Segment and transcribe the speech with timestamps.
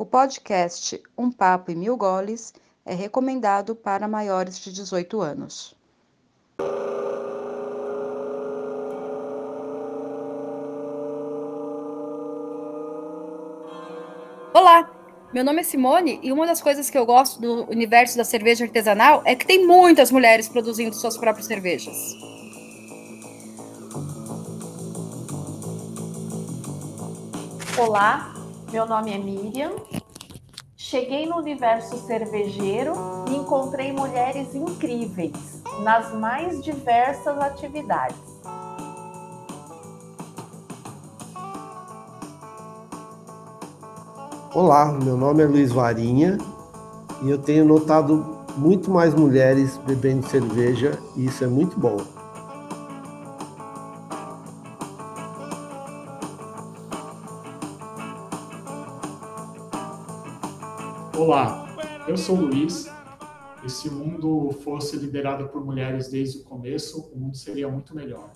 [0.00, 2.54] O podcast Um Papo e Mil Goles
[2.86, 5.76] é recomendado para maiores de 18 anos.
[14.54, 14.90] Olá,
[15.34, 18.64] meu nome é Simone e uma das coisas que eu gosto do universo da cerveja
[18.64, 22.16] artesanal é que tem muitas mulheres produzindo suas próprias cervejas.
[27.76, 28.39] Olá,
[28.72, 29.72] meu nome é Miriam.
[30.76, 32.92] Cheguei no universo cervejeiro
[33.28, 38.16] e encontrei mulheres incríveis nas mais diversas atividades.
[44.54, 46.38] Olá, meu nome é Luiz Varinha
[47.22, 52.19] e eu tenho notado muito mais mulheres bebendo cerveja e isso é muito bom.
[61.22, 61.66] Olá,
[62.08, 62.90] eu sou o Luiz.
[63.62, 67.94] E se o mundo fosse liderado por mulheres desde o começo, o mundo seria muito
[67.94, 68.30] melhor.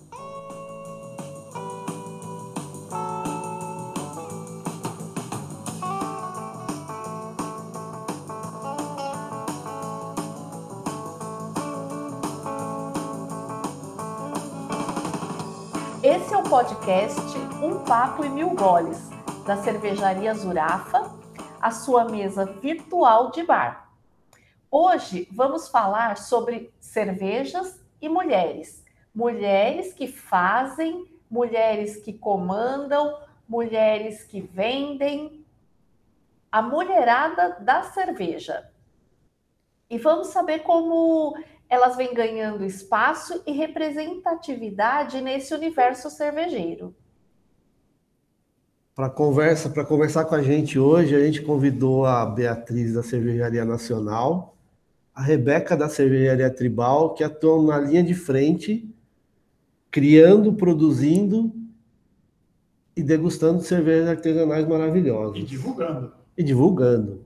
[16.03, 17.19] Esse é o podcast
[17.63, 19.09] Um Papo e Mil Goles,
[19.43, 21.14] da cervejaria Zurafa,
[21.65, 23.91] a sua mesa virtual de bar.
[24.69, 28.85] Hoje vamos falar sobre cervejas e mulheres.
[29.11, 35.43] Mulheres que fazem, mulheres que comandam, mulheres que vendem.
[36.51, 38.71] A mulherada da cerveja.
[39.89, 41.35] E vamos saber como
[41.67, 46.95] elas vêm ganhando espaço e representatividade nesse universo cervejeiro.
[48.95, 53.65] Para conversa, para conversar com a gente hoje, a gente convidou a Beatriz da Cervejaria
[53.65, 54.55] Nacional,
[55.13, 58.89] a Rebeca da Cervejaria Tribal, que atuam na linha de frente,
[59.91, 61.53] criando, produzindo
[62.95, 65.39] e degustando cervejas artesanais maravilhosas.
[65.39, 66.13] E divulgando.
[66.37, 67.25] E divulgando.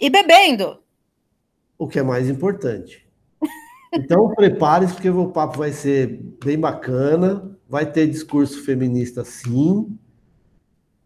[0.00, 0.78] E bebendo.
[1.76, 3.06] O que é mais importante.
[3.92, 7.58] Então prepare-se, porque o papo vai ser bem bacana.
[7.68, 9.98] Vai ter discurso feminista, sim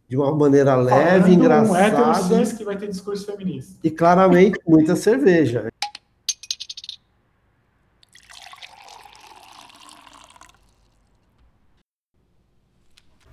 [0.09, 2.35] de uma maneira leve, Falando engraçada.
[2.35, 3.75] Um cis que vai ter discurso feminista.
[3.83, 5.69] E claramente muita cerveja.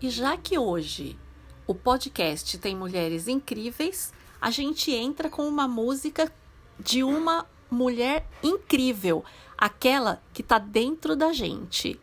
[0.01, 1.17] E já que hoje
[1.65, 4.11] o podcast tem mulheres incríveis,
[4.41, 6.29] a gente entra com uma música
[6.77, 9.23] de uma mulher incrível,
[9.57, 11.99] aquela que tá dentro da gente.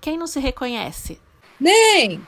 [0.00, 1.20] Quem não se reconhece?
[1.60, 2.22] Nem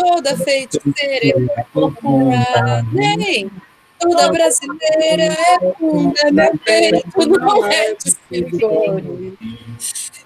[0.00, 1.64] toda feiticeira é
[2.00, 3.50] pura, nem
[3.98, 9.38] toda brasileira é pura, meu peito não é de silicone.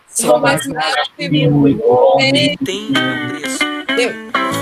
[0.08, 2.56] Sou mais macho que mil homens.
[2.64, 3.58] Tem um preço.
[3.96, 4.61] Deu.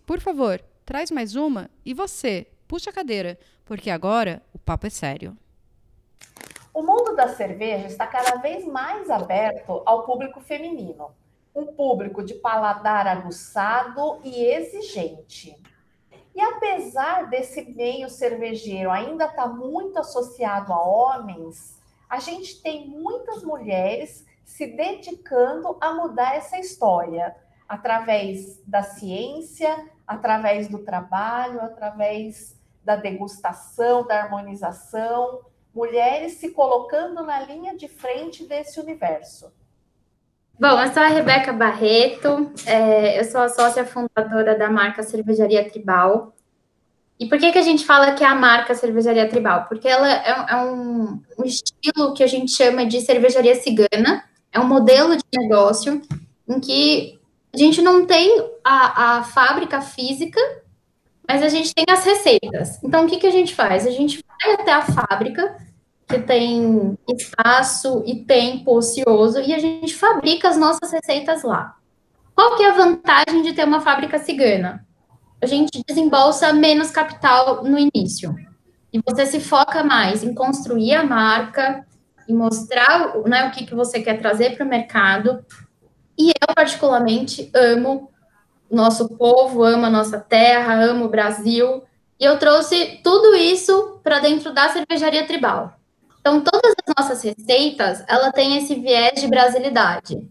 [0.00, 4.90] Por favor, traz mais uma e você, puxa a cadeira, porque agora o papo é
[4.90, 5.36] sério.
[6.72, 11.10] O mundo da cerveja está cada vez mais aberto ao público feminino,
[11.54, 15.56] um público de paladar aguçado e exigente.
[16.34, 21.78] E apesar desse meio cervejeiro ainda estar tá muito associado a homens,
[22.10, 27.34] a gente tem muitas mulheres se dedicando a mudar essa história
[27.68, 35.40] através da ciência, através do trabalho, através da degustação, da harmonização,
[35.74, 39.52] mulheres se colocando na linha de frente desse universo.
[40.58, 45.68] Bom, eu sou a Rebeca Barreto, é, eu sou a sócia fundadora da marca Cervejaria
[45.68, 46.32] Tribal.
[47.18, 49.64] E por que, que a gente fala que é a marca Cervejaria Tribal?
[49.64, 54.60] Porque ela é, é um, um, estilo que a gente chama de cervejaria cigana, é
[54.60, 56.00] um modelo de negócio
[56.48, 57.18] em que
[57.54, 60.40] a gente não tem a, a fábrica física,
[61.26, 62.82] mas a gente tem as receitas.
[62.82, 63.86] Então, o que, que a gente faz?
[63.86, 65.56] A gente vai até a fábrica,
[66.08, 71.76] que tem espaço e tempo ocioso, e a gente fabrica as nossas receitas lá.
[72.34, 74.84] Qual que é a vantagem de ter uma fábrica cigana?
[75.40, 78.34] A gente desembolsa menos capital no início.
[78.92, 81.86] E você se foca mais em construir a marca,
[82.28, 85.44] em mostrar né, o que, que você quer trazer para o mercado,
[86.18, 88.10] e eu, particularmente, amo
[88.70, 91.82] nosso povo, amo a nossa terra, amo o Brasil.
[92.18, 95.74] E eu trouxe tudo isso para dentro da cervejaria tribal.
[96.20, 100.26] Então, todas as nossas receitas, ela tem esse viés de brasilidade.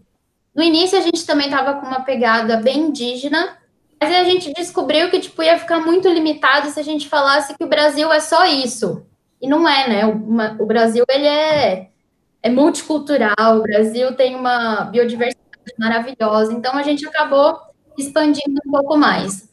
[0.54, 3.56] No início, a gente também estava com uma pegada bem indígena,
[4.00, 7.64] mas a gente descobriu que tipo, ia ficar muito limitado se a gente falasse que
[7.64, 9.04] o Brasil é só isso.
[9.40, 10.06] E não é, né?
[10.06, 11.90] O, o Brasil, ele é,
[12.42, 15.43] é multicultural, o Brasil tem uma biodiversidade
[15.78, 16.52] maravilhosa.
[16.52, 17.58] Então a gente acabou
[17.96, 19.48] expandindo um pouco mais.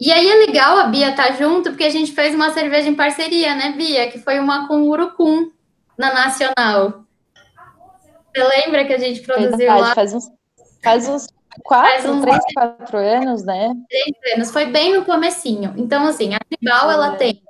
[0.00, 2.88] E aí é legal a Bia estar tá junto, porque a gente fez uma cerveja
[2.88, 4.10] em parceria, né, Bia?
[4.10, 5.50] Que foi uma com Urucum
[5.96, 7.04] na Nacional.
[8.34, 9.94] Você lembra que a gente produziu Verdade, lá?
[9.94, 10.30] Faz uns,
[10.82, 11.26] faz uns
[11.62, 13.72] quatro, faz uns três, quatro anos, né?
[13.88, 15.74] Três anos, foi bem no comecinho.
[15.76, 17.42] Então, assim, a Tribal, ela tem...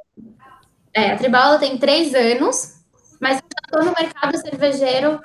[0.93, 2.82] É, a Tribal, ela tem três anos,
[3.20, 5.20] mas eu estou no mercado cervejeiro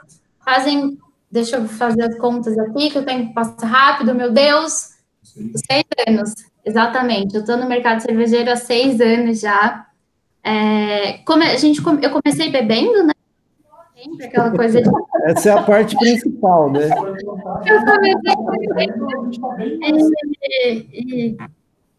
[0.45, 0.97] fazem
[1.29, 4.95] Deixa eu fazer as contas aqui, que o tempo passa rápido, meu Deus.
[5.21, 6.33] Seis anos,
[6.65, 7.35] exatamente.
[7.35, 9.85] Eu estou no mercado cervejeiro há seis anos já.
[10.43, 13.13] É, a gente, eu comecei bebendo, né?
[14.23, 14.89] Aquela coisa de...
[15.25, 16.89] Essa é a parte principal, né?
[17.65, 19.07] Eu comecei bebendo.
[19.73, 21.37] E, e,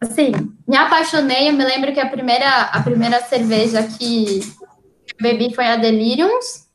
[0.01, 0.31] assim,
[0.67, 1.49] me apaixonei.
[1.49, 4.39] Eu me lembro que a primeira, a primeira cerveja que
[5.21, 6.67] bebi foi a Deliriums,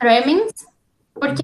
[0.00, 0.54] Remings,
[1.14, 1.42] porque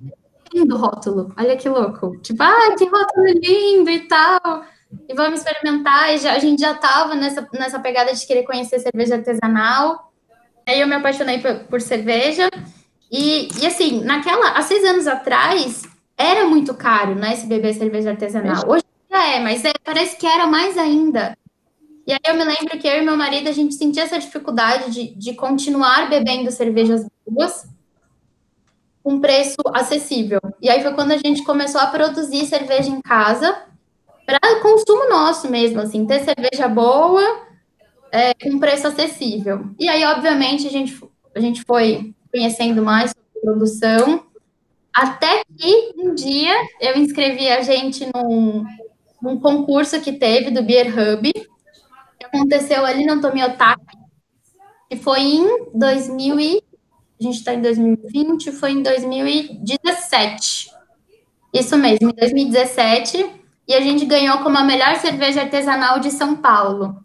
[0.57, 2.17] lindo rótulo, olha que louco.
[2.23, 4.65] Tipo, ah, que rótulo lindo e tal.
[5.09, 6.15] E vamos experimentar.
[6.15, 10.13] E já, a gente já estava nessa, nessa pegada de querer conhecer cerveja artesanal.
[10.67, 12.49] Aí eu me apaixonei por, por cerveja.
[13.11, 15.83] E, e assim, naquela, há seis anos atrás,
[16.17, 18.65] era muito caro, né, esse beber cerveja artesanal.
[18.69, 21.37] Hoje já é, mas é, parece que era mais ainda.
[22.07, 24.91] E aí eu me lembro que eu e meu marido, a gente sentia essa dificuldade
[24.93, 27.67] de, de continuar bebendo cervejas boas,
[29.07, 30.41] um preço acessível.
[30.61, 33.57] E aí foi quando a gente começou a produzir cerveja em casa
[34.27, 37.23] para consumo nosso mesmo, assim, ter cerveja boa
[38.11, 39.71] é, com preço acessível.
[39.79, 41.01] E aí, obviamente, a gente,
[41.35, 44.25] a gente foi conhecendo mais sobre produção,
[44.93, 48.65] até que um dia eu inscrevi a gente num,
[49.23, 53.97] num concurso que teve do Beer Hub, que aconteceu ali no Tomiotaki,
[54.91, 56.61] que foi em 2000
[57.19, 60.71] a gente está em 2020, foi em 2017.
[61.53, 63.27] Isso mesmo, em 2017.
[63.69, 67.03] E a gente ganhou como a melhor cerveja artesanal de São Paulo.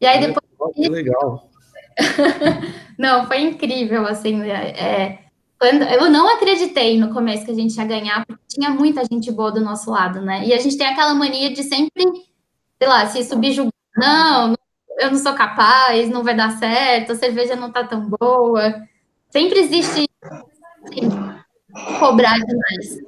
[0.00, 0.42] E aí depois.
[0.74, 1.50] Que legal!
[2.98, 4.42] não, foi incrível, assim.
[4.42, 5.18] É, é,
[5.58, 9.30] quando, eu não acreditei no começo que a gente ia ganhar, porque tinha muita gente
[9.30, 10.46] boa do nosso lado, né?
[10.46, 12.04] E a gente tem aquela mania de sempre,
[12.78, 13.72] sei lá, se subjugar.
[13.96, 14.54] Não,
[14.98, 18.74] eu não sou capaz, não vai dar certo, a cerveja não tá tão boa.
[19.32, 20.08] Sempre existe
[21.98, 22.98] cobrar demais.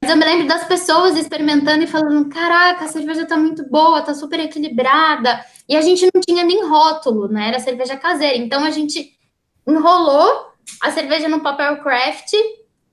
[0.00, 4.02] Mas eu me lembro das pessoas experimentando e falando: caraca, a cerveja tá muito boa,
[4.02, 5.44] tá super equilibrada.
[5.68, 7.48] E a gente não tinha nem rótulo, né?
[7.48, 8.36] Era cerveja caseira.
[8.36, 9.16] Então a gente
[9.66, 10.52] enrolou
[10.82, 12.32] a cerveja no papel craft,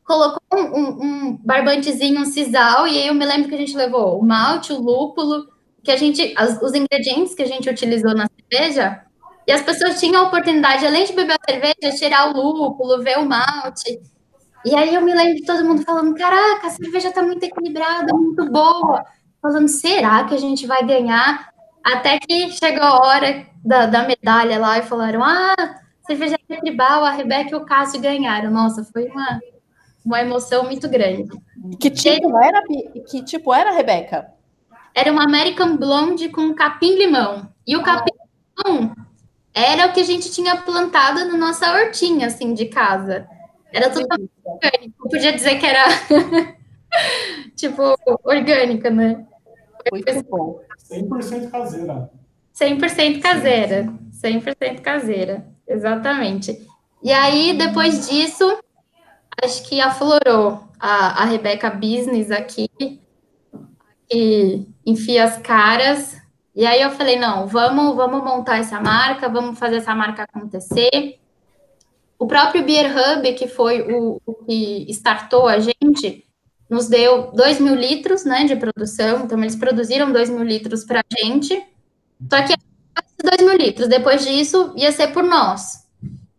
[0.03, 3.75] colocou um, um, um barbantezinho, um sisal, e aí eu me lembro que a gente
[3.75, 5.47] levou o malte, o lúpulo,
[5.83, 9.03] que a gente, as, os ingredientes que a gente utilizou na cerveja,
[9.47, 13.19] e as pessoas tinham a oportunidade, além de beber a cerveja, tirar o lúpulo, ver
[13.19, 13.99] o malte.
[14.65, 18.13] E aí eu me lembro de todo mundo falando: caraca, a cerveja tá muito equilibrada,
[18.13, 19.03] muito boa.
[19.41, 21.51] falando, será que a gente vai ganhar?
[21.83, 25.55] Até que chegou a hora da, da medalha lá e falaram, ah,
[26.07, 28.49] cervejaria tribal, a Rebeca e o Cássio ganharam.
[28.49, 29.39] Nossa, foi uma,
[30.05, 31.29] uma emoção muito grande.
[31.77, 32.63] Que tipo era,
[33.09, 34.31] que tipo era, Rebeca?
[34.95, 37.49] Era uma American Blonde com capim-limão.
[37.67, 38.93] E o capim-limão
[39.53, 43.27] era o que a gente tinha plantado na nossa hortinha, assim, de casa.
[43.71, 44.07] Era tudo
[44.43, 45.09] orgânico.
[45.09, 45.85] Podia dizer que era,
[47.55, 49.25] tipo, orgânica, né?
[49.91, 50.61] Muito bom.
[50.91, 52.09] 100% caseira.
[52.53, 53.93] 100% caseira.
[54.11, 55.45] 100% caseira.
[55.67, 56.67] Exatamente.
[57.01, 58.57] E aí, depois disso,
[59.43, 62.69] acho que aflorou a, a Rebeca Business aqui,
[64.11, 66.21] e enfia as caras.
[66.55, 71.19] E aí eu falei, não, vamos, vamos montar essa marca, vamos fazer essa marca acontecer.
[72.19, 76.25] O próprio Beer Hub, que foi o, o que startou a gente,
[76.69, 80.99] nos deu 2 mil litros né, de produção, então eles produziram 2 mil litros para
[80.99, 81.55] a gente,
[82.29, 82.55] só que
[83.23, 85.83] 2 mil litros, depois disso ia ser por nós.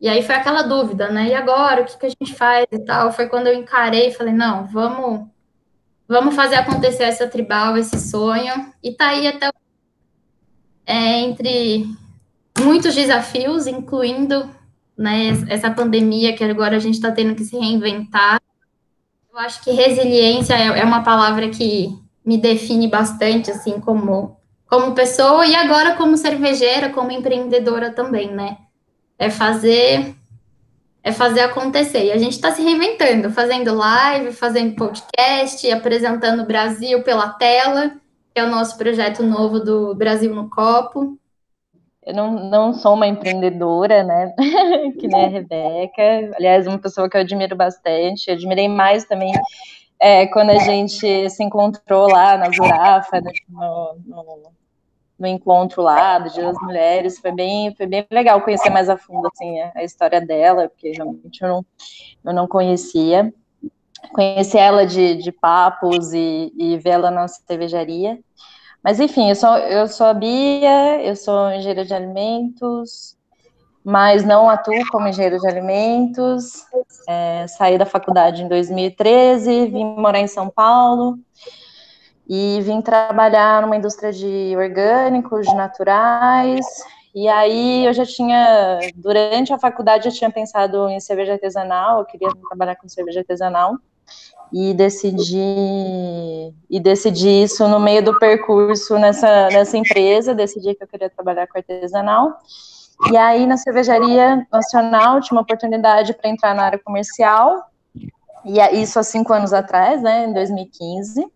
[0.00, 1.28] E aí foi aquela dúvida, né?
[1.28, 3.10] E agora, o que, que a gente faz e tal?
[3.10, 5.26] Foi quando eu encarei e falei, não, vamos,
[6.06, 8.70] vamos fazer acontecer essa tribal, esse sonho.
[8.82, 9.50] E tá aí até
[10.86, 11.86] é, entre
[12.58, 14.48] muitos desafios, incluindo
[14.96, 18.40] né, essa pandemia que agora a gente está tendo que se reinventar.
[19.32, 24.36] Eu acho que resiliência é, é uma palavra que me define bastante, assim, como,
[24.66, 28.58] como pessoa e agora como cervejeira, como empreendedora também, né?
[29.18, 30.14] É fazer
[31.04, 32.06] é fazer acontecer.
[32.06, 37.92] E a gente está se reinventando, fazendo live, fazendo podcast, apresentando o Brasil pela tela,
[38.34, 41.16] que é o nosso projeto novo do Brasil no Copo.
[42.04, 44.34] Eu não, não sou uma empreendedora, né?
[44.98, 46.34] que nem a Rebeca.
[46.36, 48.28] Aliás, uma pessoa que eu admiro bastante.
[48.28, 49.32] Eu admirei mais também
[50.00, 54.52] é, quando a gente se encontrou lá na Zurafa, no, no,
[55.16, 57.20] no encontro lá do Dia das Mulheres.
[57.20, 61.40] Foi bem, foi bem legal conhecer mais a fundo assim, a, história dela, porque realmente
[61.40, 61.66] eu não,
[62.24, 63.32] eu não conhecia.
[64.12, 68.18] Conheci ela de, de papos e, e ver ela na cervejaria.
[68.82, 73.16] Mas enfim, eu sou, eu sou a Bia, eu sou engenheira de alimentos,
[73.82, 76.64] mas não atuo como engenheira de alimentos.
[77.08, 81.18] É, saí da faculdade em 2013, vim morar em São Paulo
[82.28, 86.66] e vim trabalhar numa indústria de orgânicos, de naturais.
[87.14, 92.04] E aí eu já tinha, durante a faculdade, eu tinha pensado em cerveja artesanal, eu
[92.04, 93.78] queria trabalhar com cerveja artesanal
[94.56, 100.86] e decidi e decidi isso no meio do percurso nessa nessa empresa, decidi que eu
[100.86, 102.38] queria trabalhar com artesanal.
[103.10, 107.64] E aí na cervejaria nacional tinha uma oportunidade para entrar na área comercial.
[108.44, 111.26] E isso há cinco anos atrás, né, em 2015.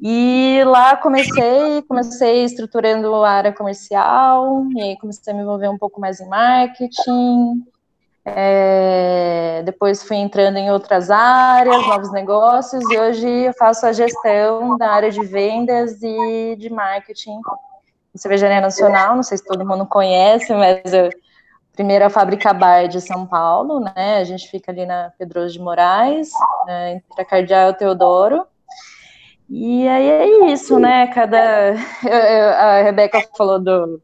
[0.00, 5.76] E lá comecei, comecei estruturando a área comercial, e aí comecei a me envolver um
[5.76, 7.64] pouco mais em marketing,
[8.36, 14.76] é, depois fui entrando em outras áreas, novos negócios, e hoje eu faço a gestão
[14.76, 17.40] da área de vendas e de marketing
[18.14, 19.16] em Cervejaria Nacional.
[19.16, 20.92] Não sei se todo mundo conhece, mas
[22.06, 24.18] a Fábrica Bar de São Paulo, né?
[24.18, 26.30] A gente fica ali na Pedroso de Moraes,
[26.66, 28.46] né, entre a Cardeal e o Teodoro.
[29.48, 31.06] E aí é isso, né?
[31.06, 31.72] Cada.
[32.04, 34.02] Eu, eu, a Rebeca falou do,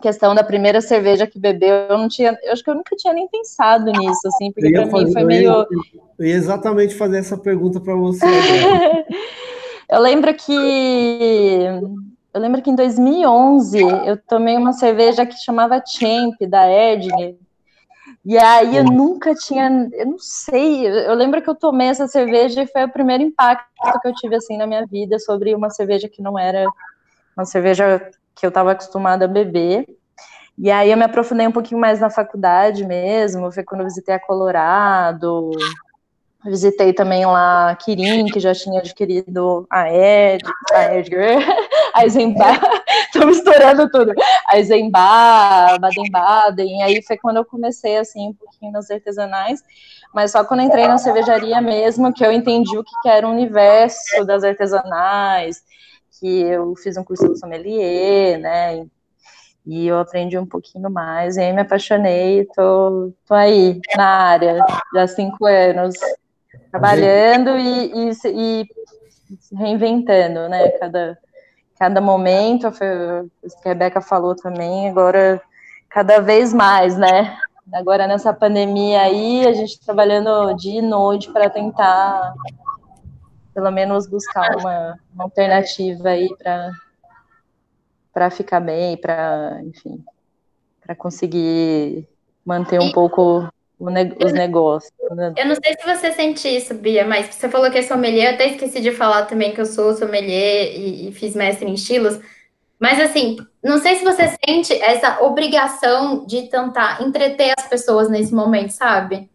[0.00, 3.14] questão da primeira cerveja que bebeu, eu não tinha, eu acho que eu nunca tinha
[3.14, 5.66] nem pensado nisso, assim, porque para mim foi meio.
[6.18, 8.24] Eu ia exatamente fazer essa pergunta para você.
[9.90, 11.68] eu lembro que
[12.34, 17.36] eu lembro que em 2011 eu tomei uma cerveja que chamava Champ da Erdner.
[18.24, 22.62] E aí eu nunca tinha, eu não sei, eu lembro que eu tomei essa cerveja
[22.62, 26.08] e foi o primeiro impacto que eu tive assim na minha vida sobre uma cerveja
[26.08, 26.64] que não era
[27.36, 29.86] uma cerveja que eu estava acostumada a beber.
[30.56, 34.14] E aí eu me aprofundei um pouquinho mais na faculdade mesmo, foi quando eu visitei
[34.14, 35.50] a Colorado,
[36.44, 41.38] visitei também lá Kirin, que já tinha adquirido a Ed, a Edgar,
[41.92, 42.60] a Eisenbach,
[43.12, 44.12] tô misturando tudo,
[44.46, 49.60] a Eisenbach, Baden-Baden, e aí foi quando eu comecei, assim, um pouquinho nas artesanais,
[50.14, 54.24] mas só quando entrei na cervejaria mesmo, que eu entendi o que era o universo
[54.24, 55.62] das artesanais,
[56.24, 58.86] que eu fiz um curso de sommelier, né?
[59.66, 64.56] E eu aprendi um pouquinho mais, e aí me apaixonei, tô, tô aí na área
[64.94, 65.94] já há cinco anos,
[66.70, 68.66] trabalhando e, e, e
[69.54, 70.70] reinventando, né?
[70.70, 71.18] Cada,
[71.78, 73.24] cada momento, que a
[73.62, 75.42] Rebeca falou também, agora
[75.90, 77.36] cada vez mais, né?
[77.70, 82.32] Agora nessa pandemia aí, a gente trabalhando dia e noite para tentar
[83.54, 86.72] pelo menos buscar uma, uma alternativa aí para
[88.12, 90.04] para ficar bem, para, enfim,
[90.80, 92.06] para conseguir
[92.46, 93.48] manter um pouco
[93.80, 94.92] ne os negócios.
[95.10, 95.34] Né?
[95.36, 98.34] Eu não sei se você sente isso, Bia, mas você falou que é sommelier, eu
[98.34, 102.20] até esqueci de falar também que eu sou sommelier e, e fiz mestre em estilos,
[102.78, 108.32] mas assim, não sei se você sente essa obrigação de tentar entreter as pessoas nesse
[108.32, 109.28] momento, sabe?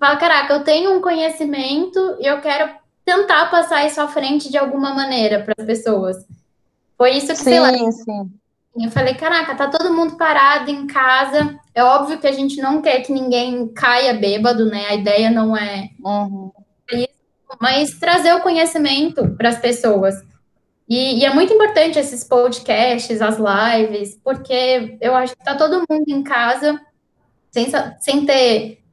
[0.00, 2.68] Fala, caraca, eu tenho um conhecimento e eu quero
[3.04, 6.16] tentar passar isso à frente de alguma maneira para as pessoas.
[6.96, 7.72] Foi isso que, sim, sei lá.
[7.72, 8.30] Sim.
[8.76, 11.58] Eu falei, caraca, tá todo mundo parado em casa.
[11.74, 14.86] É óbvio que a gente não quer que ninguém caia bêbado, né?
[14.88, 16.50] A ideia não é uhum.
[16.92, 17.08] isso,
[17.60, 20.14] mas trazer o conhecimento para as pessoas.
[20.88, 25.84] E, e, é muito importante esses podcasts, as lives, porque eu acho que tá todo
[25.88, 26.78] mundo em casa
[27.50, 27.68] sem,
[28.00, 28.83] sem ter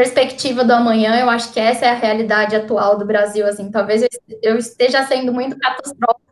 [0.00, 1.20] perspectiva do amanhã.
[1.20, 3.46] Eu acho que essa é a realidade atual do Brasil.
[3.46, 4.02] Assim, talvez
[4.42, 6.30] eu esteja sendo muito catastrófica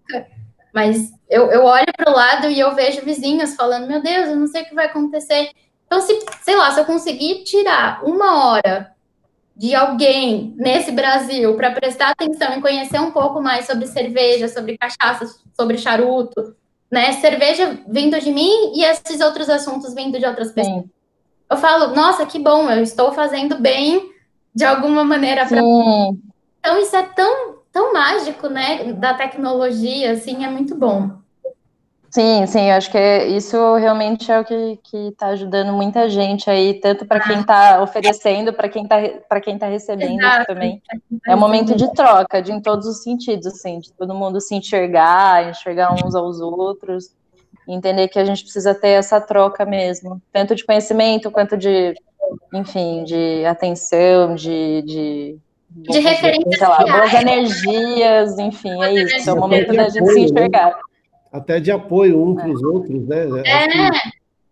[0.73, 4.37] mas eu, eu olho para o lado e eu vejo vizinhos falando: Meu Deus, eu
[4.37, 5.51] não sei o que vai acontecer.
[5.87, 8.93] Então, se, sei lá, se eu conseguir tirar uma hora
[9.57, 14.79] de alguém nesse Brasil para prestar atenção e conhecer um pouco mais sobre cerveja, sobre
[14.79, 15.27] cachaça,
[15.59, 16.55] sobre charuto,
[16.91, 17.13] né?
[17.15, 20.85] Cerveja vindo de mim e esses outros assuntos vindo de outras pessoas.
[20.85, 20.91] Sim.
[21.51, 24.13] Eu falo, nossa, que bom, eu estou fazendo bem
[24.55, 25.61] de alguma maneira para.
[25.61, 31.11] Então, isso é tão tão mágico, né, da tecnologia, assim, é muito bom.
[32.11, 36.81] Sim, sim, eu acho que isso realmente é o que está ajudando muita gente aí,
[36.81, 40.47] tanto para quem está oferecendo, para quem está quem tá recebendo Exato.
[40.47, 40.83] também.
[41.27, 44.55] É um momento de troca, de em todos os sentidos, assim, de todo mundo se
[44.55, 47.13] enxergar, enxergar uns aos outros,
[47.75, 51.95] entender que a gente precisa ter essa troca mesmo, tanto de conhecimento quanto de,
[52.53, 55.39] enfim, de atenção, de, de
[55.71, 56.59] de referência.
[56.59, 59.31] Sei lá, boas energias, enfim, é isso.
[59.31, 60.21] É o momento da gente se né?
[60.21, 60.79] enxergar.
[61.31, 62.67] Até de apoio um para os é.
[62.67, 63.27] outros, né?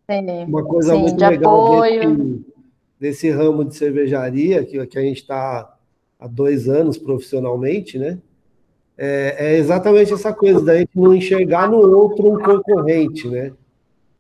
[0.09, 0.45] É.
[0.45, 2.45] Uma coisa Sim, muito de legal desse,
[3.01, 5.75] desse, ramo de cervejaria, que, que a gente está
[6.21, 8.19] há dois anos profissionalmente, né?
[8.99, 13.53] É, é, exatamente essa coisa da gente não enxergar no outro um concorrente, né?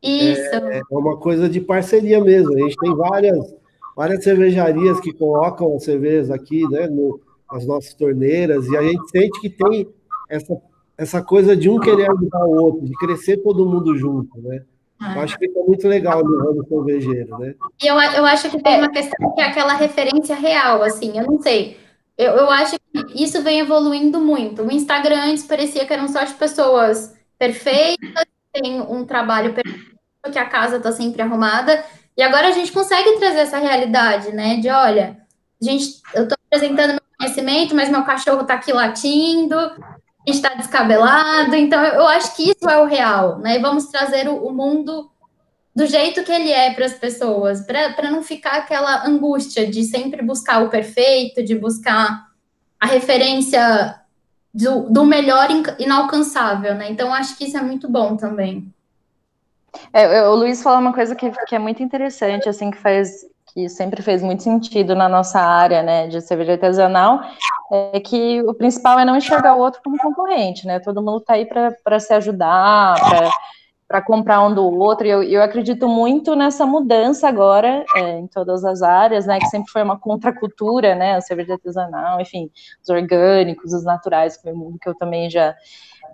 [0.02, 0.54] Isso.
[0.54, 2.54] É, é uma coisa de parceria mesmo.
[2.54, 3.54] A gente tem várias
[3.96, 7.18] várias cervejarias que colocam as cervejas aqui, né, no,
[7.50, 9.88] nas nossas torneiras, e a gente sente que tem
[10.28, 10.54] essa,
[10.98, 14.62] essa coisa de um querer ajudar o outro, de crescer todo mundo junto, né?
[14.98, 17.54] Eu acho que é muito legal no ramo cervejeiro, né?
[17.82, 21.26] E eu, eu acho que tem uma questão que é aquela referência real, assim, eu
[21.26, 21.76] não sei.
[22.16, 24.62] Eu, eu acho que isso vem evoluindo muito.
[24.62, 29.96] O Instagram antes parecia que eram só de pessoas perfeitas, tem um trabalho perfeito,
[30.32, 31.84] que a casa está sempre arrumada,
[32.16, 34.56] e agora a gente consegue trazer essa realidade, né?
[34.56, 35.18] De olha,
[35.60, 39.70] gente, eu estou apresentando meu conhecimento, mas meu cachorro está aqui latindo, a
[40.26, 41.54] gente está descabelado.
[41.54, 43.56] Então, eu acho que isso é o real, né?
[43.56, 45.10] E vamos trazer o, o mundo
[45.76, 50.24] do jeito que ele é para as pessoas, para não ficar aquela angústia de sempre
[50.24, 52.28] buscar o perfeito, de buscar
[52.80, 54.00] a referência
[54.54, 56.90] do, do melhor inalcançável, né?
[56.90, 58.72] Então, acho que isso é muito bom também.
[59.92, 63.68] É, o Luiz falou uma coisa que, que é muito interessante, assim, que faz que
[63.70, 67.20] sempre fez muito sentido na nossa área, né, de cerveja artesanal,
[67.72, 70.78] é que o principal é não enxergar o outro como concorrente, né?
[70.78, 73.30] Todo mundo está aí para se ajudar, para
[74.04, 75.06] comprar um do outro.
[75.06, 79.38] Eu, eu acredito muito nessa mudança agora é, em todas as áreas, né?
[79.38, 81.16] Que sempre foi uma contracultura, né?
[81.16, 82.50] A cerveja artesanal, enfim,
[82.82, 85.54] os orgânicos, os naturais, que que eu também já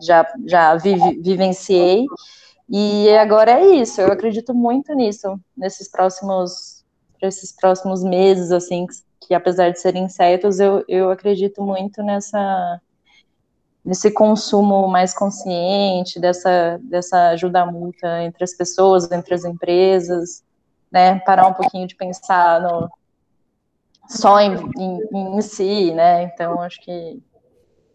[0.01, 2.05] já já vive, vivenciei.
[2.69, 6.85] E agora é isso, eu acredito muito nisso, nesses próximos,
[7.21, 8.87] esses próximos meses, assim,
[9.21, 12.81] que apesar de serem insetos, eu, eu acredito muito nessa
[13.85, 20.45] nesse consumo mais consciente, dessa, dessa ajuda mútua entre as pessoas, entre as empresas,
[20.91, 22.89] né, parar um pouquinho de pensar no,
[24.09, 27.21] só em, em, em si, né, então acho que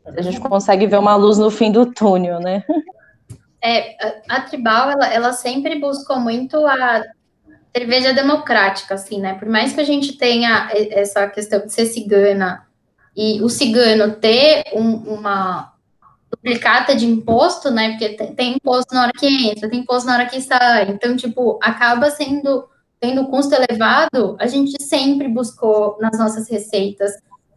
[0.05, 2.63] a gente consegue ver uma luz no fim do túnel, né.
[3.61, 3.95] É,
[4.29, 7.03] a, a Tribal, ela, ela sempre buscou muito a
[7.75, 9.33] cerveja democrática, assim, né?
[9.33, 12.65] Por mais que a gente tenha essa questão de ser cigana
[13.15, 15.73] e o cigano ter um, uma
[16.47, 17.89] duplicata de imposto, né?
[17.89, 20.89] Porque tem, tem, imposto na hora que entra, tem imposto na hora que sai.
[20.89, 22.67] Então, tipo, acaba sendo
[22.99, 27.11] tendo custo elevado, a gente sempre buscou nas nossas receitas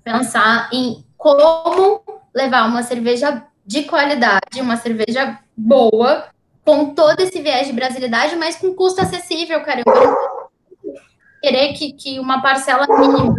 [0.04, 2.02] pensar em como
[2.34, 6.26] levar uma cerveja de qualidade, uma cerveja boa,
[6.62, 9.80] com todo esse viés de brasilidade, mas com custo acessível, cara.
[9.80, 10.94] Eu
[11.40, 13.34] querer que, que uma parcela mínima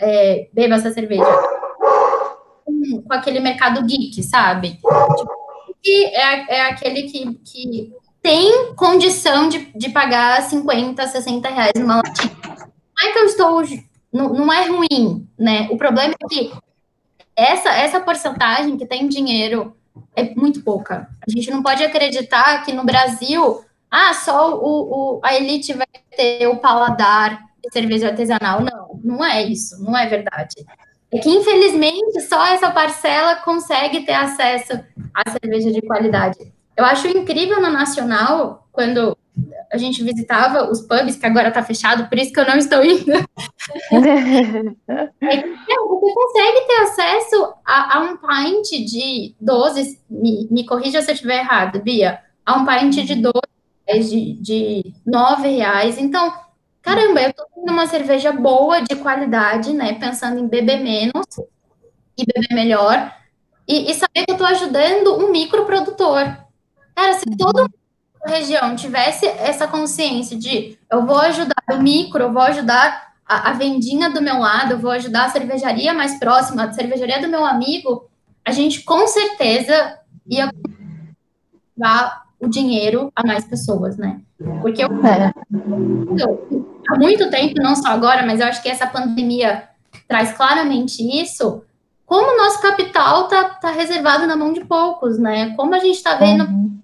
[0.00, 1.22] é, beba essa cerveja.
[2.66, 4.72] Com, com aquele mercado geek, sabe?
[4.72, 5.46] Tipo,
[5.82, 11.96] que é, é aquele que, que tem condição de, de pagar 50, 60 reais numa
[11.96, 12.36] latinha.
[12.44, 13.62] Não é que eu estou.
[14.12, 15.68] Não, não é ruim, né?
[15.70, 16.52] O problema é que
[17.36, 19.76] essa, essa porcentagem que tem dinheiro
[20.16, 21.08] é muito pouca.
[21.26, 25.86] A gente não pode acreditar que no Brasil, ah, só o, o, a elite vai
[26.16, 28.60] ter o paladar de cerveja artesanal.
[28.60, 30.66] Não, não é isso, não é verdade.
[31.16, 34.72] É que, infelizmente, só essa parcela consegue ter acesso
[35.14, 36.52] à cerveja de qualidade.
[36.76, 39.16] Eu acho incrível no Nacional, quando
[39.72, 42.84] a gente visitava os pubs, que agora está fechado, por isso que eu não estou
[42.84, 43.12] indo.
[43.12, 43.24] é,
[45.76, 51.14] você consegue ter acesso a, a, um pint de 12, me, me corrija se eu
[51.14, 53.40] estiver errado, Bia, a um pint de 12
[53.88, 55.98] de, de 9 reais.
[55.98, 56.32] Então,
[56.86, 59.94] caramba, eu estou tendo uma cerveja boa, de qualidade, né?
[59.94, 61.26] Pensando em beber menos
[62.16, 63.12] e beber melhor.
[63.66, 66.36] E, e saber que eu estou ajudando um microprodutor.
[66.94, 67.74] Cara, se todo mundo
[68.24, 73.52] região tivesse essa consciência de eu vou ajudar o micro, eu vou ajudar a, a,
[73.52, 77.44] vendinha do meu lado, eu vou ajudar a cervejaria mais próxima, a cervejaria do meu
[77.44, 78.08] amigo,
[78.44, 80.50] a gente com certeza ia
[81.76, 84.20] dar o dinheiro a mais pessoas, né?
[84.60, 85.32] Porque eu, é.
[86.88, 89.68] Há muito tempo, não só agora, mas eu acho que essa pandemia
[90.08, 91.64] traz claramente isso,
[92.04, 95.54] como o nosso capital tá, tá reservado na mão de poucos, né?
[95.56, 96.76] Como a gente está vendo uhum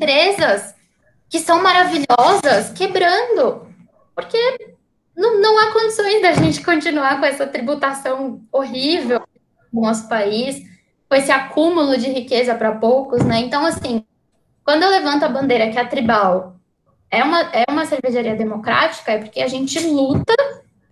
[0.00, 0.74] empresas
[1.28, 3.66] que são maravilhosas quebrando,
[4.14, 4.38] porque
[5.14, 9.22] não, não há condições da gente continuar com essa tributação horrível
[9.72, 10.62] no nosso país,
[11.08, 13.38] com esse acúmulo de riqueza para poucos, né?
[13.40, 14.04] Então, assim,
[14.64, 16.56] quando eu levanto a bandeira que a Tribal
[17.10, 20.34] é uma, é uma cervejaria democrática, é porque a gente luta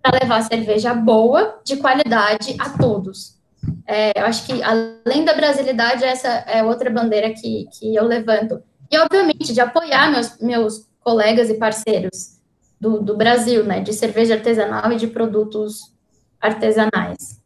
[0.01, 3.37] para levar cerveja boa, de qualidade, a todos.
[3.85, 8.61] É, eu acho que, além da brasilidade, essa é outra bandeira que, que eu levanto.
[8.91, 12.39] E, obviamente, de apoiar meus, meus colegas e parceiros
[12.79, 15.93] do, do Brasil, né, de cerveja artesanal e de produtos
[16.39, 17.41] artesanais.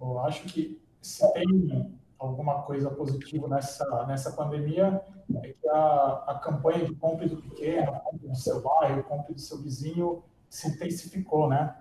[0.00, 1.90] Eu acho que se tem
[2.22, 5.00] alguma coisa positiva nessa, nessa pandemia
[5.42, 9.40] é que a, a campanha de compra do pequeno, compre do seu bairro, compre do
[9.40, 11.74] seu vizinho, se intensificou, né?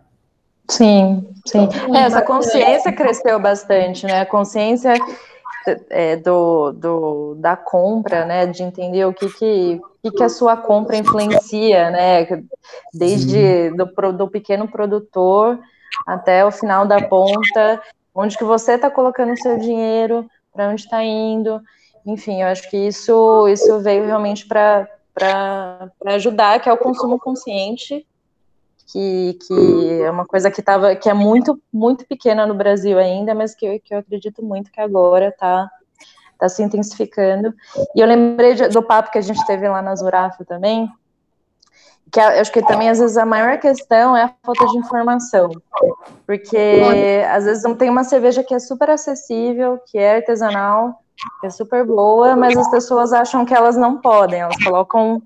[0.67, 1.67] Sim, sim.
[1.95, 4.21] É, essa consciência cresceu bastante, né?
[4.21, 4.93] A consciência
[5.89, 10.58] é, do, do, da compra, né, de entender o que que, que, que a sua
[10.58, 12.25] compra influencia, né,
[12.93, 15.60] desde do, do pequeno produtor
[16.08, 17.82] até o final da ponta,
[18.13, 21.62] onde que você está colocando o seu dinheiro, para onde está indo,
[22.06, 24.88] enfim, eu acho que isso, isso veio realmente para
[26.08, 28.06] ajudar, que é o consumo consciente,
[28.91, 33.34] que, que é uma coisa que estava que é muito muito pequena no Brasil ainda,
[33.34, 35.69] mas que, que eu acredito muito que agora está
[36.38, 37.54] tá se intensificando.
[37.95, 40.91] E eu lembrei de, do papo que a gente teve lá na Zurafa também,
[42.12, 45.50] que eu acho que também às vezes a maior questão é a falta de informação,
[46.28, 51.00] porque às vezes não tem uma cerveja que é super acessível, que é artesanal,
[51.39, 55.21] que é super boa, mas as pessoas acham que elas não podem, elas colocam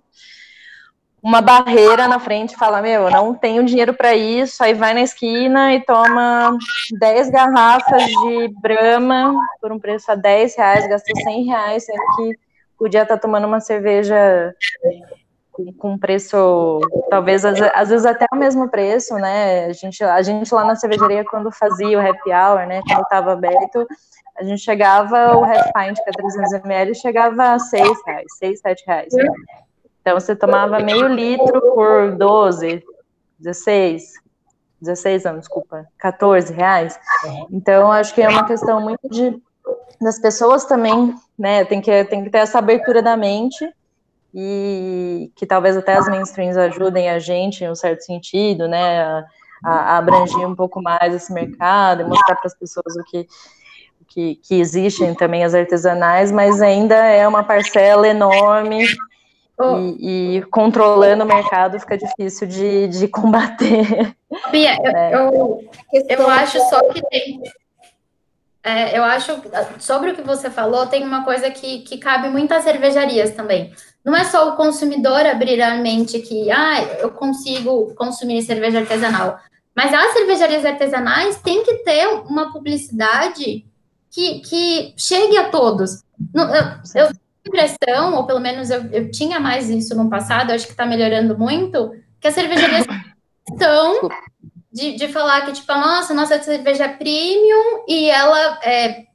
[1.23, 4.93] uma barreira na frente e fala, meu, eu não tenho dinheiro para isso, aí vai
[4.93, 6.55] na esquina e toma
[6.99, 12.37] 10 garrafas de Brahma por um preço a 10 reais, gasta 100 reais, sendo que
[12.77, 14.53] podia estar tá tomando uma cerveja
[15.77, 20.53] com preço, talvez, às, às, vezes até o mesmo preço, né, a gente, a gente
[20.53, 23.87] lá na cervejaria, quando fazia o happy hour, né, quando estava aberto,
[24.37, 28.59] a gente chegava, o half pint, que é 300 ml, chegava a 6 reais, 6,
[28.59, 29.13] 7 reais.
[30.01, 32.83] Então, você tomava meio litro por 12,
[33.39, 34.13] 16,
[34.81, 36.99] 16 anos, desculpa, 14 reais.
[37.49, 39.41] Então, acho que é uma questão muito de
[40.01, 43.65] das pessoas também, né, tem que, tem que ter essa abertura da mente
[44.37, 49.25] e que talvez até as mainstreams ajudem a gente em um certo sentido, né, a,
[49.63, 53.25] a abranger um pouco mais esse mercado e mostrar para as pessoas o que,
[54.09, 58.85] que, que existem também as artesanais, mas ainda é uma parcela enorme
[59.57, 59.77] Oh.
[59.77, 64.13] E, e, controlando o mercado fica difícil de, de combater.
[64.51, 65.15] Bia, é.
[65.15, 65.63] eu,
[66.09, 67.41] eu acho só que tem.
[68.61, 69.41] É, eu acho,
[69.79, 73.71] sobre o que você falou, tem uma coisa que, que cabe muitas cervejarias também.
[74.05, 79.39] Não é só o consumidor abrir a mente que, ah, eu consigo consumir cerveja artesanal.
[79.75, 83.65] Mas as cervejarias artesanais têm que ter uma publicidade
[84.11, 86.03] que, que chegue a todos.
[86.33, 87.11] Eu, eu
[87.47, 91.37] impressão, ou pelo menos eu, eu tinha mais isso no passado, acho que está melhorando
[91.37, 92.85] muito, que as cervejarias
[93.49, 94.09] estão
[94.71, 99.05] de, de falar que, tipo, nossa, nossa cerveja é premium e ela é,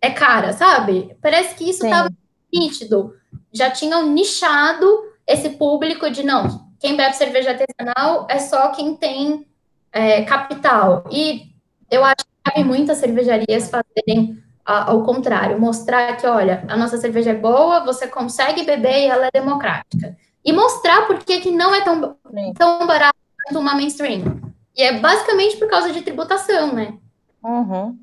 [0.00, 1.16] é cara, sabe?
[1.20, 2.08] Parece que isso estava
[2.52, 3.14] nítido.
[3.52, 4.86] Já tinham nichado
[5.26, 9.46] esse público de, não, quem bebe cerveja artesanal é só quem tem
[9.92, 11.04] é, capital.
[11.10, 11.52] E
[11.90, 17.30] eu acho que cabe muitas cervejarias fazerem ao contrário, mostrar que, olha, a nossa cerveja
[17.30, 20.16] é boa, você consegue beber e ela é democrática.
[20.44, 22.16] E mostrar por que, que não é tão,
[22.56, 24.40] tão barato quanto uma mainstream.
[24.76, 26.94] E é basicamente por causa de tributação, né?
[27.42, 27.98] Uhum.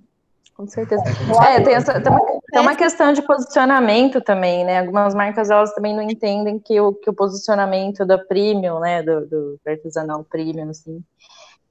[0.55, 1.03] Com certeza.
[1.47, 2.11] É, tem, essa, tem,
[2.51, 4.79] tem, uma, questão de posicionamento também, né?
[4.79, 9.25] Algumas marcas, elas também não entendem que o, que o posicionamento da premium, né, do,
[9.25, 11.03] do artesanal premium, assim,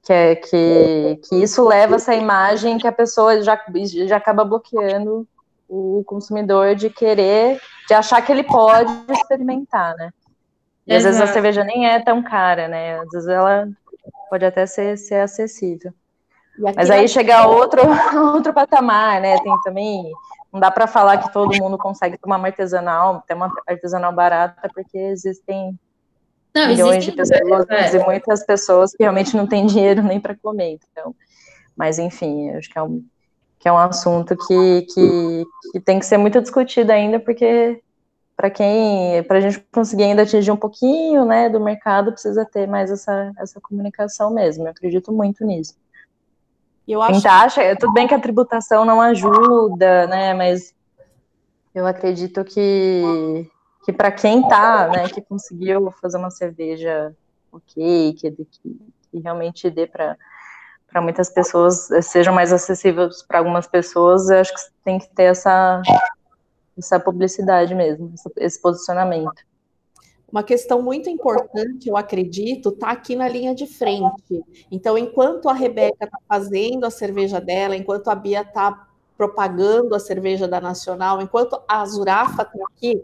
[0.03, 3.59] que, é, que, que isso leva essa imagem que a pessoa já,
[4.07, 5.27] já acaba bloqueando
[5.67, 10.11] o consumidor de querer, de achar que ele pode experimentar, né?
[10.87, 12.97] E às vezes a cerveja nem é tão cara, né?
[12.99, 13.69] Às vezes ela
[14.29, 15.93] pode até ser, ser acessível.
[16.75, 17.81] Mas aí chega outro,
[18.33, 19.37] outro patamar, né?
[19.37, 20.11] Tem também.
[20.51, 24.69] Não dá para falar que todo mundo consegue tomar uma artesanal, ter uma artesanal barata,
[24.73, 25.77] porque existem
[26.53, 27.95] não, milhões de pessoas é.
[27.95, 30.79] e muitas pessoas que realmente não têm dinheiro nem para comer.
[30.91, 31.15] Então,
[31.75, 33.03] mas enfim, acho que é um,
[33.59, 37.81] que é um assunto que, que, que tem que ser muito discutido ainda, porque
[38.35, 42.67] para quem, para a gente conseguir ainda atingir um pouquinho, né, do mercado, precisa ter
[42.67, 44.63] mais essa, essa comunicação mesmo.
[44.63, 45.75] Eu acredito muito nisso.
[46.91, 47.27] Eu acho...
[47.27, 50.73] acha, tudo bem que a tributação não ajuda, né, mas
[51.73, 53.47] eu acredito que,
[53.85, 57.15] que para quem tá, né, que conseguiu fazer uma cerveja
[57.51, 58.45] ok, que, que,
[59.11, 60.17] que realmente dê para
[60.91, 65.25] para muitas pessoas, sejam mais acessíveis para algumas pessoas, eu acho que tem que ter
[65.25, 65.83] essa
[66.75, 69.43] essa publicidade mesmo, esse posicionamento.
[70.31, 74.43] Uma questão muito importante, eu acredito, está aqui na linha de frente.
[74.71, 78.87] Então, enquanto a Rebeca está fazendo a cerveja dela, enquanto a Bia está
[79.17, 83.03] propagando a cerveja da Nacional, enquanto a Zurafa está aqui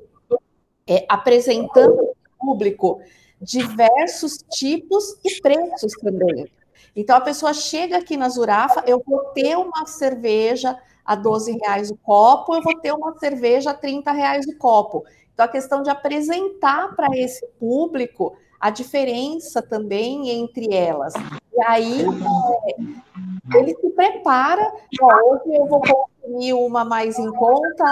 [0.87, 3.01] é, apresentando ao público
[3.41, 6.47] diversos tipos e preços também.
[6.95, 11.91] Então, a pessoa chega aqui na Zurafa, eu vou ter uma cerveja a 12 reais
[11.91, 15.03] o copo, eu vou ter uma cerveja a 30 reais o copo.
[15.35, 21.13] Então, a questão de apresentar para esse público a diferença também entre elas.
[21.53, 27.83] E aí, é, ele se prepara, hoje eu vou consumir uma mais em conta,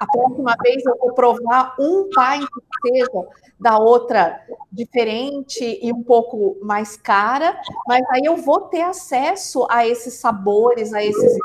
[0.00, 3.28] a próxima vez eu vou provar um pint que seja
[3.60, 9.86] da outra diferente e um pouco mais cara, mas aí eu vou ter acesso a
[9.86, 11.38] esses sabores, a esses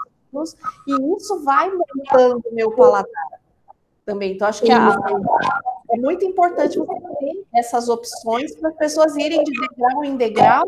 [0.87, 3.40] e isso vai montando meu paladar
[4.11, 4.33] também.
[4.33, 4.97] Então, acho que a,
[5.89, 10.67] é muito importante você ter essas opções para as pessoas irem de degrau em degrau,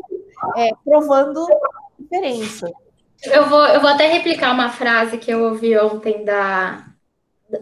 [0.55, 1.45] é, provando
[1.99, 2.71] diferença.
[3.25, 6.85] Eu vou, eu vou até replicar uma frase que eu ouvi ontem da,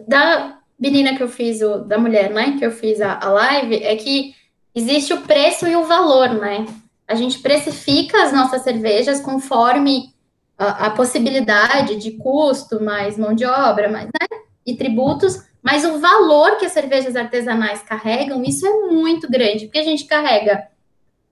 [0.06, 3.82] da menina que eu fiz, o, da mulher, né, que eu fiz a, a live,
[3.82, 4.34] é que
[4.74, 6.66] existe o preço e o valor, né?
[7.06, 10.12] A gente precifica as nossas cervejas conforme
[10.56, 15.98] a, a, possibilidade de custo, mais mão de obra, mais, né, e tributos, mas o
[15.98, 20.66] valor que as cervejas artesanais carregam, isso é muito grande, porque a gente carrega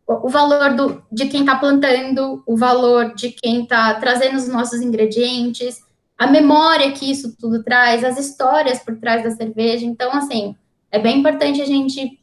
[0.07, 4.81] o, valor do, de quem está plantando, o valor de quem está trazendo os nossos
[4.81, 5.81] ingredientes,
[6.19, 9.87] a memória que isso tudo traz, as histórias por trás da cerveja.
[9.87, 10.57] Então, assim,
[10.91, 12.21] é bem importante a gente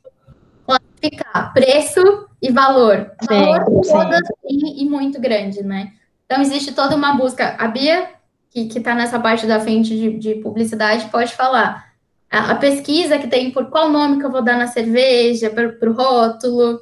[0.66, 3.12] classificar preço e valor.
[3.28, 4.82] Valor sim, todas sim.
[4.82, 5.94] e muito grande, né?
[6.26, 7.56] Então, existe toda uma busca.
[7.58, 8.10] A Bia,
[8.52, 11.87] que está nessa parte da frente de, de publicidade, pode falar.
[12.30, 15.90] A, a, pesquisa que tem por qual nome que eu vou dar na cerveja, para
[15.90, 16.82] o rótulo,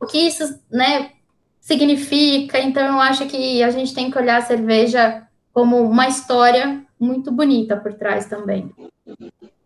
[0.00, 1.10] o que isso né,
[1.60, 2.58] significa.
[2.58, 7.30] Então, eu acho que a gente tem que olhar a cerveja como uma história muito
[7.32, 8.70] bonita por trás também.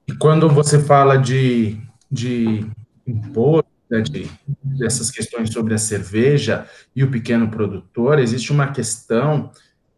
[0.09, 1.79] E quando você fala de,
[2.11, 2.67] de
[3.07, 4.31] imposto, né, de,
[4.63, 9.51] dessas questões sobre a cerveja e o pequeno produtor, existe uma questão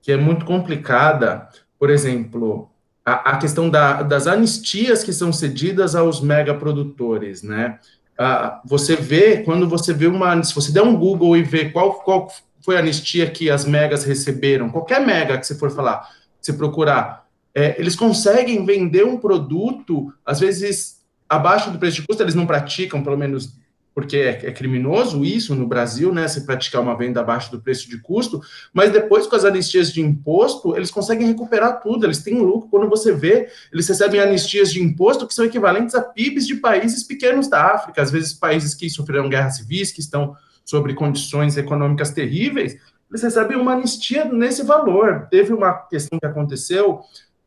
[0.03, 2.71] que é muito complicada, por exemplo,
[3.09, 7.79] a, a questão da, das anistias que são cedidas aos megaprodutores, né?
[8.19, 11.95] Ah, você vê, quando você vê uma, se você der um Google e ver qual,
[11.95, 12.29] qual
[12.61, 16.09] foi a anistia que as megas receberam, qualquer mega que você for falar,
[16.41, 22.23] se procurar, é, eles conseguem vender um produto, às vezes abaixo do preço de custo,
[22.23, 23.57] eles não praticam, pelo menos
[23.99, 26.29] porque é, é, criminoso isso no Brasil, né?
[26.29, 28.41] Se praticar uma venda abaixo do preço de custo,
[28.73, 32.69] mas depois com as anistias de imposto, eles conseguem recuperar tudo, eles têm lucro.
[32.71, 37.03] Quando você vê, eles recebem anistias de imposto que são equivalentes a PIBs de países
[37.03, 42.13] pequenos da África, às vezes países que sofreram guerras civis, que estão sobre condições econômicas
[42.13, 42.79] terríveis,
[43.11, 45.27] eles recebem uma anistia nesse valor.
[45.29, 47.01] Teve uma questão que aconteceu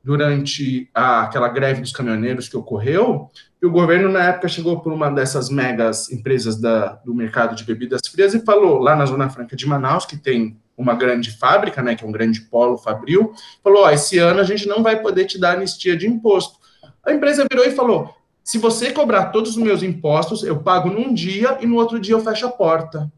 [0.04, 3.30] durante a, aquela greve dos caminhoneiros que ocorreu,
[3.62, 7.64] e o governo, na época, chegou por uma dessas megas empresas da, do mercado de
[7.64, 11.80] bebidas frias e falou, lá na Zona Franca de Manaus, que tem uma grande fábrica,
[11.84, 15.00] né, que é um grande polo fabril, falou, ó, esse ano a gente não vai
[15.00, 16.58] poder te dar anistia de imposto.
[17.06, 21.14] A empresa virou e falou, se você cobrar todos os meus impostos, eu pago num
[21.14, 23.12] dia e no outro dia eu fecho a porta.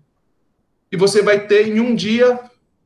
[0.91, 2.38] E você vai ter em um dia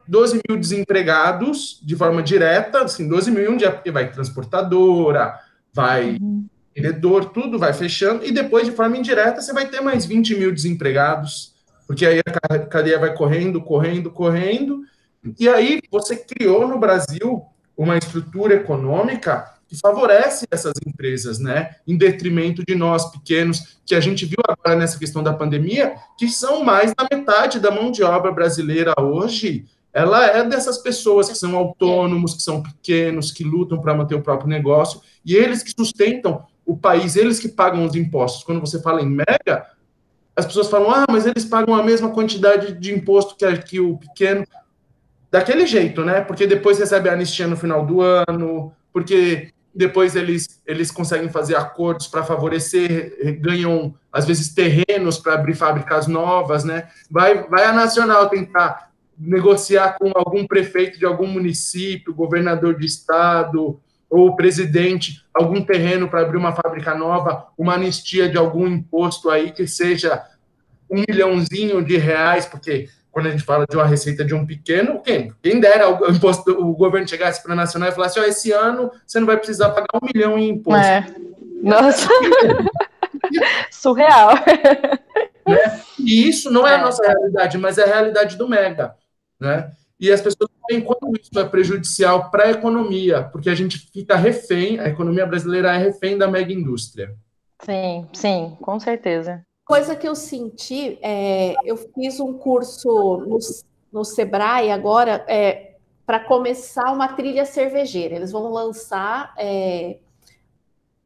[0.07, 5.33] 12 mil desempregados de forma direta, assim, 12 mil em um dia, porque vai transportadora,
[5.73, 6.17] vai
[6.77, 10.53] vendedor, tudo vai fechando, e depois, de forma indireta, você vai ter mais 20 mil
[10.53, 11.55] desempregados,
[11.87, 14.83] porque aí a cadeia vai correndo, correndo, correndo,
[15.39, 17.43] e aí você criou no Brasil
[17.75, 23.99] uma estrutura econômica que favorece essas empresas, né, em detrimento de nós pequenos, que a
[23.99, 28.03] gente viu agora nessa questão da pandemia, que são mais da metade da mão de
[28.03, 33.81] obra brasileira hoje, ela é dessas pessoas que são autônomos, que são pequenos, que lutam
[33.81, 37.95] para manter o próprio negócio, e eles que sustentam o país, eles que pagam os
[37.95, 38.43] impostos.
[38.43, 39.65] Quando você fala em mega,
[40.35, 43.97] as pessoas falam, ah, mas eles pagam a mesma quantidade de imposto que, que o
[43.97, 44.45] pequeno.
[45.31, 46.21] Daquele jeito, né?
[46.21, 51.55] Porque depois recebe a anistia no final do ano, porque depois eles, eles conseguem fazer
[51.55, 56.89] acordos para favorecer, ganham, às vezes, terrenos para abrir fábricas novas, né?
[57.09, 63.79] Vai, vai a Nacional tentar negociar com algum prefeito de algum município, governador de estado
[64.09, 69.51] ou presidente algum terreno para abrir uma fábrica nova, uma anistia de algum imposto aí
[69.51, 70.23] que seja
[70.89, 75.01] um milhãozinho de reais, porque quando a gente fala de uma receita de um pequeno,
[75.01, 78.25] quem, quem dera o, imposto, o governo chegasse para a nacional e falasse, ó, oh,
[78.25, 80.85] esse ano você não vai precisar pagar um milhão em imposto.
[80.85, 81.05] É.
[81.61, 82.07] Nossa,
[83.71, 84.35] surreal.
[85.45, 85.81] Né?
[85.99, 86.81] E isso não é a é.
[86.81, 88.95] nossa realidade, mas é a realidade do Mega
[89.39, 89.71] né?
[89.99, 94.15] E as pessoas veem como isso é prejudicial para a economia, porque a gente fica
[94.15, 97.15] refém, a economia brasileira é refém da mega indústria.
[97.61, 99.43] Sim, sim, com certeza.
[99.65, 102.87] Coisa que eu senti, é, eu fiz um curso
[103.27, 103.37] no,
[103.91, 108.15] no Sebrae agora é, para começar uma trilha cervejeira.
[108.15, 109.97] Eles vão lançar é,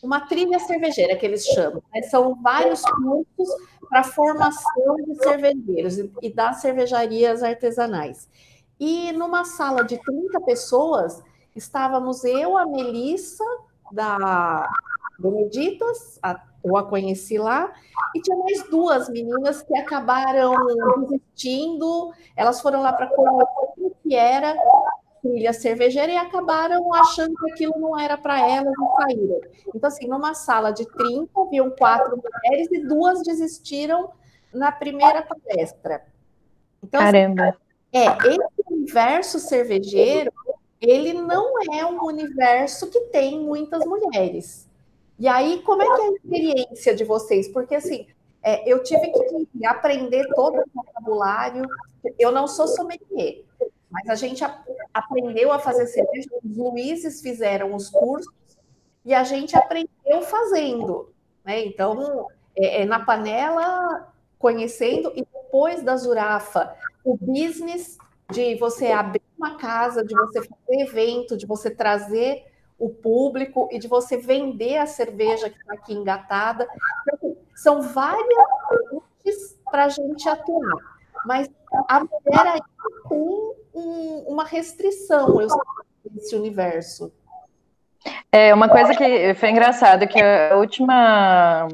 [0.04, 1.82] uma trilha cervejeira, que eles chamam.
[1.94, 2.02] Né?
[2.04, 3.50] São vários cursos
[3.90, 8.30] para formação de cervejeiros e das cervejarias artesanais.
[8.82, 11.22] E numa sala de 30 pessoas,
[11.56, 13.44] estávamos eu, a Melissa,
[13.92, 14.68] da
[15.20, 17.72] Beneditas, a, eu a conheci lá,
[18.16, 20.56] e tinha mais duas meninas que acabaram
[21.08, 24.58] desistindo, elas foram lá para conhecer o que era
[25.22, 29.42] trilha cervejeira e acabaram achando que aquilo não era para elas e saíram.
[29.76, 34.10] Então, assim, numa sala de 30, haviam quatro mulheres e duas desistiram
[34.52, 36.04] na primeira palestra.
[36.84, 37.50] Então, assim, Caramba!
[37.50, 37.62] Assim,
[37.94, 38.61] é, esse
[38.92, 40.32] universo cervejeiro,
[40.82, 44.68] ele não é um universo que tem muitas mulheres.
[45.18, 47.48] E aí, como é que é a experiência de vocês?
[47.48, 48.08] Porque, assim,
[48.44, 51.64] é, eu tive que aprender todo o vocabulário.
[52.20, 53.44] Eu não sou sommelier,
[53.90, 54.44] mas a gente
[54.94, 58.34] aprendeu a fazer cerveja, os Luizes fizeram os cursos
[59.06, 61.14] e a gente aprendeu fazendo.
[61.46, 61.66] Né?
[61.66, 66.76] Então, é, é na panela, conhecendo, e depois da Zurafa,
[67.06, 67.98] o business
[68.32, 72.46] de você abrir uma casa, de você fazer evento, de você trazer
[72.80, 76.68] o público e de você vender a cerveja que está aqui engatada.
[77.14, 78.26] Então, são várias
[78.68, 80.78] frentes para a gente atuar.
[81.26, 81.50] Mas
[81.88, 82.66] a mulher ainda
[83.08, 85.38] tem um, uma restrição
[86.12, 87.12] nesse universo.
[88.32, 91.68] É uma coisa que foi engraçado que a última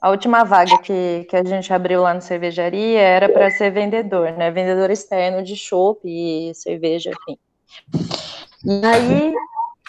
[0.00, 4.32] a última vaga que, que a gente abriu lá no cervejaria era para ser vendedor,
[4.32, 4.50] né?
[4.50, 7.38] Vendedor externo de chopp e cerveja, enfim.
[8.64, 9.34] E aí,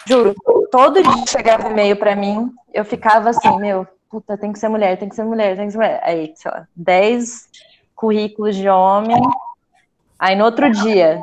[0.06, 0.34] juro,
[0.70, 4.98] todo dia chegava e-mail para mim, eu ficava assim, meu, puta, tem que ser mulher,
[4.98, 6.00] tem que ser mulher, tem que ser mulher.
[6.02, 7.48] Aí, sei lá, 10
[7.94, 9.20] currículos de homem.
[10.18, 11.22] Aí no outro dia,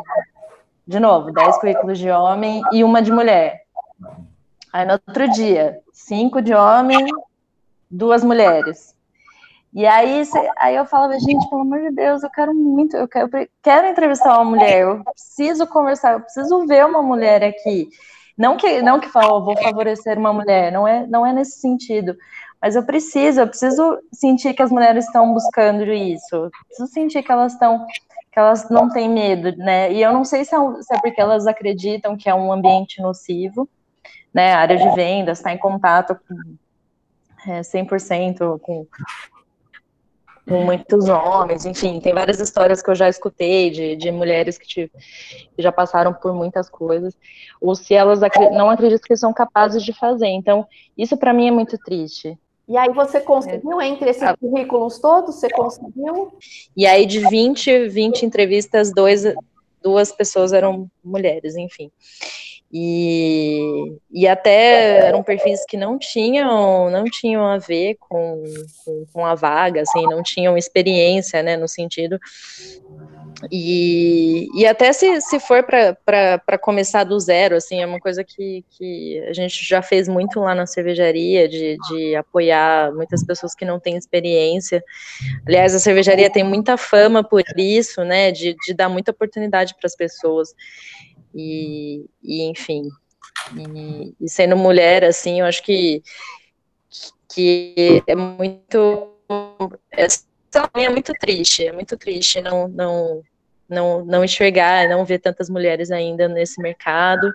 [0.87, 3.63] de novo, 10 currículos de homem e uma de mulher.
[4.71, 7.05] Aí no outro dia, cinco de homem,
[7.89, 8.95] duas mulheres.
[9.73, 10.23] E aí,
[10.57, 13.87] aí eu falava, gente, pelo amor de Deus, eu quero muito, eu quero, eu quero
[13.87, 17.89] entrevistar uma mulher, eu preciso conversar, eu preciso ver uma mulher aqui.
[18.37, 22.15] Não que, não que falo, vou favorecer uma mulher, não é, não é nesse sentido.
[22.61, 26.35] Mas eu preciso, eu preciso sentir que as mulheres estão buscando isso.
[26.35, 27.85] Eu preciso sentir que elas estão,
[28.31, 29.91] que elas não têm medo, né?
[29.91, 33.01] E eu não sei se é, se é porque elas acreditam que é um ambiente
[33.01, 33.69] nocivo,
[34.33, 34.53] né?
[34.53, 36.35] A área de vendas está em contato com
[37.45, 38.87] é, 100% com
[40.47, 44.65] com muitos homens, enfim, tem várias histórias que eu já escutei de, de mulheres que,
[44.65, 44.91] te,
[45.53, 47.13] que já passaram por muitas coisas,
[47.59, 50.27] ou se elas acre não acreditam que são capazes de fazer.
[50.27, 50.65] Então,
[50.97, 52.37] isso para mim é muito triste.
[52.67, 54.35] E aí você conseguiu, entre esses Ah.
[54.37, 56.33] currículos todos, você conseguiu?
[56.75, 59.23] E aí, de 20, 20 entrevistas, dois,
[59.81, 61.91] duas pessoas eram mulheres, enfim.
[62.71, 68.43] E, e até eram perfis que não tinham, não tinham a ver com,
[68.83, 72.19] com, com a vaga, assim, não tinham experiência, né, no sentido.
[73.51, 78.65] E, e até se, se for para começar do zero, assim, é uma coisa que,
[78.71, 83.63] que a gente já fez muito lá na cervejaria, de, de apoiar muitas pessoas que
[83.63, 84.83] não têm experiência.
[85.45, 89.85] Aliás, a cervejaria tem muita fama por isso, né, de, de dar muita oportunidade para
[89.85, 90.53] as pessoas.
[91.33, 92.89] E, e enfim,
[93.55, 96.01] e, e sendo mulher, assim, eu acho que,
[97.33, 99.13] que é muito.
[99.91, 100.07] É,
[100.75, 103.21] é muito triste, é muito triste não, não,
[103.69, 107.31] não, não enxergar, não ver tantas mulheres ainda nesse mercado.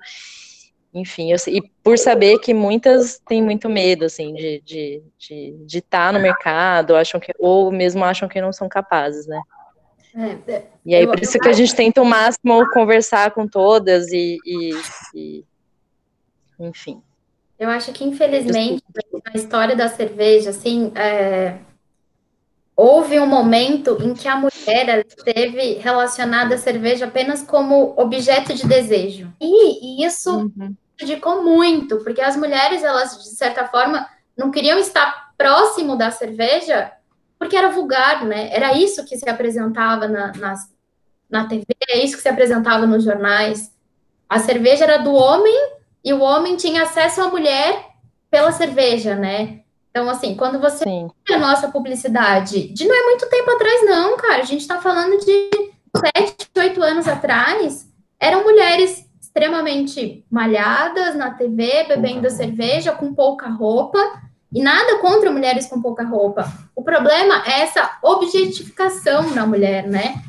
[0.94, 5.64] Enfim, eu, e por saber que muitas têm muito medo, assim, de estar de, de,
[5.64, 9.40] de estar no mercado, acham que, ou mesmo acham que não são capazes, né?
[10.14, 13.46] É, é, E aí, eu- por isso que a gente tenta o máximo conversar com
[13.46, 14.80] todas e, e-
[15.14, 15.44] e-
[16.58, 17.02] enfim.
[17.58, 18.82] Eu acho que, infelizmente,
[19.24, 21.58] na história da cerveja, assim, é,
[22.76, 28.66] houve um momento em que a mulher esteve relacionada à cerveja apenas como objeto de
[28.66, 29.32] desejo.
[29.40, 30.50] E, e isso
[30.96, 36.92] prejudicou muito, porque as mulheres, elas, de certa forma, não queriam estar próximo da cerveja
[37.42, 38.50] porque era vulgar, né?
[38.52, 40.70] Era isso que se apresentava na, nas-
[41.28, 43.72] na TV, é isso que se apresentava nos jornais.
[44.28, 45.52] A cerveja era do homem
[46.04, 47.84] e o homem tinha acesso à mulher
[48.30, 49.58] pela cerveja, né?
[49.90, 51.10] Então, assim, quando você Sim.
[51.32, 54.42] a nossa publicidade, de não é muito tempo atrás, não, cara.
[54.42, 55.50] A gente tá falando de
[55.96, 57.88] sete, oito anos atrás,
[58.20, 63.98] eram mulheres extremamente malhadas na TV, bebendo cerveja, com pouca roupa,
[64.52, 66.50] e nada contra mulheres com pouca roupa.
[66.76, 70.22] O problema é essa objetificação da mulher, né?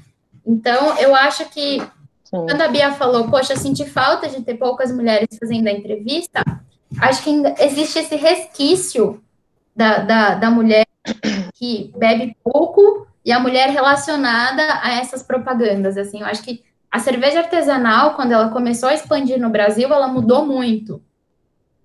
[0.45, 1.79] Então, eu acho que
[2.23, 2.45] Sim.
[2.45, 6.43] quando a Bia falou, poxa, senti falta de ter poucas mulheres fazendo a entrevista,
[6.99, 9.21] acho que ainda existe esse resquício
[9.75, 10.85] da, da, da mulher
[11.53, 15.97] que bebe pouco e a mulher relacionada a essas propagandas.
[15.97, 20.07] Assim, eu acho que a cerveja artesanal, quando ela começou a expandir no Brasil, ela
[20.07, 21.01] mudou muito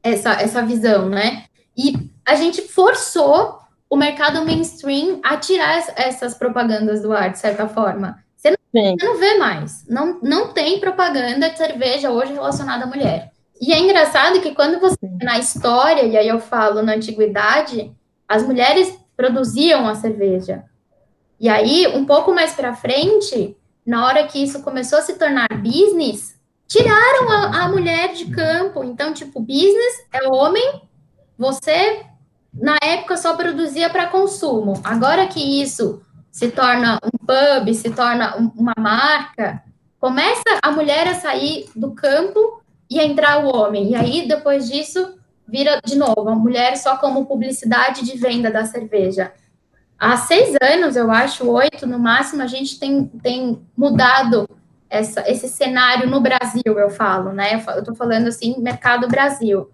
[0.02, 1.44] essa, essa visão, né?
[1.76, 3.58] E a gente forçou
[3.90, 8.22] o mercado mainstream a tirar es- essas propagandas do ar, de certa forma.
[8.36, 9.84] Você não, você não vê mais.
[9.88, 13.32] Não, não tem propaganda de cerveja hoje relacionada à mulher.
[13.60, 17.92] E é engraçado que quando você na história, e aí eu falo na antiguidade,
[18.28, 20.64] as mulheres produziam a cerveja.
[21.40, 23.56] E aí, um pouco mais para frente,
[23.86, 28.84] na hora que isso começou a se tornar business, tiraram a, a mulher de campo.
[28.84, 30.82] Então, tipo, business é homem,
[31.38, 32.04] você
[32.52, 34.80] na época só produzia para consumo.
[34.84, 39.62] Agora que isso se torna um pub, se torna um- uma marca,
[40.00, 43.90] começa a mulher a sair do campo e a entrar o homem.
[43.90, 48.64] E aí, depois disso, vira de novo a mulher só como publicidade de venda da
[48.64, 49.32] cerveja.
[49.98, 54.48] Há seis anos, eu acho, oito no máximo, a gente tem, tem mudado
[54.88, 57.62] essa, esse cenário no Brasil, eu falo, né?
[57.76, 59.70] Eu tô falando assim, mercado Brasil.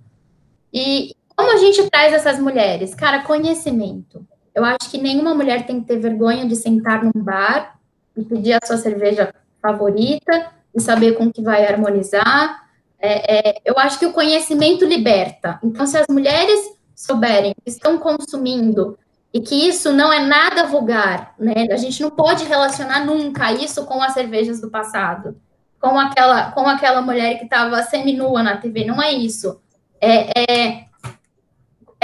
[0.73, 2.95] E como a gente traz essas mulheres?
[2.95, 4.27] Cara, conhecimento.
[4.55, 7.79] Eu acho que nenhuma mulher tem que ter vergonha de sentar num bar
[8.17, 12.65] e pedir a sua cerveja favorita e saber com que vai harmonizar.
[12.99, 15.59] É, é, eu acho que o conhecimento liberta.
[15.63, 16.61] Então, se as mulheres
[16.95, 18.97] souberem que estão consumindo
[19.33, 21.67] e que isso não é nada vulgar, né?
[21.73, 25.37] A gente não pode relacionar nunca isso com as cervejas do passado,
[25.81, 28.85] com aquela, com aquela mulher que estava seminua na TV.
[28.85, 29.61] Não é isso.
[30.01, 30.84] É, é,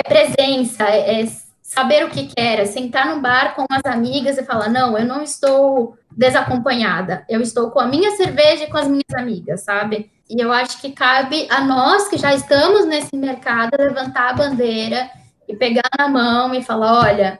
[0.01, 1.29] é presença, é, é
[1.63, 5.05] saber o que quer, é sentar no bar com as amigas e falar: não, eu
[5.05, 10.11] não estou desacompanhada, eu estou com a minha cerveja e com as minhas amigas, sabe?
[10.29, 15.11] E eu acho que cabe a nós que já estamos nesse mercado levantar a bandeira
[15.49, 17.39] e pegar na mão e falar: olha,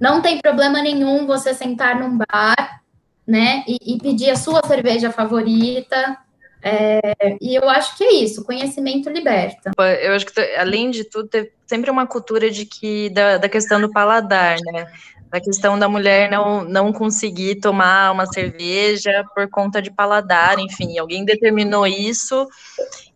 [0.00, 2.80] não tem problema nenhum você sentar num bar,
[3.26, 6.18] né, e, e pedir a sua cerveja favorita.
[6.62, 7.00] É,
[7.40, 9.70] e eu acho que é isso, conhecimento liberta.
[10.02, 13.80] Eu acho que, além de tudo, teve sempre uma cultura de que, da, da questão
[13.80, 14.86] do paladar, né?
[15.30, 20.98] Da questão da mulher não, não conseguir tomar uma cerveja por conta de paladar, enfim,
[20.98, 22.48] alguém determinou isso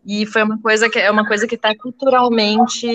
[0.05, 2.87] e foi uma coisa que é uma coisa que está culturalmente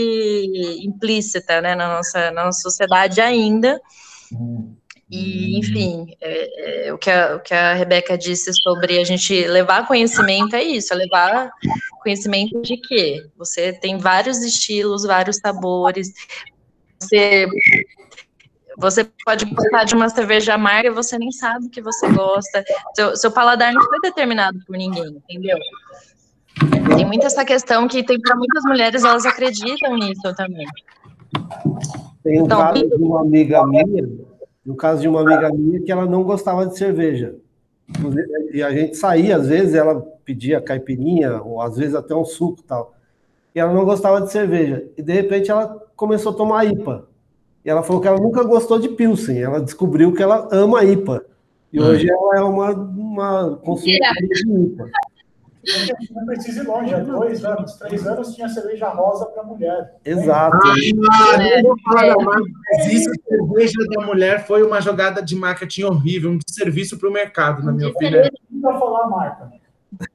[0.83, 3.79] implícita, né, na nossa, na nossa sociedade ainda.
[5.11, 9.45] E, enfim, é, é, o, que a, o que a Rebeca disse sobre a gente
[9.49, 11.51] levar conhecimento é isso, é levar
[12.01, 13.27] conhecimento de quê?
[13.37, 16.13] Você tem vários estilos, vários sabores,
[17.01, 17.49] você,
[18.79, 22.65] você pode gostar de uma cerveja amarga e você nem sabe o que você gosta,
[22.95, 25.59] seu, seu paladar não foi determinado por ninguém, entendeu?
[26.97, 30.67] Tem muita essa questão que tem para muitas mulheres, elas acreditam nisso também.
[32.23, 34.30] Tem um Então, caso de uma amiga minha,
[34.65, 37.35] no caso de uma amiga minha que ela não gostava de cerveja.
[38.53, 42.63] E a gente saía, às vezes ela pedia caipirinha, ou às vezes até um suco
[42.63, 42.95] tal.
[43.55, 44.85] E ela não gostava de cerveja.
[44.97, 47.09] E de repente ela começou a tomar IPA.
[47.65, 49.39] E ela falou que ela nunca gostou de Pilsen.
[49.39, 51.25] Ela descobriu que ela ama IPA.
[51.73, 51.85] E Hum.
[51.87, 54.91] hoje ela é uma, uma consumidora de IPA.
[56.11, 59.95] Não precisa ir longe, há dois anos, três anos tinha cerveja rosa para mulher.
[60.05, 60.57] Exato.
[60.57, 66.39] Ah, não marca, mas isso, cerveja da mulher, foi uma jogada de marketing horrível, um
[66.39, 68.29] desserviço para o mercado, na minha opinião.
[68.51, 69.53] Não vai falar a marca.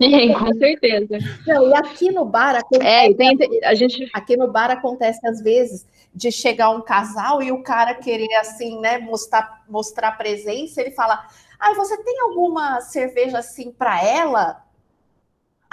[0.01, 1.19] Sim, com certeza.
[1.45, 5.41] Não, e aqui no bar acontece, É, tem, a gente aqui no bar acontece às
[5.41, 10.91] vezes de chegar um casal e o cara querer assim, né, mostrar mostrar presença, ele
[10.91, 11.27] fala:
[11.59, 14.64] "Ah, você tem alguma cerveja assim para ela?"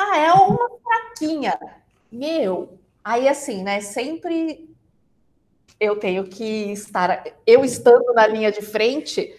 [0.03, 1.59] Ah, é uma fraquinha.
[2.11, 4.69] Meu, aí assim, né, sempre
[5.79, 9.35] eu tenho que estar, eu estando na linha de frente,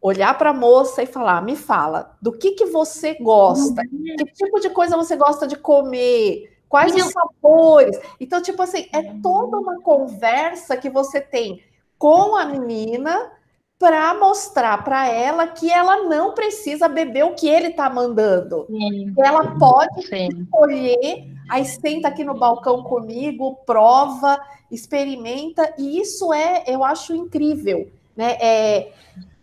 [0.00, 3.82] olhar para a moça e falar: me fala, do que, que você gosta?
[3.82, 6.56] Que tipo de coisa você gosta de comer?
[6.68, 7.98] Quais os sabores?
[8.18, 11.62] Então, tipo assim, é toda uma conversa que você tem
[11.96, 13.32] com a menina
[13.78, 18.68] para mostrar para ela que ela não precisa beber o que ele está mandando.
[18.68, 20.28] sim, ela pode sim.
[20.28, 27.90] escolher, aí senta aqui no balcão comigo, prova, experimenta, e isso é, eu acho incrível,
[28.16, 28.36] né?
[28.40, 28.92] É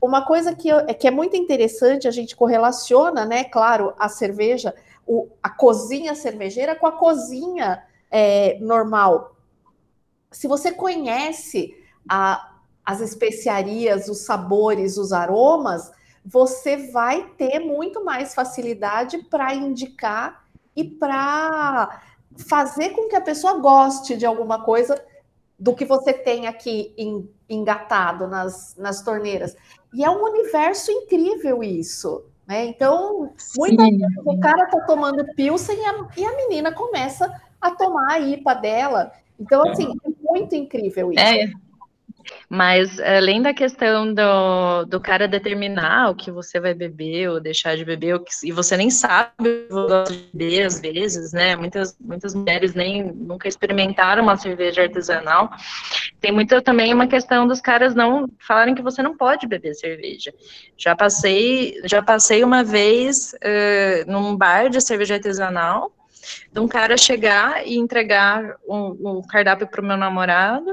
[0.02, 3.44] uma coisa que, eu- que é muito interessante, a gente correlaciona, né?
[3.46, 4.76] Claro, a cerveja,
[5.08, 9.36] o- a cozinha cervejeira com a cozinha é, normal.
[10.32, 11.76] Se você conhece
[12.10, 12.53] a-
[12.86, 15.92] as especiarias, os sabores, os aromas,
[16.26, 20.44] você vai ter muito mais facilidade para indicar
[20.76, 22.02] e para
[22.48, 25.02] fazer com que a pessoa goste de alguma coisa
[25.60, 26.94] do que você tem aqui
[27.48, 29.56] engatado nas, nas torneiras.
[29.94, 32.26] E é um universo incrível isso.
[32.48, 32.66] Né?
[32.66, 33.98] Então, muitas Sim.
[33.98, 37.32] vezes o cara tá tomando Pilsen e a, e a menina começa
[37.62, 39.12] a tomar a IPA dela.
[39.40, 41.22] Então, assim, é muito incrível isso.
[41.22, 41.52] É,
[42.56, 47.76] mas além da questão do, do cara determinar o que você vai beber ou deixar
[47.76, 51.56] de beber, que- e você nem sabe o que gosta de beber às vezes, né?
[51.56, 55.50] Muitas, muitas mulheres nem nunca experimentaram uma cerveja artesanal.
[56.22, 60.32] Tem muito também uma questão dos caras não falarem que você não pode beber cerveja.
[60.78, 65.92] Já passei, já passei uma vez eh, num bar de cerveja artesanal,
[66.52, 70.70] de um cara chegar e entregar o, o cardápio para o meu namorado.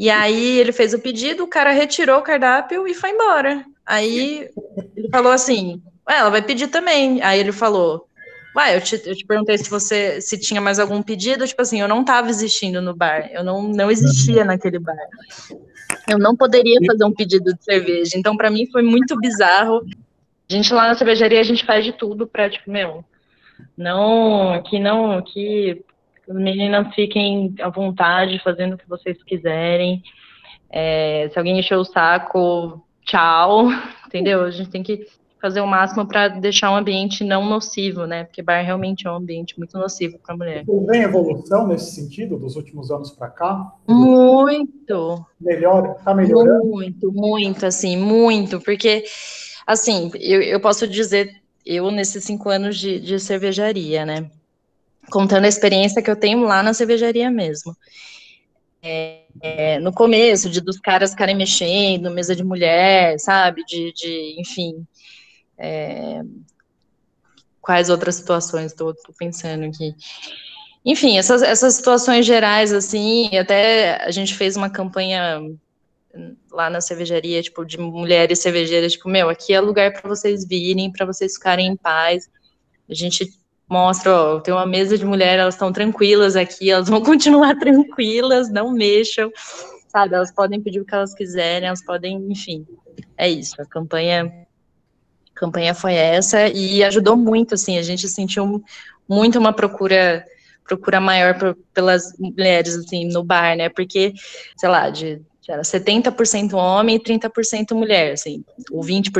[0.00, 3.62] E aí ele fez o pedido, o cara retirou o cardápio e foi embora.
[3.84, 4.48] Aí
[4.96, 7.22] ele falou assim: Ué, ela vai pedir também.
[7.22, 8.08] Aí ele falou:
[8.56, 11.46] Ué, eu te, eu te perguntei se você se tinha mais algum pedido.
[11.46, 14.96] Tipo assim, eu não estava existindo no bar, eu não, não existia naquele bar.
[16.08, 18.16] Eu não poderia fazer um pedido de cerveja.
[18.16, 19.84] Então, para mim, foi muito bizarro.
[20.50, 23.04] A gente lá na cervejaria, a gente faz de tudo para, tipo, meu,
[23.76, 25.84] não, que não, que
[26.30, 30.00] as meninas fiquem à vontade fazendo o que vocês quiserem.
[30.70, 33.66] É, se alguém encher o saco, tchau,
[34.06, 34.44] entendeu?
[34.44, 35.06] A gente tem que
[35.40, 38.24] fazer o máximo para deixar um ambiente não nocivo, né?
[38.24, 40.64] Porque bar realmente é um ambiente muito nocivo para mulher.
[40.64, 43.72] Você vê evolução nesse sentido dos últimos anos para cá?
[43.88, 46.64] Muito, Melhor, tá melhorando?
[46.66, 49.02] muito, muito, assim, muito, porque,
[49.66, 51.34] assim, eu, eu posso dizer,
[51.66, 54.30] eu nesses cinco anos de, de cervejaria, né?
[55.08, 57.76] Contando a experiência que eu tenho lá na cervejaria mesmo.
[58.82, 63.64] É, é, no começo, de dos caras ficarem mexendo, mesa de mulher, sabe?
[63.64, 64.86] De, de enfim.
[65.58, 66.20] é,
[67.60, 69.94] quais outras situações estou pensando aqui?
[70.84, 75.40] Enfim, essas, essas situações gerais, assim, até a gente fez uma campanha
[76.50, 80.90] lá na cervejaria, tipo, de mulheres cervejeiras, tipo, meu, aqui é lugar para vocês virem,
[80.90, 82.28] para vocês ficarem em paz.
[82.88, 83.30] A gente
[83.70, 88.50] mostra, ó, tem uma mesa de mulher, elas estão tranquilas aqui, elas vão continuar tranquilas,
[88.50, 89.30] não mexam,
[89.88, 90.16] sabe?
[90.16, 92.66] Elas podem pedir o que elas quiserem, elas podem, enfim.
[93.16, 98.62] É isso, a campanha a campanha foi essa e ajudou muito, assim, a gente sentiu
[99.08, 100.24] muito uma procura
[100.64, 101.36] procura maior
[101.74, 104.12] pelas mulheres, assim, no bar, né, porque,
[104.56, 109.10] sei lá, de era 70% homem e 30% mulher, assim, o 20%,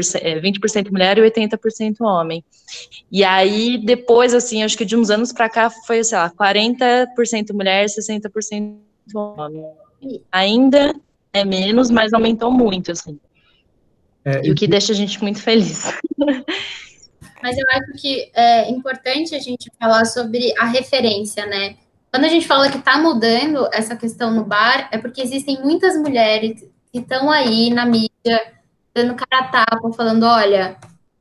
[0.41, 2.45] 20% é, mulher e 80% homem.
[3.11, 7.53] E aí, depois, assim, acho que de uns anos para cá foi, sei lá, 40%
[7.53, 8.79] mulher, 60%
[9.14, 9.64] homem.
[10.31, 10.95] Ainda
[11.33, 13.18] é menos, mas aumentou muito, assim.
[14.25, 15.85] É, e o que deixa a gente muito feliz.
[17.43, 21.77] Mas eu acho que é importante a gente falar sobre a referência, né?
[22.11, 25.97] Quando a gente fala que está mudando essa questão no bar, é porque existem muitas
[25.97, 26.61] mulheres
[26.93, 28.53] que estão aí na mídia,
[28.93, 30.77] dando cara a tapa, falando: olha,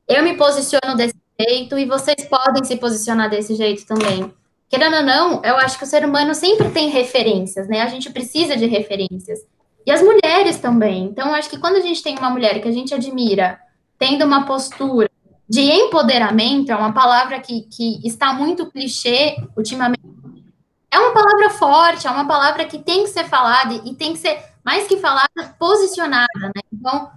[0.08, 4.32] eu me posiciono desse jeito e vocês podem se posicionar desse jeito também.
[4.68, 7.82] Querendo ou não, eu acho que o ser humano sempre tem referências, né?
[7.82, 9.40] A gente precisa de referências.
[9.86, 11.04] E as mulheres também.
[11.04, 13.58] Então, acho que quando a gente tem uma mulher que a gente admira,
[13.98, 15.10] tendo uma postura
[15.48, 20.09] de empoderamento, é uma palavra que, que está muito clichê ultimamente
[20.92, 24.18] é uma palavra forte, é uma palavra que tem que ser falada e tem que
[24.18, 26.62] ser, mais que falada, posicionada, né?
[26.72, 27.10] Então,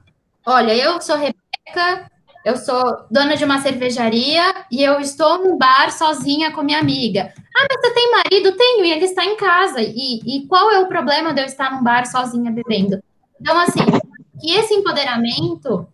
[0.45, 2.11] olha, eu sou Rebeca,
[2.45, 7.33] eu sou dona de uma cervejaria e eu estou num bar sozinha com minha amiga.
[7.55, 8.57] Ah, mas você tem marido?
[8.57, 9.81] Tenho, e ele está em casa.
[9.81, 13.01] E, e qual é o problema de eu estar num bar sozinha bebendo?
[13.39, 13.85] Então, assim,
[14.39, 15.87] que esse empoderamento,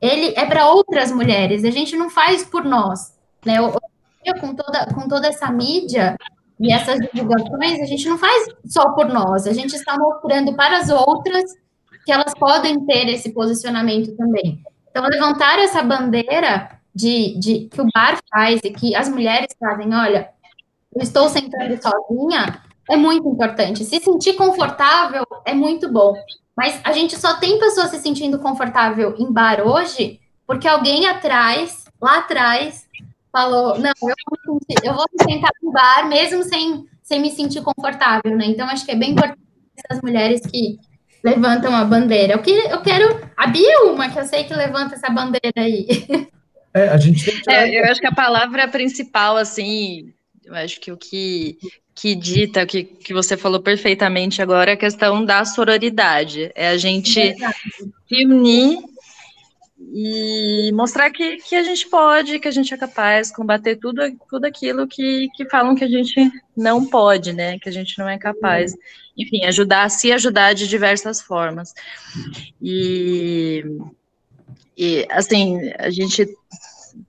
[0.00, 3.14] ele é para outras mulheres, a gente não faz por nós,
[3.44, 3.58] né?
[3.58, 3.74] Eu,
[4.40, 6.16] com toda, com toda essa mídia,
[6.58, 10.78] e essas divulgações a gente não faz só por nós, a gente está mostrando para
[10.78, 11.44] as outras
[12.04, 14.62] que elas podem ter esse posicionamento também.
[14.90, 19.94] Então, levantar essa bandeira de, de que o bar faz e que as mulheres fazem,
[19.94, 20.30] olha,
[20.94, 23.84] eu estou sentando sozinha, é muito importante.
[23.84, 26.14] Se sentir confortável é muito bom.
[26.56, 31.84] Mas a gente só tem pessoas se sentindo confortável em bar hoje porque alguém atrás,
[32.00, 32.86] lá atrás,
[33.36, 34.14] falou, não, eu
[34.46, 38.46] vou, eu vou me sentar no bar mesmo sem, sem me sentir confortável, né?
[38.46, 39.38] Então, acho que é bem importante
[39.76, 40.78] essas mulheres que
[41.22, 42.32] levantam a bandeira.
[42.32, 43.20] Eu, que, eu quero...
[43.36, 45.86] A Bia é uma, que eu sei que levanta essa bandeira aí.
[46.72, 47.50] É, a gente tem que...
[47.50, 51.58] é, eu acho que a palavra principal, assim, eu acho que o que,
[51.94, 56.50] que dita, que, que você falou perfeitamente agora, é a questão da sororidade.
[56.54, 58.78] É a gente é se unir
[59.92, 64.44] e mostrar que, que a gente pode, que a gente é capaz combater tudo, tudo
[64.44, 67.58] aquilo que, que falam que a gente não pode, né?
[67.58, 68.74] Que a gente não é capaz.
[69.16, 71.72] Enfim, ajudar, se ajudar de diversas formas.
[72.60, 73.64] E,
[74.76, 76.28] e assim, a gente,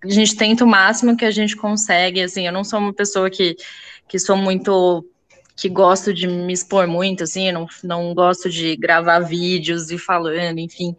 [0.04, 2.22] a gente tenta o máximo que a gente consegue.
[2.22, 3.56] Assim, eu não sou uma pessoa que,
[4.08, 5.04] que sou muito
[5.58, 10.60] que gosto de me expor muito, assim, não, não gosto de gravar vídeos e falando,
[10.60, 10.96] enfim.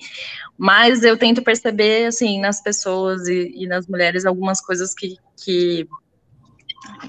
[0.59, 5.87] Mas eu tento perceber, assim, nas pessoas e, e nas mulheres algumas coisas que, que,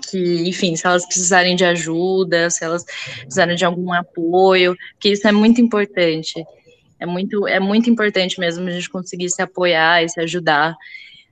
[0.07, 2.85] que, enfim, se elas precisarem de ajuda, se elas
[3.21, 6.45] precisarem de algum apoio, que isso é muito importante.
[6.99, 10.75] É muito, é muito importante mesmo a gente conseguir se apoiar e se ajudar.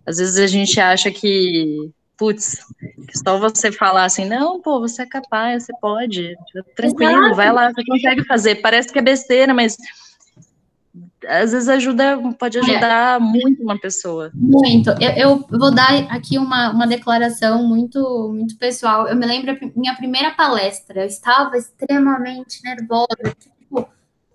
[0.03, 2.57] Às vezes a gente acha que putz,
[3.23, 6.35] só você falar assim, não, pô, você é capaz, você pode,
[6.75, 7.35] tranquilo, Exato.
[7.35, 8.55] vai lá, você consegue fazer.
[8.55, 9.77] Parece que é besteira, mas
[11.27, 13.19] às vezes ajuda, pode ajudar é.
[13.19, 14.31] muito uma pessoa.
[14.33, 14.89] Muito.
[15.01, 19.07] Eu, eu, vou dar aqui uma, uma declaração muito, muito pessoal.
[19.07, 23.35] Eu me lembro minha primeira palestra, eu estava extremamente nervosa.
[23.39, 23.87] Tipo,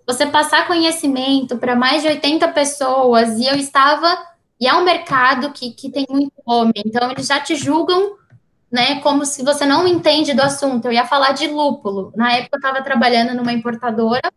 [0.05, 4.32] você passar conhecimento para mais de 80 pessoas e eu estava
[4.63, 8.15] e é um mercado que, que tem muito homem, então eles já te julgam,
[8.71, 10.85] né, como se você não entende do assunto.
[10.85, 12.13] Eu ia falar de lúpulo.
[12.15, 14.31] Na época eu estava trabalhando numa importadora,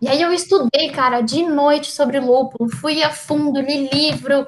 [0.00, 4.46] e aí eu estudei, cara, de noite sobre lúpulo, fui a fundo, li livro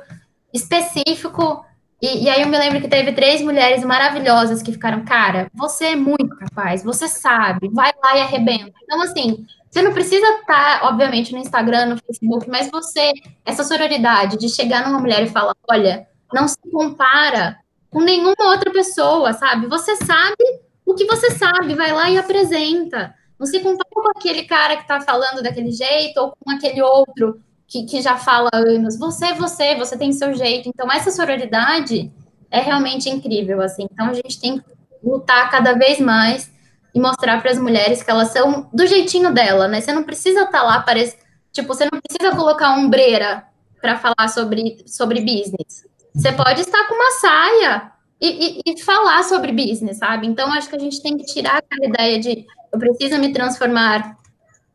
[0.55, 1.65] específico,
[2.01, 5.87] e, e, aí eu me lembro que teve três mulheres maravilhosas que ficaram, cara, você
[5.87, 8.73] é muito capaz, você sabe, vai lá e arrebenta.
[8.85, 13.13] Então, assim, você não precisa estar, tá, obviamente, no Instagram, no Facebook, mas você,
[13.47, 17.57] essa sororidade de chegar numa mulher e falar: olha, não se compara
[17.89, 19.69] com nenhuma outra pessoa, sabe?
[19.69, 20.45] Você sabe
[20.85, 23.15] o que você sabe, vai lá e apresenta.
[23.39, 27.41] Não se compara com aquele cara que está falando daquele jeito ou com aquele outro
[27.67, 28.99] que, que já fala há anos.
[28.99, 30.69] Você é você, você tem seu jeito.
[30.69, 32.13] Então, essa sororidade
[32.51, 33.87] é realmente incrível, assim.
[33.91, 34.65] Então, a gente tem que
[35.03, 36.51] lutar cada vez mais
[36.95, 39.81] e mostrar para as mulheres que elas são do jeitinho dela, né?
[39.81, 41.17] Você não precisa estar tá lá, parece,
[41.53, 43.45] tipo, você não precisa colocar ombreira
[43.81, 45.89] para falar sobre, sobre business.
[46.15, 50.27] Você pode estar com uma saia e, e, e, falar sobre business, sabe?
[50.27, 54.19] Então, acho que a gente tem que tirar aquela ideia de eu preciso me transformar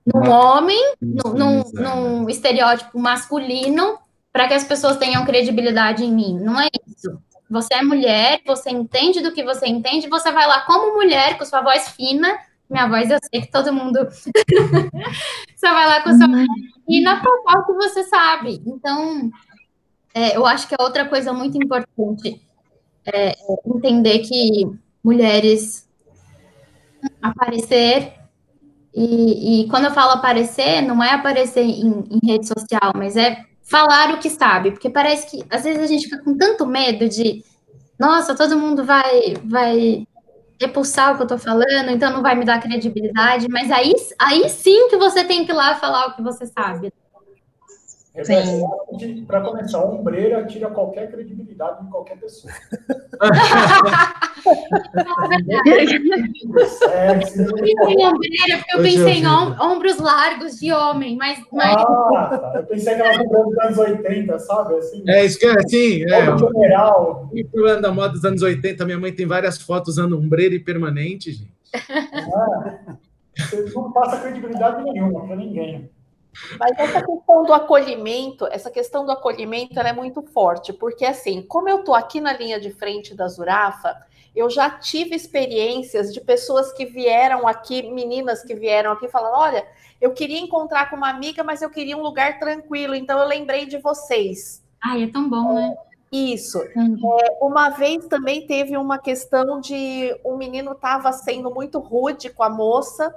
[0.06, 3.98] num homem, num, num, num estereótipo masculino,
[4.32, 6.40] para que as pessoas tenham credibilidade em mim.
[6.40, 7.18] Não é isso.
[7.50, 11.46] Você é mulher, você entende do que você entende, você vai lá como mulher, com
[11.46, 12.38] sua voz fina,
[12.70, 14.00] minha voz, eu sei que todo mundo
[15.56, 16.46] só vai lá com sua Uhum.
[16.90, 18.62] e na fofoca você sabe.
[18.66, 19.30] Então,
[20.14, 22.42] é, eu acho que é outra coisa muito importante
[23.06, 23.36] é, é
[23.68, 24.66] entender que
[25.04, 25.88] mulheres
[27.22, 28.14] aparecer
[28.94, 33.44] e, e quando eu falo aparecer, não é aparecer em, em rede social, mas é
[33.66, 37.10] falar o que sabe, porque parece que às vezes a gente fica com tanto medo
[37.10, 37.44] de,
[38.00, 40.08] nossa, todo mundo vai vai
[40.62, 44.50] repulsar o que eu tô falando, então não vai me dar credibilidade, mas aí, aí
[44.50, 46.94] sim que você tem que ir lá falar o que você sabe.
[49.28, 52.54] Para começar, a ombreira tira qualquer credibilidade em qualquer pessoa.
[57.88, 62.54] Em ombreira, porque eu pensei em om- ombros largos de homem, mas, mas Ah, tá.
[62.58, 64.76] Eu pensei que ela lembrou dos anos 80, sabe?
[64.76, 66.26] Assim, É, isso que é assim, é.
[67.34, 70.60] E falando da moda dos anos 80, minha mãe tem várias fotos usando ombreira e
[70.60, 71.54] permanente, gente.
[73.38, 75.90] Você não passa credibilidade nenhuma para ninguém.
[76.60, 81.42] Mas essa questão do acolhimento, essa questão do acolhimento, ela é muito forte, porque assim,
[81.42, 83.96] como eu estou aqui na linha de frente da Zurafa,
[84.36, 89.66] eu já tive experiências de pessoas que vieram aqui, meninas que vieram aqui falando, olha,
[90.02, 93.66] eu queria encontrar com uma amiga, mas eu queria um lugar tranquilo, então eu lembrei
[93.66, 94.62] de vocês.
[94.82, 95.76] ai, é tão bom, né?
[96.12, 96.62] Isso.
[96.62, 102.44] É, uma vez também teve uma questão de um menino estava sendo muito rude com
[102.44, 103.14] a moça.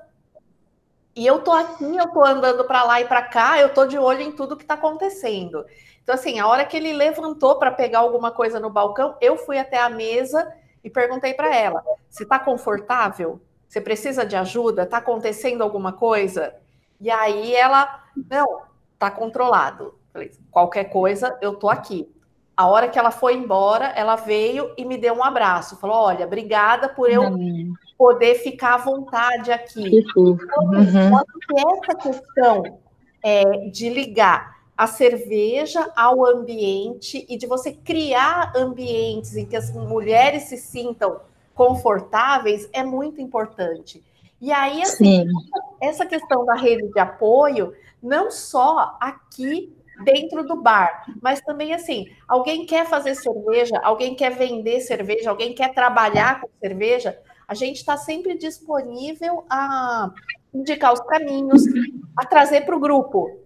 [1.18, 3.98] E eu tô aqui, eu tô andando para lá e para cá, eu tô de
[3.98, 5.66] olho em tudo que está acontecendo.
[6.00, 9.58] Então, assim, a hora que ele levantou para pegar alguma coisa no balcão, eu fui
[9.58, 10.48] até a mesa
[10.84, 13.40] e perguntei para ela: se está confortável?
[13.66, 14.84] Você precisa de ajuda?
[14.84, 16.54] Está acontecendo alguma coisa?
[17.00, 18.00] E aí ela,
[18.30, 18.62] não,
[18.96, 19.98] tá controlado.
[20.12, 22.08] Falei, qualquer coisa, eu tô aqui.
[22.58, 25.76] A hora que ela foi embora, ela veio e me deu um abraço.
[25.76, 27.22] Falou: Olha, obrigada por eu
[27.96, 29.88] poder ficar à vontade aqui.
[29.88, 30.44] Que fofo.
[30.62, 31.22] Uhum.
[31.46, 32.80] Que essa questão
[33.22, 39.72] é, de ligar a cerveja ao ambiente e de você criar ambientes em que as
[39.72, 41.20] mulheres se sintam
[41.54, 44.02] confortáveis é muito importante.
[44.40, 45.32] E aí, assim, Sim.
[45.80, 52.06] essa questão da rede de apoio, não só aqui dentro do bar, mas também assim,
[52.26, 57.76] alguém quer fazer cerveja, alguém quer vender cerveja, alguém quer trabalhar com cerveja, a gente
[57.76, 60.10] está sempre disponível a
[60.52, 61.62] indicar os caminhos,
[62.16, 63.40] a trazer para o grupo.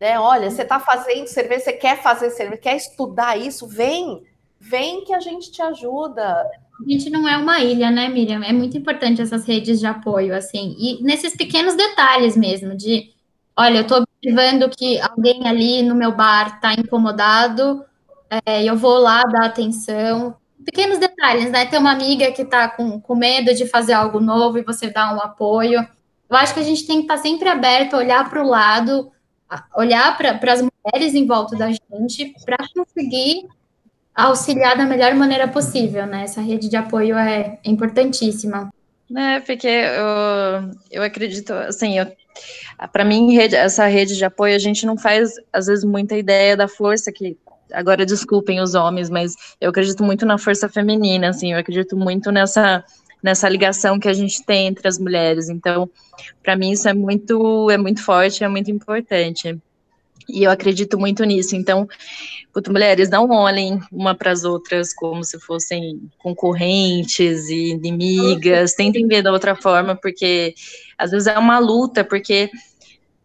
[0.00, 0.18] Né?
[0.18, 4.24] Olha, você está fazendo cerveja, você quer fazer cerveja, quer estudar isso, vem,
[4.58, 6.22] vem que a gente te ajuda.
[6.22, 8.42] A gente não é uma ilha, né, Miriam?
[8.42, 13.14] É muito importante essas redes de apoio, assim, e nesses pequenos detalhes mesmo, de,
[13.56, 17.84] olha, eu estou observando que alguém ali no meu bar está incomodado,
[18.44, 20.36] é, eu vou lá dar atenção.
[20.64, 21.66] Pequenos detalhes, né?
[21.66, 25.14] Ter uma amiga que está com, com medo de fazer algo novo e você dá
[25.14, 25.86] um apoio.
[26.28, 29.12] Eu acho que a gente tem que estar sempre aberto, olhar para o lado,
[29.76, 33.46] olhar para as mulheres em volta da gente, para conseguir
[34.14, 36.24] auxiliar da melhor maneira possível, né?
[36.24, 38.72] Essa rede de apoio é importantíssima.
[39.14, 41.94] É, porque eu, eu acredito, assim,
[42.92, 46.56] para mim, rede- essa rede de apoio, a gente não faz, às vezes, muita ideia
[46.56, 47.36] da força que,
[47.72, 52.32] agora desculpem os homens, mas eu acredito muito na força feminina, assim, eu acredito muito
[52.32, 52.84] nessa,
[53.22, 55.88] nessa ligação que a gente tem entre as mulheres, então,
[56.42, 59.56] para mim, isso é muito, é muito forte, é muito importante.
[60.28, 61.54] E eu acredito muito nisso.
[61.54, 61.88] Então,
[62.52, 68.74] puto, mulheres, não olhem uma para as outras como se fossem concorrentes e inimigas.
[68.74, 70.54] Tentem ver da outra forma, porque
[70.98, 72.50] às vezes é uma luta, porque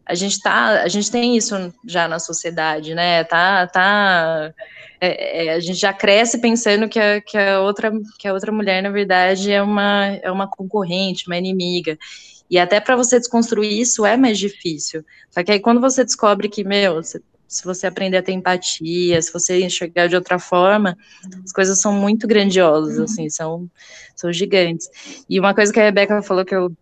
[0.06, 3.24] a gente tá, a gente tem isso já na sociedade, né?
[3.24, 4.54] Tá, tá.
[5.00, 8.52] é, é, a gente já cresce pensando que a, que a outra que a outra
[8.52, 11.98] mulher, na verdade, é uma é uma concorrente, uma inimiga.
[12.52, 15.06] E até para você desconstruir isso é mais difícil.
[15.30, 19.32] Só que aí quando você descobre que, meu, se você aprender a ter empatia, se
[19.32, 20.98] você enxergar de outra forma,
[21.46, 23.70] as coisas são muito grandiosas, assim, são,
[24.14, 24.90] são gigantes.
[25.30, 26.74] E uma coisa que a Rebeca falou que eu,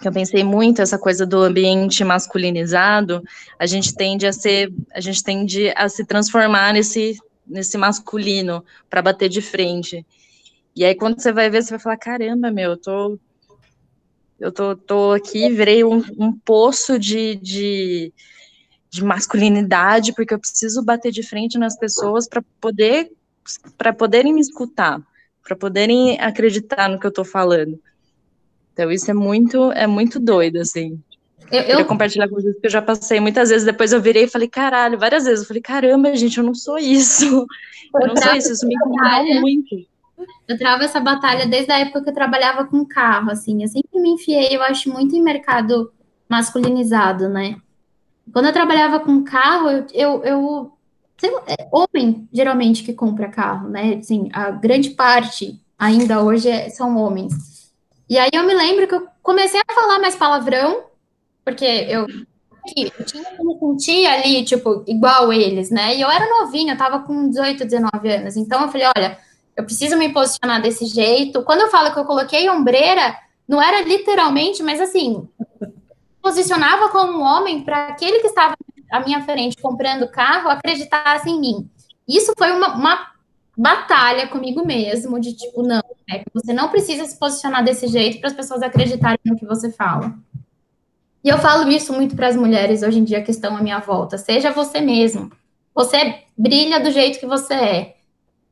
[0.00, 3.24] que eu pensei muito, essa coisa do ambiente masculinizado,
[3.58, 9.02] a gente tende a ser, a gente tende a se transformar nesse, nesse masculino para
[9.02, 10.06] bater de frente.
[10.76, 13.18] E aí quando você vai ver, você vai falar, caramba, meu, eu tô
[14.42, 18.12] eu tô, tô aqui, virei um, um poço de, de,
[18.90, 23.12] de masculinidade, porque eu preciso bater de frente nas pessoas para poder
[23.76, 25.00] para poderem me escutar,
[25.44, 27.78] para poderem acreditar no que eu estou falando.
[28.72, 31.00] Então isso é muito é muito doido assim.
[31.50, 33.64] Eu, eu queria compartilhar com vocês que eu já passei muitas vezes.
[33.64, 35.40] Depois eu virei e falei caralho, várias vezes.
[35.40, 37.46] Eu falei caramba, gente, eu não sou isso.
[37.94, 38.52] Eu não sou isso.
[38.52, 39.91] Isso me incomodou muito.
[40.48, 43.62] Eu travo essa batalha desde a época que eu trabalhava com carro, assim.
[43.62, 45.92] Eu sempre me enfiei, eu acho, muito em mercado
[46.28, 47.56] masculinizado, né?
[48.32, 50.72] Quando eu trabalhava com carro, eu, eu, eu
[51.30, 53.94] lá, é homem geralmente que compra carro, né?
[53.94, 57.70] Assim, a grande parte ainda hoje é, são homens.
[58.08, 60.84] E aí eu me lembro que eu comecei a falar mais palavrão,
[61.44, 62.06] porque eu,
[62.76, 65.96] eu tinha que me sentir ali, tipo, igual eles, né?
[65.96, 68.36] E eu era novinha, eu tava com 18, 19 anos.
[68.36, 69.18] Então eu falei, olha,
[69.56, 71.42] eu preciso me posicionar desse jeito.
[71.42, 75.28] Quando eu falo que eu coloquei ombreira, não era literalmente, mas assim,
[76.22, 78.54] posicionava como um homem para aquele que estava
[78.90, 81.70] à minha frente comprando carro acreditasse em mim.
[82.08, 83.12] Isso foi uma, uma
[83.56, 88.28] batalha comigo mesmo, de tipo, não, é, você não precisa se posicionar desse jeito para
[88.28, 90.14] as pessoas acreditarem no que você fala.
[91.24, 93.78] E eu falo isso muito para as mulheres hoje em dia que estão à minha
[93.78, 94.18] volta.
[94.18, 95.30] Seja você mesmo.
[95.74, 97.96] Você brilha do jeito que você é.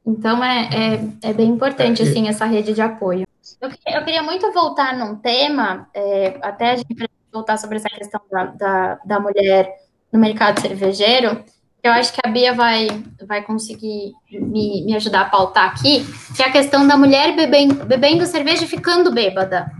[0.06, 3.26] Então é, é, é bem importante, assim, essa rede de apoio.
[3.60, 8.20] Eu, eu queria muito voltar num tema, é, até a gente voltar sobre essa questão
[8.30, 9.72] da, da, da mulher
[10.12, 11.44] no mercado cervejeiro,
[11.82, 12.88] eu acho que a Bia vai,
[13.26, 16.04] vai conseguir me, me ajudar a pautar aqui,
[16.36, 19.70] que é a questão da mulher bebendo, bebendo cerveja e ficando bêbada.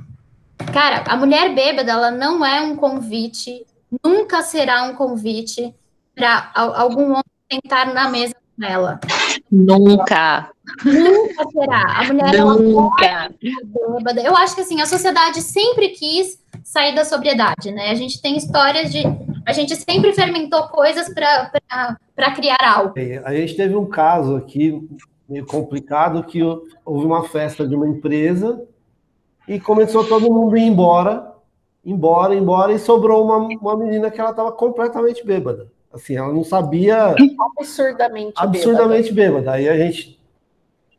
[0.73, 3.67] Cara, a mulher bêbada, ela não é um convite,
[4.03, 5.75] nunca será um convite
[6.15, 8.99] para algum homem sentar na mesa com ela.
[9.51, 10.51] Nunca.
[10.85, 12.01] Nunca será.
[12.01, 13.35] A mulher Nunca.
[13.97, 14.23] bêbada.
[14.23, 17.91] Eu acho que assim, a sociedade sempre quis sair da sobriedade, né?
[17.91, 19.03] A gente tem histórias de.
[19.45, 22.95] A gente sempre fermentou coisas para criar algo.
[23.25, 24.89] A gente teve um caso aqui
[25.29, 28.65] meio complicado que houve uma festa de uma empresa
[29.49, 31.33] e começou todo mundo a ir embora,
[31.85, 35.73] embora, embora, e sobrou uma, uma menina que ela estava completamente bêbada.
[35.93, 37.15] Assim, ela não sabia.
[37.59, 39.41] Absurdamente, absurdamente bêbada.
[39.41, 39.53] bêbada.
[39.53, 40.21] Aí a gente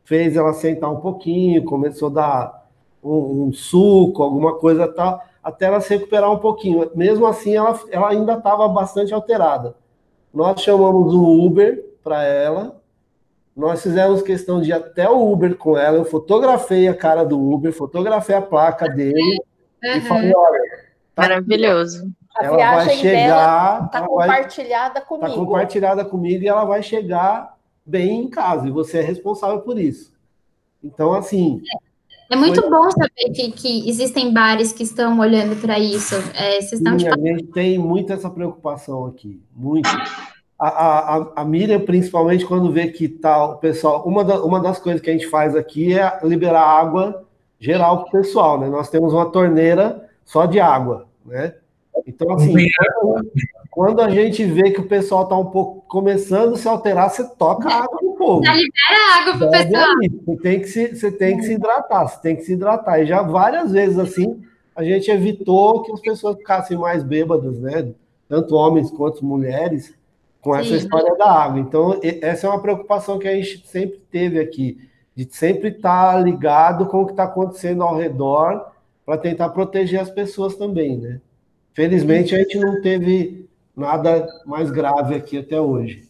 [0.04, 2.68] fez ela sentar um pouquinho, começou a dar
[3.02, 6.88] um, um suco, alguma coisa tal até ela se recuperar um pouquinho.
[6.94, 9.74] Mesmo assim, ela, ela ainda estava bastante alterada.
[10.32, 12.80] Nós chamamos um Uber para ela,
[13.54, 17.38] nós fizemos questão de ir até o Uber com ela, eu fotografei a cara do
[17.38, 19.20] Uber, fotografei a placa dele
[19.84, 19.90] uhum.
[19.96, 20.82] e falei, olha...
[21.14, 22.04] Tá Maravilhoso.
[22.04, 23.84] Aqui, ela vai chegar...
[23.86, 25.26] Está compartilhada vai, comigo.
[25.26, 29.78] Está compartilhada comigo e ela vai chegar bem em casa, e você é responsável por
[29.78, 30.12] isso.
[30.82, 31.60] Então, assim...
[31.66, 31.92] É
[32.32, 32.70] é muito Foi...
[32.70, 36.14] bom saber que, que, existem bares que estão olhando para isso.
[36.34, 39.86] É, vocês estão Sim, A gente tem muito essa preocupação aqui, muito.
[40.58, 44.02] A, a, a Miriam, principalmente, quando vê que tá o pessoal.
[44.06, 47.22] Uma, da, uma das coisas que a gente faz aqui é liberar água
[47.60, 48.66] geral para o pessoal, né?
[48.66, 51.56] Nós temos uma torneira só de água, né?
[52.22, 52.66] Então, assim,
[53.70, 57.24] quando a gente vê que o pessoal está um pouco começando a se alterar, você
[57.36, 58.44] toca a água no povo.
[58.44, 59.86] Já libera água pro pessoal.
[60.26, 63.00] Você tem, que se, você tem que se hidratar, você tem que se hidratar.
[63.00, 64.42] E já várias vezes assim,
[64.76, 67.92] a gente evitou que as pessoas ficassem mais bêbadas, né?
[68.28, 69.94] Tanto homens quanto mulheres,
[70.42, 70.76] com essa Sim.
[70.76, 71.60] história da água.
[71.60, 74.76] Então, essa é uma preocupação que a gente sempre teve aqui,
[75.14, 78.66] de sempre estar tá ligado com o que está acontecendo ao redor,
[79.06, 81.20] para tentar proteger as pessoas também, né?
[81.74, 86.06] Felizmente, a gente não teve nada mais grave aqui até hoje.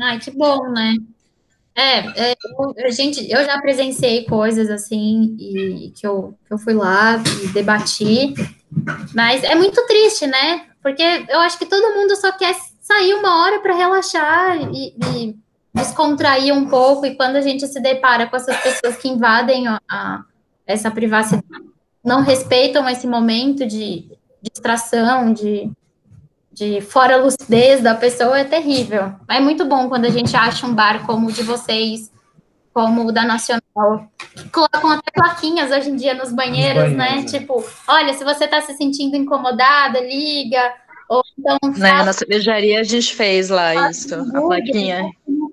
[0.00, 0.94] Ai, que bom, né?
[1.76, 7.48] É, é gente, eu já presenciei coisas assim e que eu, eu fui lá e
[7.48, 8.32] debati,
[9.12, 10.66] mas é muito triste, né?
[10.82, 15.36] Porque eu acho que todo mundo só quer sair uma hora para relaxar e, e,
[15.74, 19.80] descontrair um pouco, e quando a gente se depara com essas pessoas que invadem a,
[19.90, 20.24] a
[20.64, 21.64] essa privacidade,
[22.04, 24.08] não respeitam esse momento de
[24.52, 25.70] distração, de
[26.54, 29.12] de fora lucidez da pessoa é terrível.
[29.28, 32.12] É muito bom quando a gente acha um bar como o de vocês,
[32.72, 36.96] como o da Nacional, que colocam até plaquinhas hoje em dia nos banheiros, né?
[36.96, 37.38] banheiros né?
[37.38, 40.72] Tipo, olha, se você está se sentindo incomodada, liga.
[41.08, 41.58] Ou então.
[41.76, 45.10] Né, na cervejaria a gente fez lá isso, a plaquinha.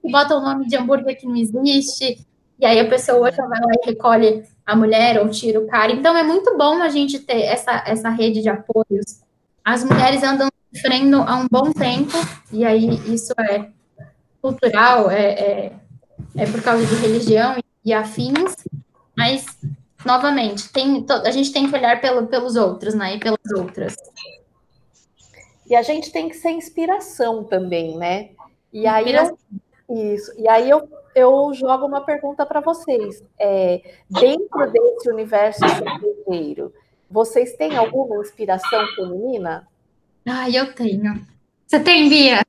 [0.10, 2.26] Bota o nome de hambúrguer que não existe,
[2.62, 5.92] e aí a pessoa já vai lá e recolhe a mulher ou tira o cara.
[5.92, 9.22] Então é muito bom a gente ter essa, essa rede de apoios.
[9.66, 12.14] As mulheres andam sofrendo há um bom tempo,
[12.52, 13.68] e aí isso é
[14.42, 15.74] cultural, é, é,
[16.38, 18.56] é por causa de religião e afins,
[19.18, 19.46] mas,
[20.06, 23.96] novamente, tem, a gente tem que olhar pelo, pelos outros, né, e pelas outras.
[25.68, 28.30] E a gente tem que ser inspiração também, né?
[28.72, 29.38] E aí eu,
[29.90, 30.32] isso.
[30.38, 33.24] E aí eu, eu jogo uma pergunta para vocês.
[33.40, 36.74] É, dentro desse universo cervejeiro,
[37.10, 39.68] vocês têm alguma inspiração feminina?
[40.26, 41.26] Ah, eu tenho.
[41.68, 42.42] Você tem, Bia?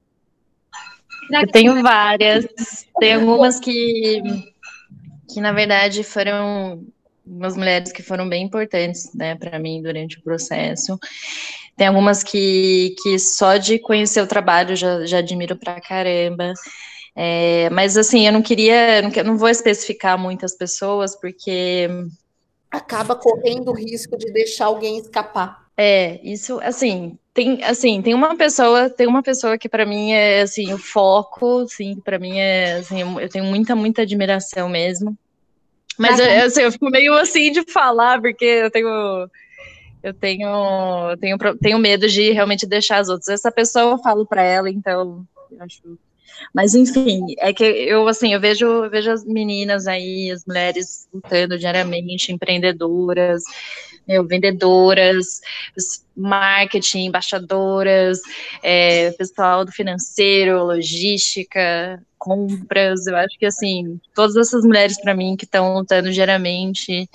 [1.31, 2.47] Eu tenho várias.
[2.99, 4.23] Tem algumas que
[5.33, 6.85] que na verdade foram
[7.25, 10.99] umas mulheres que foram bem importantes, né, para mim durante o processo.
[11.77, 16.53] Tem algumas que, que só de conhecer o trabalho já, já admiro pra caramba.
[17.15, 21.89] É, mas assim, eu não queria, não, não vou especificar muitas pessoas, porque
[22.71, 25.63] acaba correndo o risco de deixar alguém escapar.
[25.77, 30.43] É, isso, assim, tem, assim, tem uma pessoa, tem uma pessoa que para mim é,
[30.43, 35.17] assim, o foco, assim, para mim é, assim, eu tenho muita, muita admiração mesmo.
[35.99, 39.29] Mas eu, assim, eu fico meio assim de falar, porque eu tenho,
[40.03, 43.29] eu tenho, eu tenho, tenho medo de realmente deixar as outras.
[43.29, 45.99] Essa pessoa eu falo para ela, então, eu acho
[46.55, 51.09] mas enfim, é que eu assim, eu vejo, eu vejo as meninas aí, as mulheres
[51.13, 53.43] lutando diariamente, empreendedoras,
[54.07, 55.41] meu, vendedoras,
[56.17, 58.21] marketing, embaixadoras,
[58.63, 63.07] é, pessoal do financeiro, logística, compras.
[63.07, 67.09] Eu acho que assim, todas essas mulheres para mim que estão lutando diariamente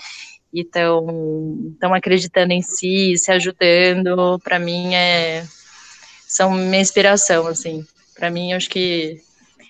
[0.54, 5.46] e estão acreditando em si, se ajudando, para mim é
[6.28, 7.86] são minha inspiração, assim.
[8.18, 9.22] Para mim, acho que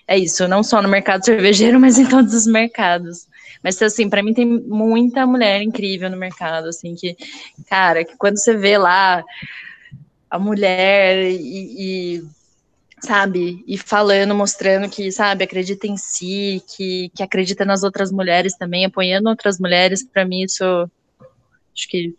[0.06, 3.26] é isso, não só no mercado cervejeiro, mas em todos os mercados.
[3.62, 7.16] Mas assim, para mim tem muita mulher incrível no mercado, assim, que,
[7.68, 9.22] cara, que quando você vê lá
[10.30, 12.24] a mulher e, e
[13.00, 18.56] sabe, e falando, mostrando que, sabe, acredita em si, que, que acredita nas outras mulheres
[18.56, 20.64] também, apoiando outras mulheres, para mim isso
[21.74, 22.14] acho que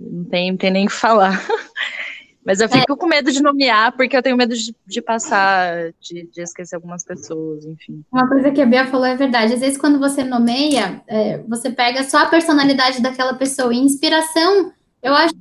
[0.00, 1.40] não tem, não tem nem o que falar.
[2.44, 2.96] Mas eu fico é.
[2.96, 7.04] com medo de nomear, porque eu tenho medo de, de passar, de, de, esquecer algumas
[7.04, 8.02] pessoas, enfim.
[8.10, 9.54] Uma coisa que a Bia falou é verdade.
[9.54, 13.74] Às vezes, quando você nomeia, é, você pega só a personalidade daquela pessoa.
[13.74, 14.72] E inspiração,
[15.02, 15.34] eu acho,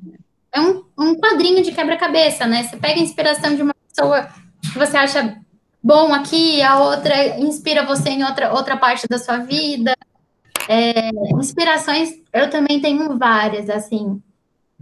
[0.53, 2.63] é um, um quadrinho de quebra-cabeça, né?
[2.63, 4.27] Você pega a inspiração de uma pessoa
[4.61, 5.37] que você acha
[5.81, 9.95] bom aqui, a outra inspira você em outra, outra parte da sua vida.
[10.67, 14.21] É, inspirações, eu também tenho várias, assim.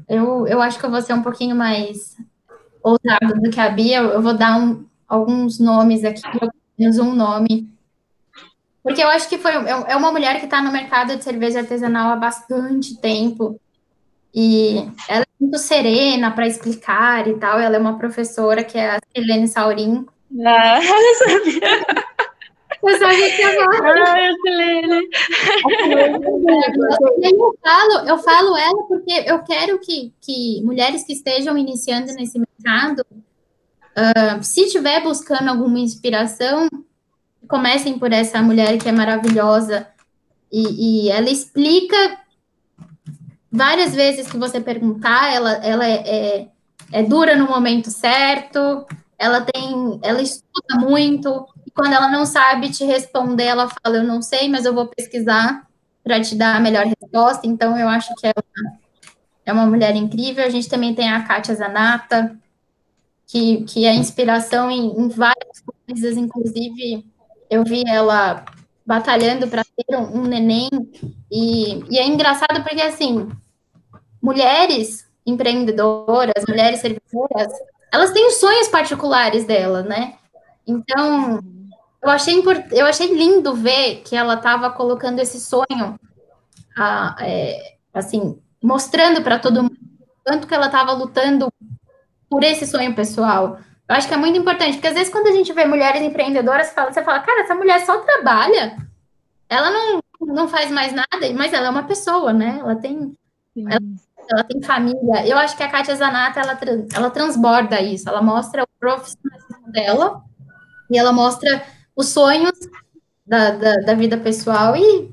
[0.07, 2.17] Eu, eu acho que eu vou ser um pouquinho mais
[2.83, 3.99] ousado do que a Bia.
[3.99, 7.69] Eu vou dar um, alguns nomes aqui, pelo menos um nome.
[8.83, 11.59] Porque eu acho que foi é, é uma mulher que está no mercado de cerveja
[11.59, 13.59] artesanal há bastante tempo.
[14.33, 14.77] E
[15.09, 17.59] ela é muito serena para explicar e tal.
[17.59, 20.05] Ela é uma professora que é a Helene Saurin.
[20.45, 22.06] Ah, eu sabia.
[22.83, 24.03] Eu sabia que agora.
[24.07, 25.09] Ai, Silene.
[27.23, 32.39] Eu falo, eu falo ela porque eu quero que, que mulheres que estejam iniciando nesse
[32.39, 36.67] mercado, uh, se estiver buscando alguma inspiração,
[37.47, 39.87] comecem por essa mulher que é maravilhosa
[40.51, 42.19] e, e ela explica
[43.51, 46.47] várias vezes que você perguntar, ela, ela é, é,
[46.91, 48.85] é dura no momento certo,
[49.17, 51.47] ela tem, ela estuda muito,
[51.77, 55.67] quando ela não sabe te responder, ela fala: Eu não sei, mas eu vou pesquisar
[56.03, 57.45] para te dar a melhor resposta.
[57.45, 58.43] Então, eu acho que ela
[59.45, 60.43] é uma mulher incrível.
[60.43, 62.35] A gente também tem a Kátia Zanata,
[63.27, 67.05] que, que é inspiração em, em várias coisas, inclusive
[67.49, 68.43] eu vi ela
[68.85, 70.69] batalhando para ter um, um neném.
[71.31, 73.29] E, e, é engraçado porque, assim,
[74.21, 77.51] mulheres empreendedoras, mulheres servidoras,
[77.91, 80.15] elas têm os sonhos particulares delas, né?
[80.65, 81.39] Então,
[82.01, 82.65] eu achei, import...
[82.71, 85.99] eu achei lindo ver que ela estava colocando esse sonho,
[86.77, 89.77] a, é, assim, mostrando para todo mundo
[90.23, 91.51] quanto que ela estava lutando
[92.29, 93.59] por esse sonho pessoal.
[93.89, 96.67] Eu acho que é muito importante, porque às vezes quando a gente vê mulheres empreendedoras,
[96.67, 98.77] você fala, cara, essa mulher só trabalha,
[99.49, 102.57] ela não, não faz mais nada, mas ela é uma pessoa, né?
[102.59, 103.15] Ela tem,
[103.55, 103.79] ela,
[104.29, 105.25] ela, tem família.
[105.25, 106.59] Eu acho que a Kátia Zanata, ela,
[106.93, 110.21] ela transborda isso, ela mostra o profissionalismo dela,
[110.91, 111.63] e ela mostra
[111.97, 112.51] os sonhos
[113.25, 115.11] da, da, da vida pessoal e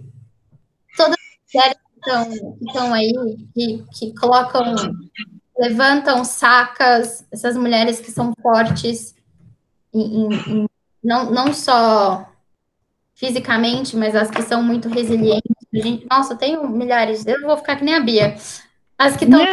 [0.96, 3.12] todas as mulheres que estão, aí,
[3.54, 4.74] que, que colocam,
[5.58, 9.14] levantam sacas, essas mulheres que são fortes,
[9.92, 10.66] em, em,
[11.02, 12.28] não, não só
[13.14, 15.50] fisicamente, mas as que são muito resilientes.
[15.72, 18.36] Gente, nossa, eu tenho milhares, eu vou ficar que nem a Bia.
[18.98, 19.40] As que estão.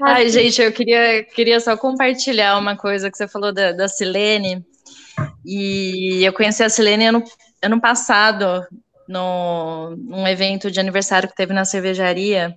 [0.00, 4.64] Ai, gente, eu queria, queria só compartilhar uma coisa que você falou da, da Silene.
[5.50, 7.24] E eu conheci a Silene ano,
[7.62, 8.66] ano passado,
[9.08, 12.54] no, num evento de aniversário que teve na cervejaria.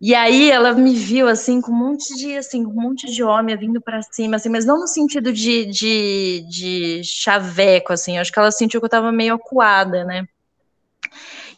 [0.00, 3.56] E aí ela me viu assim com um monte de assim, um monte de homem
[3.56, 8.16] vindo para cima, assim, mas não no sentido de, de, de chaveco, assim.
[8.16, 10.26] Eu acho que ela sentiu que eu tava meio acuada, né?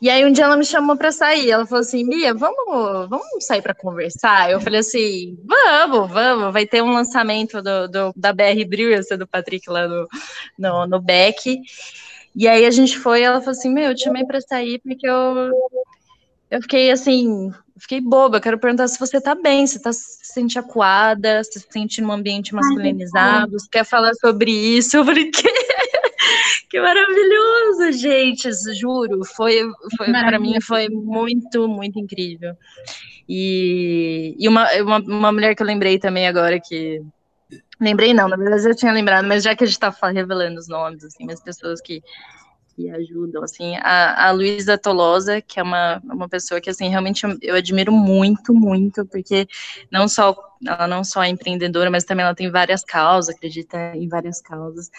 [0.00, 1.50] E aí um dia ela me chamou para sair.
[1.50, 4.50] Ela falou assim: Bia, vamos, vamos sair para conversar?
[4.50, 6.52] Eu falei assim: vamos, vamos.
[6.52, 10.08] Vai ter um lançamento do, do da BR Brew, esse do Patrick lá no,
[10.58, 11.60] no, no Beck.
[12.36, 15.06] E aí a gente foi, ela falou assim, meu, eu te chamei pra sair porque
[15.06, 15.52] eu,
[16.50, 20.58] eu fiquei assim, fiquei boba, quero perguntar se você tá bem, se tá se sente
[20.58, 25.30] acuada, se se sente num ambiente masculinizado, se quer falar sobre isso, eu falei,
[26.70, 29.62] que maravilhoso, gente, juro, foi,
[29.96, 32.54] foi para mim foi muito, muito incrível.
[33.28, 37.02] E, e uma, uma, uma mulher que eu lembrei também agora que
[37.80, 40.68] Lembrei não, na verdade eu tinha lembrado, mas já que a gente está revelando os
[40.68, 42.02] nomes, assim, as pessoas que,
[42.74, 47.24] que ajudam, assim, a, a Luísa Tolosa, que é uma, uma pessoa que, assim, realmente
[47.24, 49.46] eu, eu, admiro muito, muito, porque
[49.90, 50.36] não só,
[50.66, 54.90] ela não só é empreendedora, mas também ela tem várias causas, acredita em várias causas,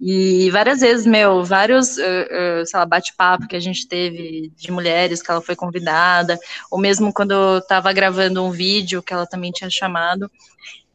[0.00, 4.72] e várias vezes, meu, vários, uh, uh, sei lá, bate-papo que a gente teve de
[4.72, 6.38] mulheres que ela foi convidada,
[6.70, 10.30] ou mesmo quando eu estava gravando um vídeo que ela também tinha chamado,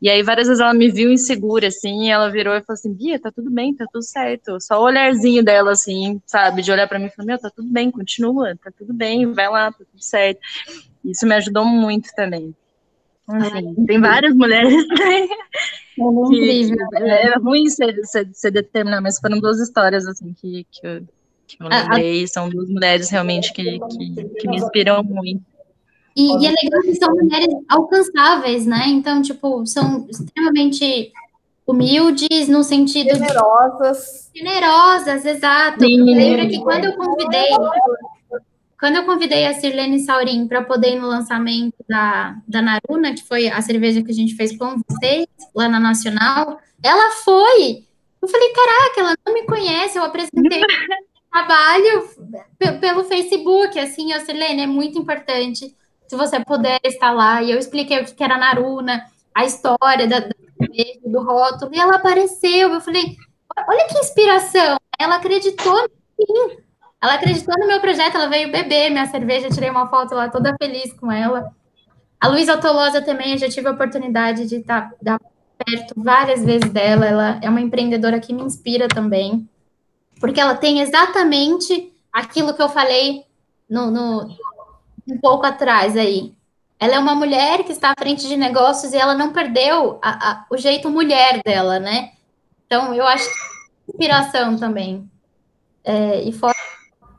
[0.01, 2.93] e aí, várias vezes ela me viu insegura, assim, e ela virou e falou assim,
[2.93, 4.59] Bia, tá tudo bem, tá tudo certo.
[4.61, 7.71] Só o olharzinho dela, assim, sabe, de olhar para mim e falar, meu, tá tudo
[7.71, 10.39] bem, continua, tá tudo bem, vai lá, tá tudo certo.
[11.03, 12.53] Isso me ajudou muito também.
[13.27, 15.27] Enfim, tem várias mulheres né,
[16.29, 20.85] que, que é ruim ser, ser, ser determinada, mas foram duas histórias, assim, que, que
[20.85, 21.01] eu,
[21.47, 25.43] que eu lembrei, são duas mulheres realmente que, que, que me inspiram muito.
[26.15, 28.83] E, e, é legal que são mulheres alcançáveis, né?
[28.87, 31.11] Então, tipo, são extremamente
[31.67, 34.29] humildes no sentido generosas.
[34.33, 34.39] De...
[34.39, 35.83] Generosas, exato.
[35.83, 37.49] Lembra que quando eu convidei,
[38.79, 43.23] quando eu convidei a Sirlene Saurim para poder ir no lançamento da, da Naruna, que
[43.23, 47.85] foi a cerveja que a gente fez com vocês lá na Nacional, ela foi.
[48.21, 50.61] Eu falei, caraca, ela não me conhece, eu apresentei
[51.31, 52.09] trabalho
[52.79, 55.75] pelo Facebook, assim, a Sirlene, é muito importante
[56.07, 57.41] se você puder estar lá.
[57.41, 62.73] E eu expliquei o que era Naruna, a história da, do rótulo, e ela apareceu.
[62.73, 63.15] Eu falei,
[63.67, 64.77] olha que inspiração.
[64.99, 65.77] Ela acreditou
[66.19, 66.64] em mim.
[67.01, 70.55] Ela acreditou no meu projeto, ela veio beber minha cerveja, tirei uma foto lá toda
[70.57, 71.51] feliz com ela.
[72.19, 75.19] A Luísa Tolosa também, eu já tive a oportunidade de estar, estar
[75.57, 77.05] perto várias vezes dela.
[77.05, 79.47] Ela é uma empreendedora que me inspira também,
[80.19, 83.25] porque ela tem exatamente aquilo que eu falei
[83.69, 84.35] no, no,
[85.07, 86.33] um pouco atrás aí.
[86.79, 90.31] Ela é uma mulher que está à frente de negócios e ela não perdeu a,
[90.31, 92.11] a, o jeito mulher dela, né?
[92.65, 95.09] Então, eu acho que inspiração também.
[95.83, 96.55] É, e fora.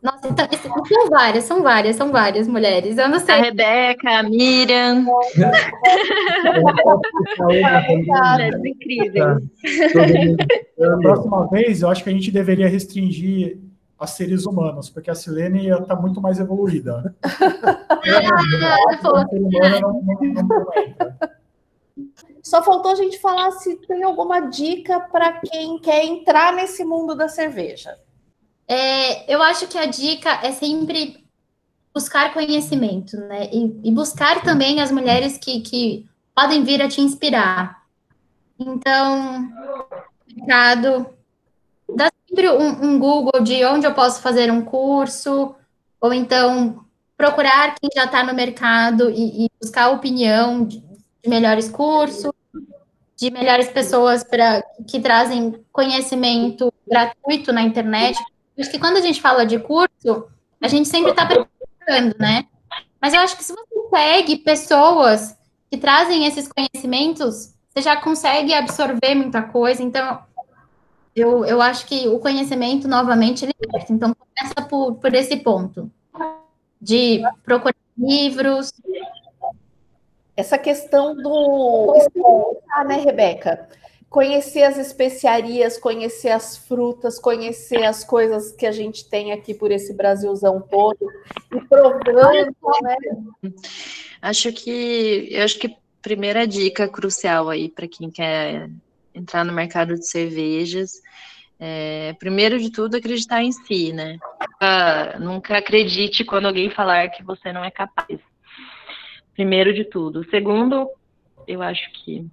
[0.07, 0.47] Nossa, então,
[0.87, 2.97] são várias, são várias, são várias mulheres.
[2.97, 3.35] Eu não sei.
[3.35, 5.03] A Rebeca, a Miriam.
[7.41, 9.43] Mulheres incríveis.
[10.79, 13.59] Da próxima vez, eu acho que a gente deveria restringir
[13.99, 17.13] a seres humanos, porque a Silene está muito mais evoluída.
[22.45, 27.17] Só faltou a gente falar se tem alguma dica para quem quer entrar nesse mundo
[27.17, 27.99] da cerveja.
[28.69, 31.25] É, eu acho que a dica é sempre
[31.95, 33.49] buscar conhecimento, né?
[33.53, 37.83] E, e buscar também as mulheres que, que podem vir a te inspirar.
[38.59, 39.51] Então,
[40.29, 41.07] Ricardo,
[41.95, 45.55] dá sempre um, um, Google de onde eu posso fazer um curso,
[46.01, 46.85] ou então
[47.17, 52.31] procurar quem já está no mercado e, e, buscar opinião de, de melhores cursos,
[53.17, 58.19] de melhores pessoas para que trazem conhecimento gratuito na internet.
[58.59, 60.29] Acho que quando a gente fala de curso,
[60.61, 62.47] a gente sempre está preparando, né?
[63.01, 65.37] Mas eu acho que se você segue pessoas
[65.71, 69.83] que trazem esses conhecimentos, você já consegue absorver muita coisa.
[69.83, 70.21] Então,
[71.15, 73.93] eu, eu acho que o conhecimento, novamente, liberta.
[73.93, 75.91] Então, começa por, por esse ponto,
[76.81, 78.73] de procurar livros.
[80.37, 83.69] Essa questão do experimentar, né, Rebeca?
[84.09, 89.71] Conhecer as especiarias, conhecer as frutas, conhecer as coisas que a gente tem aqui por
[89.71, 91.11] esse Brasilzão todo,
[91.53, 92.97] e provando, né?
[94.23, 98.71] Acho que, eu acho que primeira dica crucial aí para quem quer
[99.13, 101.03] entrar no mercado de cervejas,
[101.59, 104.19] é, primeiro de tudo, acreditar em si, né?
[104.41, 108.21] Nunca, nunca acredite quando alguém falar que você não é capaz.
[109.35, 110.25] Primeiro de tudo.
[110.31, 110.89] Segundo,
[111.47, 112.27] eu acho que,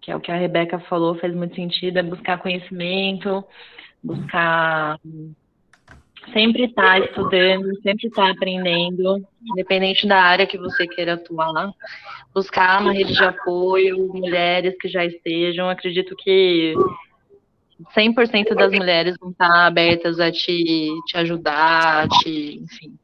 [0.00, 3.44] que é o que a Rebeca falou, faz muito sentido, é buscar conhecimento,
[4.02, 4.98] buscar
[6.32, 11.72] sempre estar tá estudando, sempre estar tá aprendendo, independente da área que você queira atuar,
[12.34, 16.74] buscar uma rede de apoio, mulheres que já estejam, acredito que
[17.96, 22.94] 100% das mulheres vão estar abertas a te, te ajudar, a te, enfim,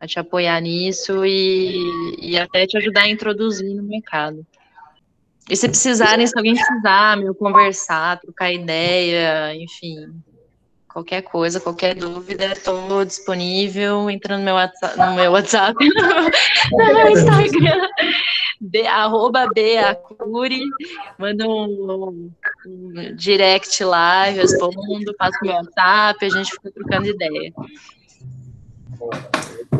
[0.00, 1.76] a te apoiar nisso e,
[2.20, 4.46] e até te ajudar a introduzir no mercado.
[5.48, 10.22] E se precisarem, se alguém precisar, meu, conversar, trocar ideia, enfim,
[10.94, 14.08] Qualquer coisa, qualquer dúvida, estou disponível.
[14.08, 15.74] Entra no meu WhatsApp, no meu, WhatsApp,
[16.70, 17.88] no meu Instagram,
[18.60, 19.48] B, arroba
[21.18, 22.30] manda um,
[22.64, 27.52] um, direct lá, eu respondo, passo meu WhatsApp, a gente fica trocando ideia.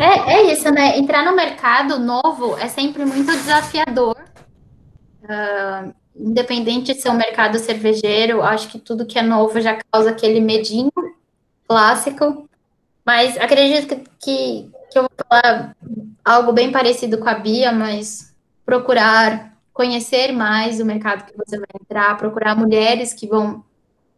[0.01, 0.99] É, é isso, né?
[0.99, 4.17] Entrar no mercado novo é sempre muito desafiador.
[5.25, 10.11] Uh, independente de ser um mercado cervejeiro, acho que tudo que é novo já causa
[10.11, 10.93] aquele medinho
[11.67, 12.49] clássico.
[13.05, 15.75] Mas acredito que, que, que eu vou falar
[16.25, 18.35] algo bem parecido com a Bia, mas
[18.65, 23.65] procurar conhecer mais o mercado que você vai entrar, procurar mulheres que vão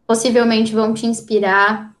[0.05, 1.93] possivelmente vão te inspirar.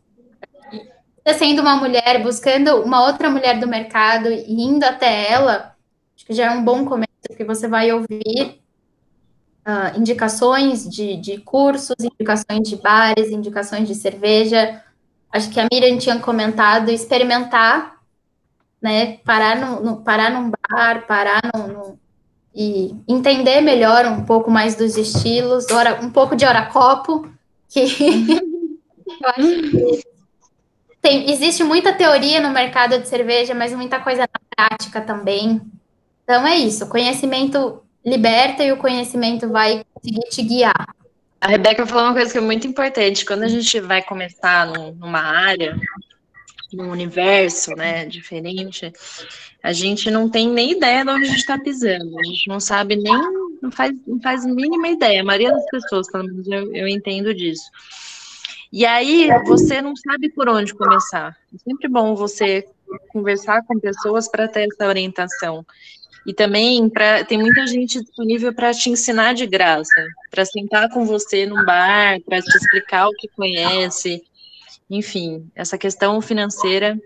[1.25, 5.75] Você sendo uma mulher, buscando uma outra mulher do mercado e indo até ela,
[6.15, 8.61] acho que já é um bom começo, porque você vai ouvir
[9.67, 14.81] uh, indicações de, de cursos, indicações de bares, indicações de cerveja.
[15.31, 17.97] Acho que a Miriam tinha comentado experimentar,
[18.81, 19.17] né?
[19.25, 21.99] Parar, no, no parar num bar, parar no, no,
[22.55, 27.29] e entender melhor um pouco mais dos estilos, hora, um pouco de hora copo,
[27.67, 27.81] que
[29.05, 30.07] eu acho que
[31.01, 35.61] tem, existe muita teoria no mercado de cerveja, mas muita coisa na prática também.
[36.23, 40.95] Então é isso, conhecimento liberta e o conhecimento vai conseguir te guiar.
[41.41, 43.25] A Rebeca falou uma coisa que é muito importante.
[43.25, 45.77] Quando a gente vai começar no, numa área,
[46.73, 48.91] num universo, né, diferente,
[49.61, 52.17] a gente não tem nem ideia de onde a gente está pisando.
[52.17, 53.13] A gente não sabe nem,
[53.61, 55.21] não faz, não faz mínima ideia.
[55.21, 57.69] A maioria das pessoas, pelo menos eu, eu entendo disso.
[58.71, 61.35] E aí você não sabe por onde começar.
[61.53, 62.65] É sempre bom você
[63.09, 65.65] conversar com pessoas para ter essa orientação.
[66.27, 71.05] E também pra, tem muita gente disponível para te ensinar de graça, para sentar com
[71.05, 74.21] você num bar, para te explicar o que conhece.
[74.89, 76.99] Enfim, essa questão financeira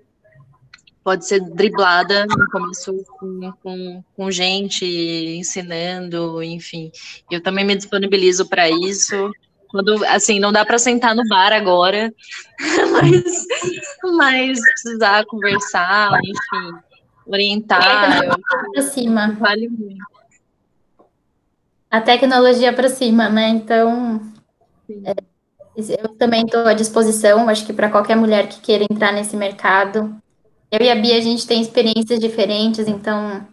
[1.04, 6.92] pode ser driblada no começo com, com, com gente ensinando, enfim.
[7.30, 9.32] Eu também me disponibilizo para isso.
[9.68, 12.12] Quando, assim, não dá para sentar no bar agora,
[12.92, 13.46] mas,
[14.18, 16.91] mas precisar conversar, enfim
[17.32, 18.24] orientar.
[18.24, 19.32] Eu, aproxima.
[19.40, 20.04] Vale muito.
[21.90, 23.50] A tecnologia aproxima, né?
[23.50, 24.22] Então,
[25.04, 25.14] é,
[25.76, 30.16] eu também estou à disposição, acho que para qualquer mulher que queira entrar nesse mercado.
[30.72, 33.46] Eu e a Bia, a gente tem experiências diferentes, então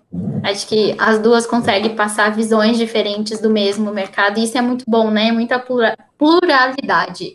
[0.43, 4.85] acho que as duas conseguem passar visões diferentes do mesmo mercado, e isso é muito
[4.89, 5.31] bom, né?
[5.33, 5.59] Muita
[6.19, 7.35] pluralidade.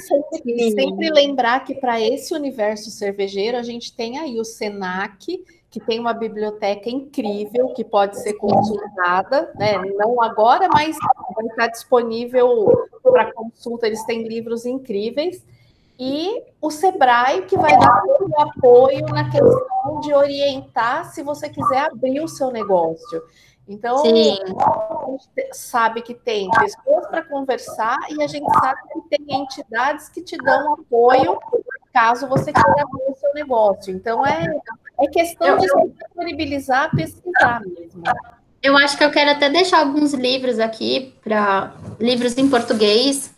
[0.00, 5.78] sempre, sempre lembrar que para esse universo cervejeiro, a gente tem aí o SENAC, que
[5.78, 9.80] tem uma biblioteca incrível que pode ser consultada, né?
[9.96, 10.96] Não agora, mas
[11.34, 13.86] vai estar disponível para consulta.
[13.86, 15.44] Eles têm livros incríveis.
[16.02, 21.50] E o Sebrae, que vai dar todo o apoio na questão de orientar se você
[21.50, 23.22] quiser abrir o seu negócio.
[23.68, 24.38] Então, Sim.
[24.40, 30.08] a gente sabe que tem pessoas para conversar e a gente sabe que tem entidades
[30.08, 31.38] que te dão apoio
[31.92, 33.92] caso você queira abrir o seu negócio.
[33.94, 34.46] Então, é,
[35.00, 38.02] é questão de se disponibilizar, pesquisar mesmo.
[38.62, 43.34] Eu acho que eu quero até deixar alguns livros aqui, para livros em português,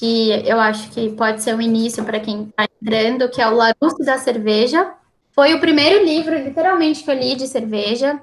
[0.00, 3.54] que eu acho que pode ser um início para quem está entrando, que é o
[3.54, 4.92] Larousse da Cerveja.
[5.30, 8.20] Foi o primeiro livro, literalmente, que eu li de cerveja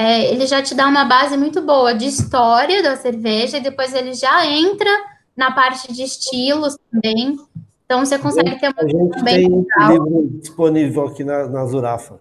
[0.00, 3.92] é, ele já te dá uma base muito boa de história da cerveja e depois
[3.92, 4.88] ele já entra
[5.36, 7.36] na parte de estilos também.
[7.84, 12.20] Então você consegue ter uma A gente tem um livro disponível aqui na, na Zurafa.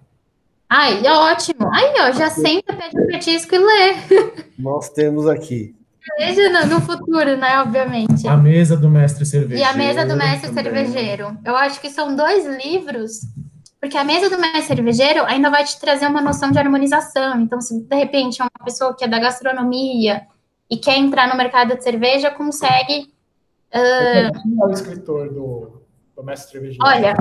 [0.67, 1.69] Ai, é ótimo.
[1.71, 3.95] Aí, ó, já senta, pede um petisco e lê.
[4.57, 5.75] Nós temos aqui.
[6.17, 7.59] Veja no, no, futuro, né?
[7.61, 8.27] Obviamente.
[8.27, 9.61] A mesa do mestre cervejeiro.
[9.61, 10.85] E a mesa do mestre também.
[10.85, 11.37] cervejeiro.
[11.43, 13.21] Eu acho que são dois livros
[13.79, 17.39] porque a mesa do mestre cervejeiro ainda vai te trazer uma noção de harmonização.
[17.41, 20.23] Então, se de repente é uma pessoa que é da gastronomia
[20.69, 23.13] e quer entrar no mercado de cerveja, consegue.
[23.73, 23.77] Uh...
[23.77, 24.31] É
[24.65, 25.81] o escritor do,
[26.15, 26.83] do mestre cervejeiro.
[26.83, 27.15] Olha.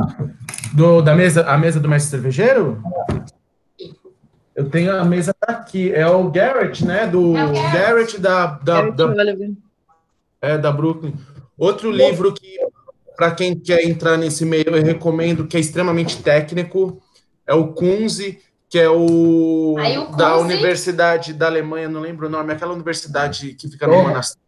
[0.72, 2.82] Do, da mesa, a mesa do mestre cervejeiro?
[4.56, 5.92] Eu tenho a mesa aqui.
[5.92, 7.06] É o Garrett, né?
[7.06, 7.72] Do é o Garrett.
[7.72, 9.14] Garrett da, da, da,
[10.40, 11.14] é, da Brooklyn.
[11.58, 12.58] Outro livro que
[13.16, 17.02] para quem quer entrar nesse meio, eu recomendo que é extremamente técnico,
[17.46, 18.38] é o Kunze,
[18.68, 23.68] que é o, o da Universidade da Alemanha, não lembro o nome, aquela universidade que
[23.68, 24.44] fica no monastério.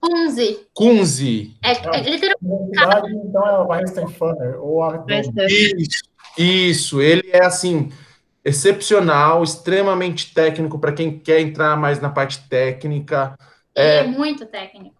[0.00, 0.60] Kunze.
[0.72, 1.56] Kunze.
[1.62, 3.26] É, é literalmente.
[3.26, 5.04] Então é o Einstein Funner, ou a...
[5.48, 6.02] Isso,
[6.38, 7.90] isso, ele é assim
[8.44, 13.38] excepcional, extremamente técnico para quem quer entrar mais na parte técnica.
[13.74, 14.96] Ele é, é muito técnico.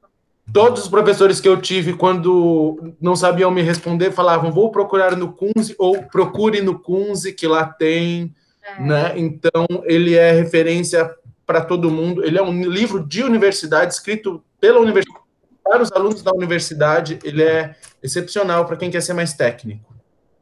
[0.52, 5.32] Todos os professores que eu tive, quando não sabiam me responder, falavam: vou procurar no
[5.32, 8.34] Kunze ou procure no Kunze, que lá tem.
[8.62, 8.82] É.
[8.82, 9.12] Né?
[9.16, 11.10] Então, ele é referência
[11.46, 12.24] para todo mundo.
[12.24, 15.24] Ele é um livro de universidade, escrito pela universidade,
[15.62, 17.18] para os alunos da universidade.
[17.22, 19.97] Ele é excepcional para quem quer ser mais técnico.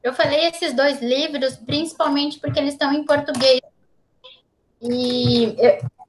[0.06, 3.60] Eu falei esses dois livros principalmente porque eles estão em português.
[4.80, 5.56] E,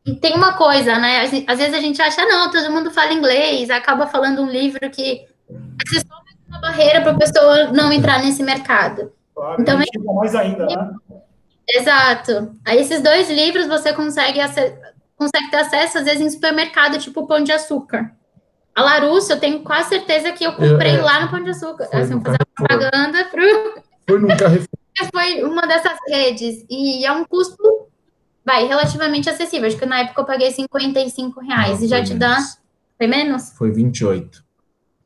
[0.05, 1.23] e tem uma coisa, né?
[1.47, 5.25] Às vezes a gente acha, não, todo mundo fala inglês, acaba falando um livro que
[5.49, 9.11] é só uma barreira para a pessoa não entrar nesse mercado.
[9.33, 10.13] Claro, então, é...
[10.13, 10.91] mais ainda, né?
[11.67, 12.55] Exato.
[12.63, 14.39] Aí esses dois livros você consegue,
[15.17, 18.11] consegue ter acesso, às vezes, em supermercado, tipo Pão de Açúcar.
[18.75, 21.49] A Larousse, eu tenho quase certeza que eu comprei eu, é, lá no Pão de
[21.49, 21.85] Açúcar.
[21.91, 24.67] Assim, fazer uma propaganda pro foi num Carrefour.
[25.13, 26.65] Foi uma dessas redes.
[26.67, 27.87] E é um custo,
[28.43, 29.67] vai, relativamente acessível.
[29.67, 31.77] Acho que na época eu paguei 55 reais.
[31.77, 32.19] Não, e já te menos.
[32.19, 32.37] dá.
[32.97, 33.51] Foi menos?
[33.51, 34.43] Foi 28.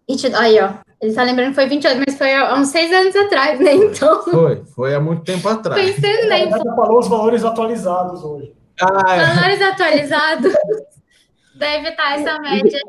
[0.08, 0.76] E te, aí, ó.
[1.02, 3.74] Ele tá lembrando que foi 28, mas foi há uns seis anos atrás, né?
[3.76, 4.24] Então.
[4.24, 5.82] Foi, foi há muito tempo atrás.
[5.82, 6.52] Foi excelente.
[6.52, 8.54] Você falou os valores atualizados hoje.
[8.82, 9.36] Ah, é.
[9.36, 10.54] Valores atualizados.
[11.56, 12.80] Deve estar essa média.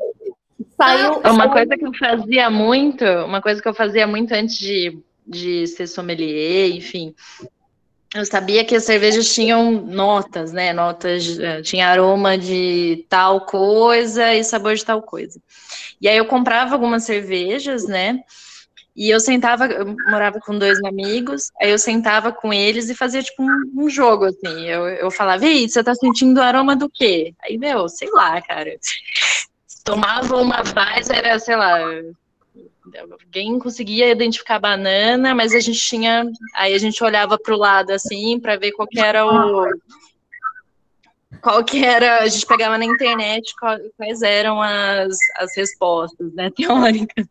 [0.77, 1.19] Saiu.
[1.19, 5.67] Uma coisa que eu fazia muito, uma coisa que eu fazia muito antes de de
[5.67, 7.13] ser sommelier, enfim.
[8.13, 10.71] Eu sabia que as cervejas tinham notas, né?
[10.71, 15.41] Notas, eh, tinha aroma de tal coisa e sabor de tal coisa.
[15.99, 18.19] E aí eu comprava algumas cervejas, né?
[18.95, 23.23] E eu sentava, eu morava com dois amigos, aí eu sentava com eles e fazia
[23.23, 24.67] tipo um, um jogo, assim.
[24.67, 27.33] Eu, eu falava, ei, você tá sentindo o aroma do quê?
[27.43, 28.77] Aí, meu, sei lá, cara.
[29.83, 31.79] Tomava uma vaz, era, sei lá,
[33.23, 37.57] alguém conseguia identificar a banana, mas a gente tinha, aí a gente olhava para o
[37.57, 39.67] lado assim para ver qual era o
[41.43, 43.53] qual que era, a gente pegava na internet
[43.97, 47.27] quais eram as, as respostas, né, teóricas.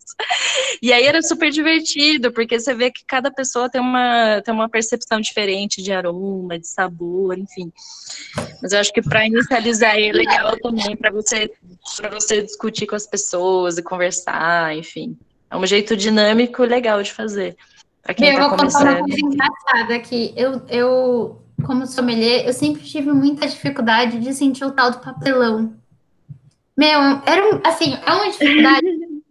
[0.82, 4.68] E aí era super divertido, porque você vê que cada pessoa tem uma, tem uma
[4.68, 7.72] percepção diferente de aroma, de sabor, enfim.
[8.60, 11.50] Mas eu acho que para inicializar é legal também para você
[12.10, 15.16] você discutir com as pessoas e conversar, enfim.
[15.52, 17.54] É um jeito dinâmico legal de fazer.
[18.16, 18.42] Quem começando.
[18.42, 20.32] Eu vou contar uma coisa engraçada aqui.
[20.34, 25.76] Eu, eu, como sommelier, eu sempre tive muita dificuldade de sentir o tal do papelão.
[26.74, 28.86] Meu, era assim, é uma dificuldade.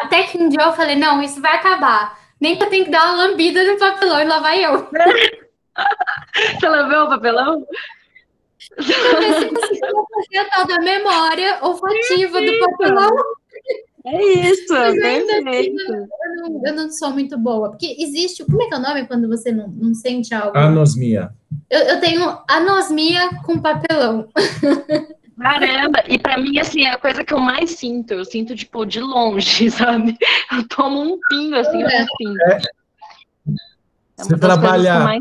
[0.00, 2.20] Até que um dia eu falei, não, isso vai acabar.
[2.38, 4.86] Nem que eu tenho que dar uma lambida no papelão e lá vai eu.
[6.60, 7.66] Você lambeu o papelão?
[8.76, 13.16] Pra ver se conseguia fazer a tal da memória olfativa do papelão.
[14.04, 15.80] É isso, é perfeito.
[15.92, 18.44] Eu não, eu não, sou muito boa, porque existe.
[18.44, 20.56] Como é que é o nome quando você não, não sente algo?
[20.56, 21.32] Anosmia.
[21.70, 24.28] Eu, eu tenho anosmia com papelão.
[25.38, 28.12] Caramba, e para mim, assim, é a coisa que eu mais sinto.
[28.12, 30.16] Eu sinto, tipo, de longe, sabe?
[30.52, 32.02] Eu tomo um pinho, assim, é.
[32.02, 32.42] eu sinto.
[32.42, 32.60] É.
[34.18, 35.20] É você trabalha.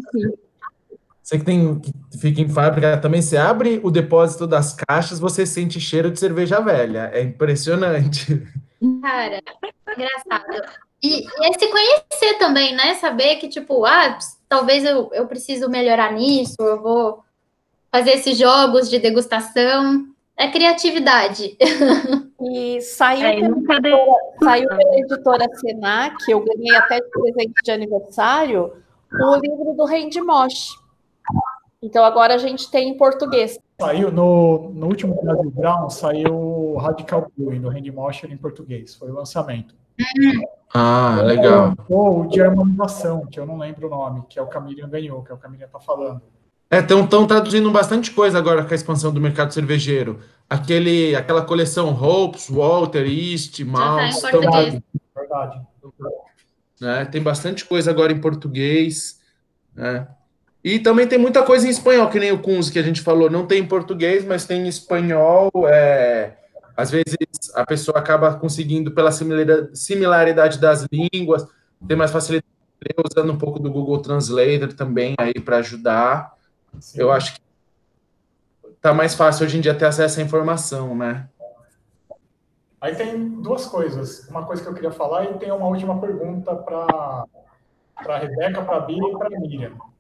[1.24, 5.46] Você que tem que fica em fábrica também, você abre o depósito das caixas, você
[5.46, 7.10] sente cheiro de cerveja velha.
[7.14, 8.44] É impressionante.
[9.02, 9.42] Cara,
[9.96, 10.80] engraçado.
[11.04, 12.96] E, e é se conhecer também, né?
[12.96, 14.18] Saber que, tipo, ah,
[14.48, 17.24] talvez eu, eu preciso melhorar nisso, eu vou
[17.92, 20.08] fazer esses jogos de degustação.
[20.38, 21.58] É criatividade.
[22.44, 27.72] E saiu, é, pela, editora, saiu pela editora Senac, eu ganhei até de presente de
[27.72, 28.74] aniversário,
[29.14, 30.76] o livro do Randy Mosh.
[31.84, 33.60] Então agora a gente tem em português.
[33.82, 38.96] Saiu no, no último Brasil Brown, saiu Radical Brewing, do Randy Motion em português.
[38.96, 39.74] Foi o lançamento.
[40.74, 41.76] Ah, legal.
[41.90, 45.24] Ou o de harmonização, que eu não lembro o nome, que é o Camilian ganhou,
[45.24, 46.22] que é o Camilian tá falando.
[46.70, 50.20] É, estão traduzindo bastante coisa agora com a expansão do mercado cervejeiro.
[50.50, 54.22] Aquele, aquela coleção Hopes, Walter, East, Mouse.
[54.22, 54.84] Tá verdade.
[55.14, 55.62] verdade.
[56.82, 59.20] É, tem bastante coisa agora em português.
[59.76, 60.06] É.
[60.64, 63.30] E também tem muita coisa em espanhol, que nem o Kunz que a gente falou,
[63.30, 65.52] não tem em português, mas tem em espanhol.
[65.68, 66.34] É...
[66.78, 67.18] Às vezes
[67.56, 71.46] a pessoa acaba conseguindo, pela similaridade das línguas,
[71.88, 72.46] ter mais facilidade
[73.06, 76.34] usando um pouco do Google Translator também aí para ajudar.
[76.80, 77.02] Sim.
[77.02, 77.42] Eu acho que
[78.80, 81.28] tá mais fácil hoje em dia ter acesso à informação, né?
[82.80, 84.28] Aí tem duas coisas.
[84.30, 87.26] Uma coisa que eu queria falar e tem uma última pergunta para
[87.98, 89.91] a Rebeca, para a Bia e para a Miriam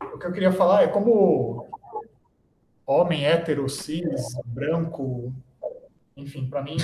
[0.00, 1.68] o que eu queria falar é como
[2.86, 5.32] homem hétero, cis, branco,
[6.16, 6.76] enfim, para mim,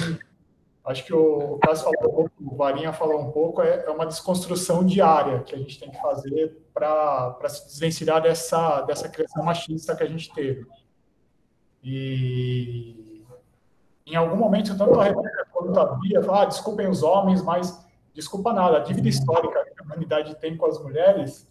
[0.84, 4.06] acho que o, Cássio falou um pouco, o Varinha falou um pouco, é, é uma
[4.06, 9.94] desconstrução diária que a gente tem que fazer para se desvencilhar dessa, dessa criação machista
[9.94, 10.66] que a gente teve.
[11.82, 13.24] E
[14.06, 17.86] em algum momento, tanto a Rebeca quanto a Bia falam, ah, desculpem os homens, mas
[18.12, 21.48] desculpa nada, a dívida histórica que a humanidade tem com as mulheres,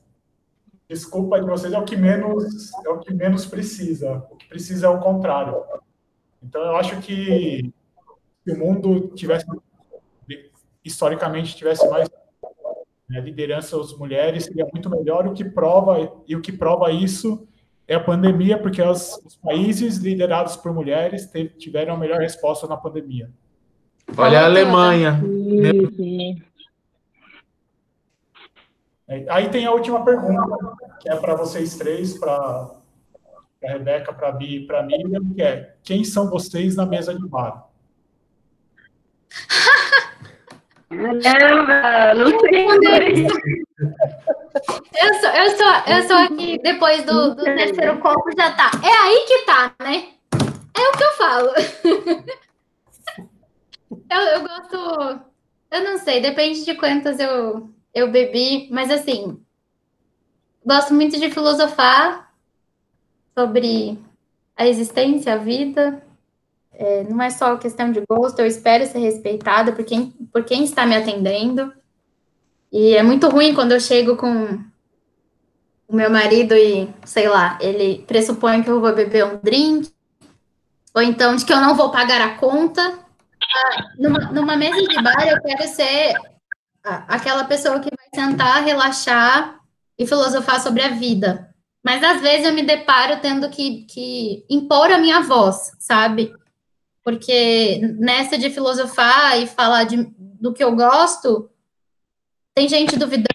[0.91, 4.26] desculpa de vocês é o que menos é o que menos precisa.
[4.30, 5.63] O que precisa é o contrário.
[6.43, 7.72] Então eu acho que
[8.43, 9.45] se o mundo tivesse
[10.84, 12.09] historicamente tivesse mais
[13.09, 15.26] né, liderança das mulheres seria muito melhor.
[15.27, 17.47] O que prova e o que prova isso
[17.88, 22.76] é a pandemia, porque os, os países liderados por mulheres tiveram a melhor resposta na
[22.76, 23.30] pandemia.
[24.18, 25.22] Olha a Alemanha.
[25.63, 26.50] É,
[29.29, 32.71] aí tem a última pergunta, que é para vocês três, para a
[33.61, 37.13] Rebeca, para a Bia e para a Miriam, que é, quem são vocês na mesa
[37.13, 37.67] de bar?
[41.23, 42.67] Caramba, não sei
[45.01, 48.69] eu sou, eu sou, eu sou aqui, depois do, do terceiro copo já tá.
[48.83, 50.09] É aí que tá, né?
[50.77, 51.53] É o que eu falo.
[54.11, 55.21] eu, eu gosto.
[55.71, 59.39] Eu não sei, depende de quantas eu, eu bebi, mas assim,
[60.65, 62.31] gosto muito de filosofar
[63.38, 63.97] sobre
[64.55, 66.03] a existência, a vida.
[66.73, 70.63] É, não é só questão de gosto, eu espero ser respeitada por quem, por quem
[70.63, 71.73] está me atendendo.
[72.72, 74.59] E é muito ruim quando eu chego com
[75.88, 79.91] o meu marido e, sei lá, ele pressupõe que eu vou beber um drink,
[80.93, 82.81] ou então de que eu não vou pagar a conta.
[83.53, 86.15] Ah, numa, numa mesa de bar, eu quero ser
[86.83, 89.59] aquela pessoa que vai sentar, relaxar
[89.97, 91.53] e filosofar sobre a vida.
[91.83, 96.33] Mas às vezes eu me deparo tendo que, que impor a minha voz, sabe?
[97.03, 101.49] Porque nessa de filosofar e falar de, do que eu gosto,
[102.53, 103.27] tem gente duvidando,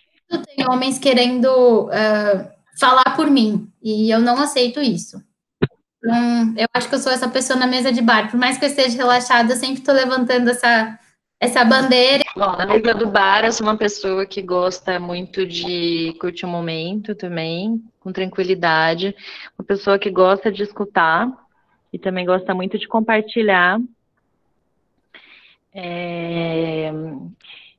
[0.46, 2.48] tem homens querendo uh,
[2.78, 5.20] falar por mim, e eu não aceito isso.
[5.98, 8.30] Então, eu acho que eu sou essa pessoa na mesa de bar.
[8.30, 10.96] Por mais que eu esteja relaxada, eu sempre estou levantando essa,
[11.38, 12.24] essa bandeira.
[12.34, 16.48] Bom, na mesa do bar, eu sou uma pessoa que gosta muito de curtir o
[16.48, 19.14] momento também, com tranquilidade.
[19.58, 21.30] Uma pessoa que gosta de escutar
[21.92, 23.78] e também gosta muito de compartilhar.
[25.74, 26.90] É...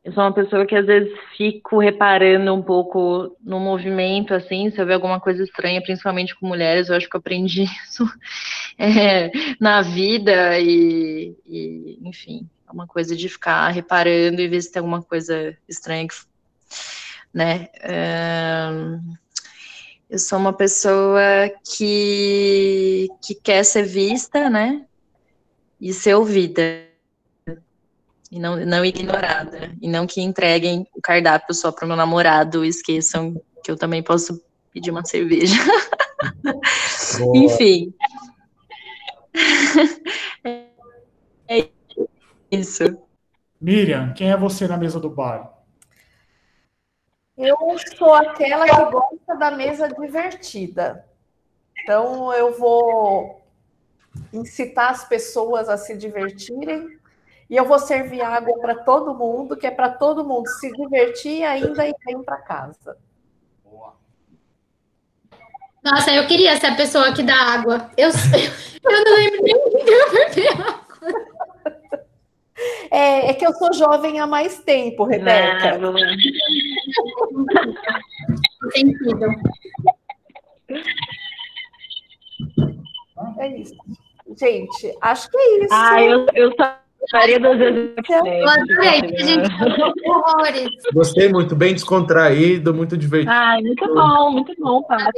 [0.04, 4.80] Eu sou uma pessoa que às vezes fico reparando um pouco no movimento, assim, se
[4.80, 8.06] eu ver alguma coisa estranha, principalmente com mulheres, eu acho que eu aprendi isso
[8.80, 9.30] é,
[9.60, 14.80] na vida e, e, enfim, é uma coisa de ficar reparando e ver se tem
[14.80, 16.16] alguma coisa estranha que,
[17.34, 17.70] né?
[20.10, 21.22] eu sou uma pessoa
[21.76, 24.86] que, que quer ser vista, né?
[25.80, 26.88] E ser ouvida
[28.32, 29.72] e não, não ignorada.
[29.82, 33.78] E não que entreguem o cardápio só para o meu namorado e esqueçam que eu
[33.78, 34.42] também posso
[34.74, 35.56] pedir uma cerveja.
[37.34, 37.94] Enfim.
[42.52, 42.84] isso.
[43.60, 45.54] Miriam, quem é você na mesa do bar?
[47.38, 47.56] Eu
[47.98, 51.06] sou aquela que gosta da mesa divertida.
[51.84, 53.42] Então, eu vou
[54.34, 56.98] incitar as pessoas a se divertirem
[57.50, 61.44] e eu vou servir água para todo mundo, que é para todo mundo se divertir
[61.44, 62.98] ainda e ir para casa.
[65.84, 67.90] Nossa, eu queria ser a pessoa que dá água.
[67.96, 68.10] Eu,
[68.84, 70.87] eu não lembro nem que eu bebi água.
[72.90, 75.78] É, é, que eu sou jovem há mais tempo, Rebeca.
[75.78, 75.94] Não,
[78.72, 79.26] Sentido.
[83.40, 83.76] É isso.
[84.40, 85.74] Gente, acho que é isso.
[85.74, 86.78] Ah, eu, eu só
[87.12, 87.94] Faria duas vezes.
[88.10, 90.70] Eu adorei, gente horrores.
[90.94, 93.32] Gostei muito, bem descontraído, muito divertido.
[93.32, 95.12] Ai, muito bom, muito bom, Pato.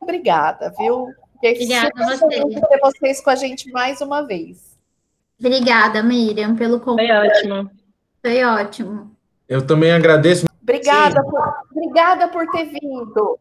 [0.00, 1.08] Obrigada, viu?
[1.36, 2.26] Obrigada a você.
[2.28, 4.67] ter vocês com a gente mais uma vez.
[5.38, 7.08] Obrigada, Miriam, pelo convite.
[7.08, 7.70] Foi ótimo.
[8.22, 9.10] Foi ótimo.
[9.48, 10.46] Eu também agradeço.
[10.62, 13.38] Obrigada, por, obrigada por ter vindo.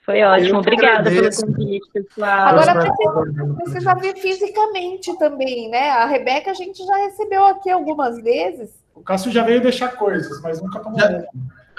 [0.00, 2.48] Foi ótimo, obrigada pelo convite, pessoal.
[2.48, 5.90] Agora precisa, precisa ver fisicamente também, né?
[5.90, 8.70] A Rebeca a gente já recebeu aqui algumas vezes.
[8.94, 10.98] O Cássio já veio deixar coisas, mas nunca tomou.
[10.98, 11.08] Já...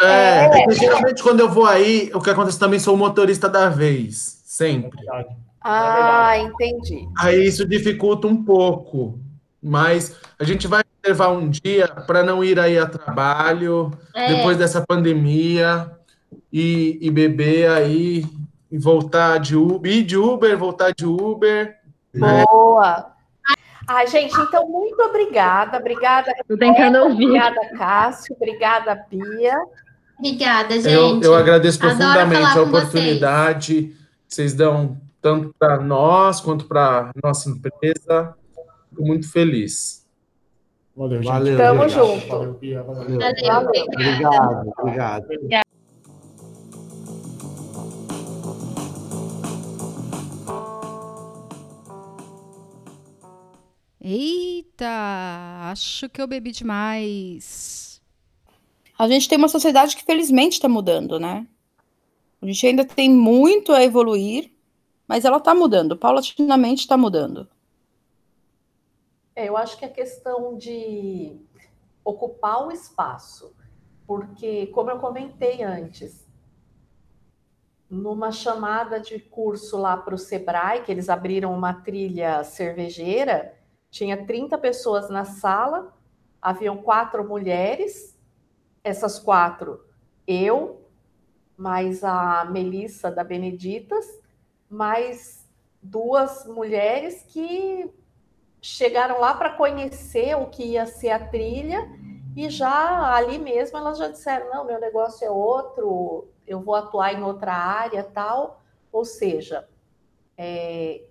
[0.02, 3.48] É, é, é, geralmente quando eu vou aí, o que acontece também sou o motorista
[3.48, 5.00] da vez, sempre.
[5.08, 5.26] É
[5.62, 7.08] ah, entendi.
[7.20, 9.20] Aí isso dificulta um pouco,
[9.62, 14.36] mas a gente vai levar um dia para não ir aí a trabalho é.
[14.36, 15.92] depois dessa pandemia
[16.52, 18.26] e, e beber aí,
[18.72, 21.78] e voltar de Uber, ir de Uber, voltar de Uber.
[22.14, 22.44] Né?
[22.46, 23.12] Boa!
[23.88, 25.78] Ai, gente, então, muito obrigada.
[25.78, 27.26] Obrigada, Tô tentando ouvir.
[27.26, 28.36] Obrigada, Cássio.
[28.36, 29.58] Obrigada, Bia.
[30.18, 31.26] Obrigada, gente.
[31.26, 33.96] Eu, eu agradeço profundamente a oportunidade vocês.
[34.28, 38.36] que vocês dão tanto para nós quanto para nossa empresa.
[38.92, 40.06] Fico muito feliz.
[40.96, 41.32] Valeu, gente.
[41.32, 41.94] Valeu, Tamo gente.
[41.94, 42.28] junto.
[42.28, 42.84] Valeu, Bia.
[42.84, 43.20] Valeu.
[43.20, 43.34] Valeu.
[43.46, 45.26] Valeu, Obrigado, obrigado.
[54.04, 58.02] Eita, acho que eu bebi demais.
[58.98, 61.48] A gente tem uma sociedade que felizmente está mudando, né?
[62.42, 64.52] A gente ainda tem muito a evoluir,
[65.08, 67.48] mas ela está mudando, paulatinamente está mudando.
[69.42, 71.36] É, eu acho que a questão de
[72.06, 73.56] ocupar o espaço,
[74.06, 76.30] porque, como eu comentei antes,
[77.90, 83.58] numa chamada de curso lá para o Sebrae, que eles abriram uma trilha cervejeira,
[83.90, 85.92] tinha 30 pessoas na sala,
[86.40, 88.16] haviam quatro mulheres,
[88.84, 89.84] essas quatro,
[90.28, 90.88] eu,
[91.58, 94.06] mais a Melissa da Beneditas,
[94.70, 95.50] mais
[95.82, 97.92] duas mulheres que
[98.62, 101.90] chegaram lá para conhecer o que ia ser a trilha
[102.36, 107.14] e já ali mesmo elas já disseram: não, meu negócio é outro, eu vou atuar
[107.14, 108.62] em outra área, tal.
[108.92, 109.68] Ou seja,
[110.38, 111.02] é,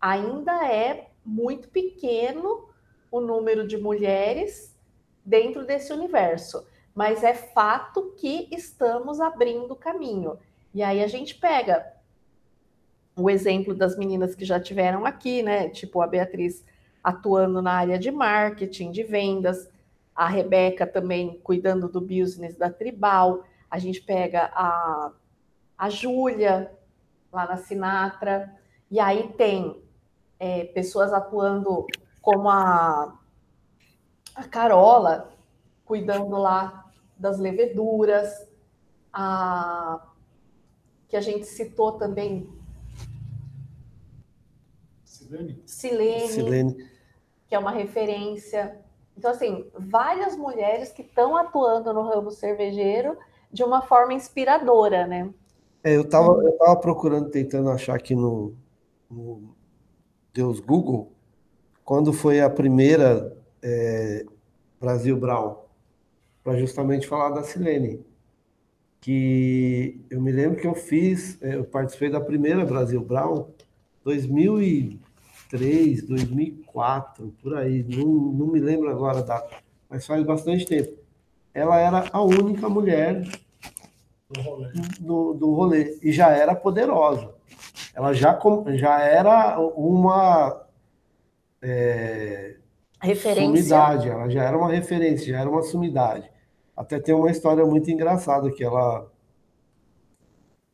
[0.00, 2.68] ainda é muito pequeno
[3.10, 4.76] o número de mulheres
[5.24, 10.38] dentro desse universo, mas é fato que estamos abrindo caminho.
[10.74, 11.92] E aí a gente pega
[13.14, 15.68] o exemplo das meninas que já tiveram aqui, né?
[15.68, 16.64] Tipo a Beatriz
[17.02, 19.68] atuando na área de marketing, de vendas,
[20.14, 25.10] a Rebeca também cuidando do business da Tribal, a gente pega a,
[25.76, 26.70] a Júlia
[27.32, 28.54] lá na Sinatra,
[28.90, 29.82] e aí tem
[30.38, 31.86] é, pessoas atuando
[32.20, 33.18] como a,
[34.34, 35.32] a Carola,
[35.84, 38.46] cuidando lá das leveduras,
[39.12, 40.06] a,
[41.08, 42.48] que a gente citou também,
[45.32, 45.62] Silene?
[45.64, 46.91] Silene, Silene.
[47.52, 48.78] Que é uma referência.
[49.14, 53.14] Então, assim, várias mulheres que estão atuando no ramo cervejeiro
[53.52, 55.28] de uma forma inspiradora, né?
[55.84, 58.54] É, eu estava eu tava procurando, tentando achar aqui no,
[59.10, 59.54] no
[60.32, 61.12] Deus Google,
[61.84, 64.24] quando foi a primeira é,
[64.80, 65.56] Brasil Brown,
[66.42, 68.02] para justamente falar da Silene.
[68.98, 73.50] Que eu me lembro que eu fiz, é, eu participei da primeira Brasil Brown,
[75.62, 79.56] 2003, 2004, por aí, não, não me lembro agora a data,
[79.88, 80.96] mas faz bastante tempo.
[81.52, 83.22] Ela era a única mulher
[84.30, 84.68] Do rolê.
[85.00, 87.30] do, do rolê e já era poderosa.
[87.94, 90.62] Ela já, com- já era uma
[91.60, 92.56] é,
[93.00, 93.44] Referência.
[93.44, 96.30] sumidade, ela já era uma referência, já era uma sumidade.
[96.74, 99.06] Até tem uma história muito engraçada que ela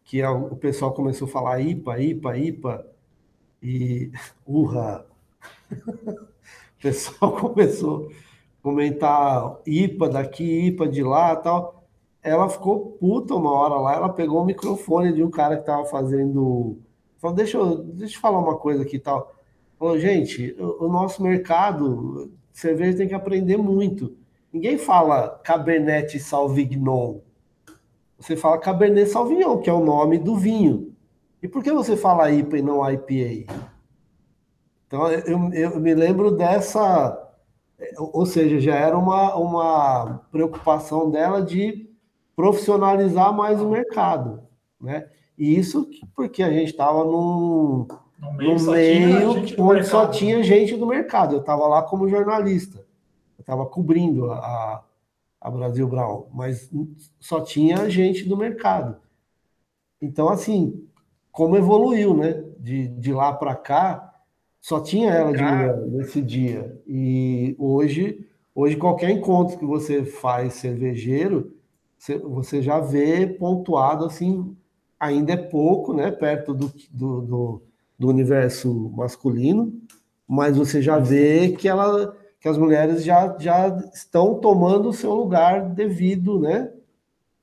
[0.04, 2.86] que a- o pessoal começou a falar IPA, IPA, IPA
[3.62, 4.10] e
[4.46, 5.06] urra.
[5.70, 11.86] O pessoal começou a comentar IPA daqui, IPA de lá, tal.
[12.22, 15.84] Ela ficou puta uma hora lá, ela pegou o microfone de um cara que estava
[15.84, 16.78] fazendo.
[17.18, 19.34] Falou, deixa eu, deixa eu falar uma coisa aqui tal.
[19.78, 24.16] Falou, gente, o, o nosso mercado, cerveja tem que aprender muito.
[24.52, 27.20] Ninguém fala Cabernet Sauvignon.
[28.18, 30.92] Você fala Cabernet Sauvignon, que é o nome do vinho.
[31.42, 33.52] E por que você fala IPA e não IPA?
[34.86, 37.24] Então, eu, eu me lembro dessa.
[37.96, 41.88] Ou seja, já era uma, uma preocupação dela de
[42.34, 44.42] profissionalizar mais o mercado.
[44.80, 45.08] Né?
[45.36, 47.86] E isso porque a gente estava num,
[48.18, 50.10] No meio, no meio onde só mercado.
[50.18, 51.36] tinha gente do mercado.
[51.36, 52.78] Eu estava lá como jornalista.
[53.38, 54.84] Eu estava cobrindo a,
[55.40, 56.68] a Brasil Brown, mas
[57.20, 58.96] só tinha gente do mercado.
[60.00, 60.87] Então, assim,
[61.32, 62.44] como evoluiu, né?
[62.58, 64.12] De, de lá para cá,
[64.60, 66.78] só tinha ela de mulher nesse dia.
[66.86, 71.54] E hoje, hoje qualquer encontro que você faz cervejeiro,
[72.24, 74.56] você, já vê pontuado assim,
[74.98, 76.10] ainda é pouco, né?
[76.10, 77.62] Perto do, do, do,
[77.98, 79.72] do universo masculino,
[80.26, 85.12] mas você já vê que ela que as mulheres já, já estão tomando o seu
[85.12, 86.70] lugar devido, né?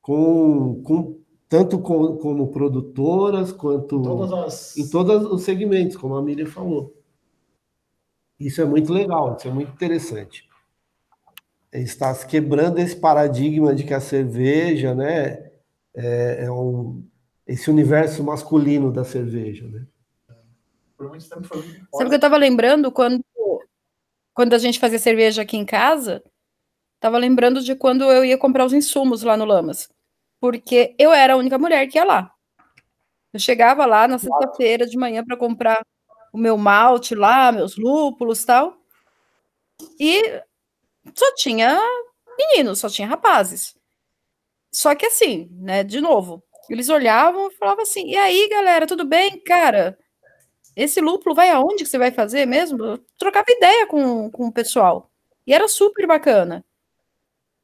[0.02, 1.18] Com, com
[1.48, 4.78] tanto com, como produtoras quanto Todas as...
[4.78, 6.94] em todos os segmentos, como a Miriam falou.
[8.40, 10.48] Isso é muito legal, isso é muito interessante.
[11.72, 15.52] Está se quebrando esse paradigma de que a cerveja, né,
[15.94, 17.04] é, é um,
[17.46, 19.86] esse universo masculino da cerveja, né?
[20.98, 23.24] Por muito tempo foi muito Sabe o que eu estava lembrando quando,
[24.34, 26.24] quando a gente fazia cerveja aqui em casa?
[26.96, 29.90] Estava lembrando de quando eu ia comprar os insumos lá no Lamas.
[30.46, 32.32] Porque eu era a única mulher que ia lá.
[33.34, 35.84] Eu chegava lá na sexta-feira de manhã para comprar
[36.32, 38.78] o meu malte lá, meus lúpulos e tal.
[40.00, 40.22] E
[41.16, 41.80] só tinha
[42.38, 43.76] meninos, só tinha rapazes.
[44.72, 49.04] Só que assim, né, de novo, eles olhavam e falavam assim: "E aí, galera, tudo
[49.04, 49.98] bem, cara?
[50.76, 54.54] Esse lúpulo vai aonde que você vai fazer mesmo?" Eu trocava ideia com, com o
[54.54, 55.10] pessoal.
[55.48, 56.64] E era super bacana.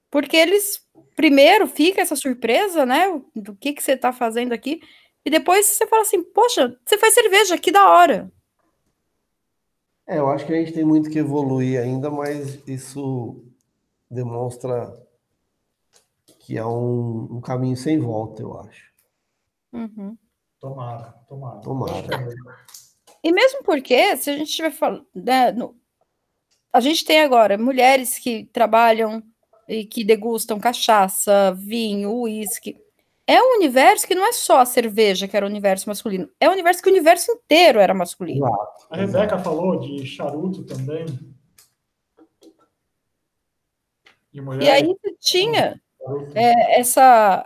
[0.09, 0.81] Porque eles
[1.15, 4.81] primeiro fica essa surpresa, né, do que que você tá fazendo aqui,
[5.25, 8.31] e depois você fala assim: "Poxa, você faz cerveja, que da hora".
[10.07, 13.45] É, eu acho que a gente tem muito que evoluir ainda, mas isso
[14.09, 14.91] demonstra
[16.39, 18.91] que é um, um caminho sem volta, eu acho.
[19.71, 20.17] Uhum.
[20.59, 21.61] Tomara, tomara.
[21.61, 22.07] Tomara.
[23.23, 25.79] E mesmo porque, se a gente estiver falando, né, no-
[26.73, 29.23] a gente tem agora mulheres que trabalham
[29.71, 32.77] e que degustam cachaça, vinho, uísque.
[33.25, 36.49] É um universo que não é só a cerveja que era o universo masculino, é
[36.49, 38.45] um universo que o universo inteiro era masculino.
[38.89, 41.05] A Rebeca falou de charuto também.
[44.33, 45.81] E, mulher, E aí você tinha
[46.35, 47.45] é, essa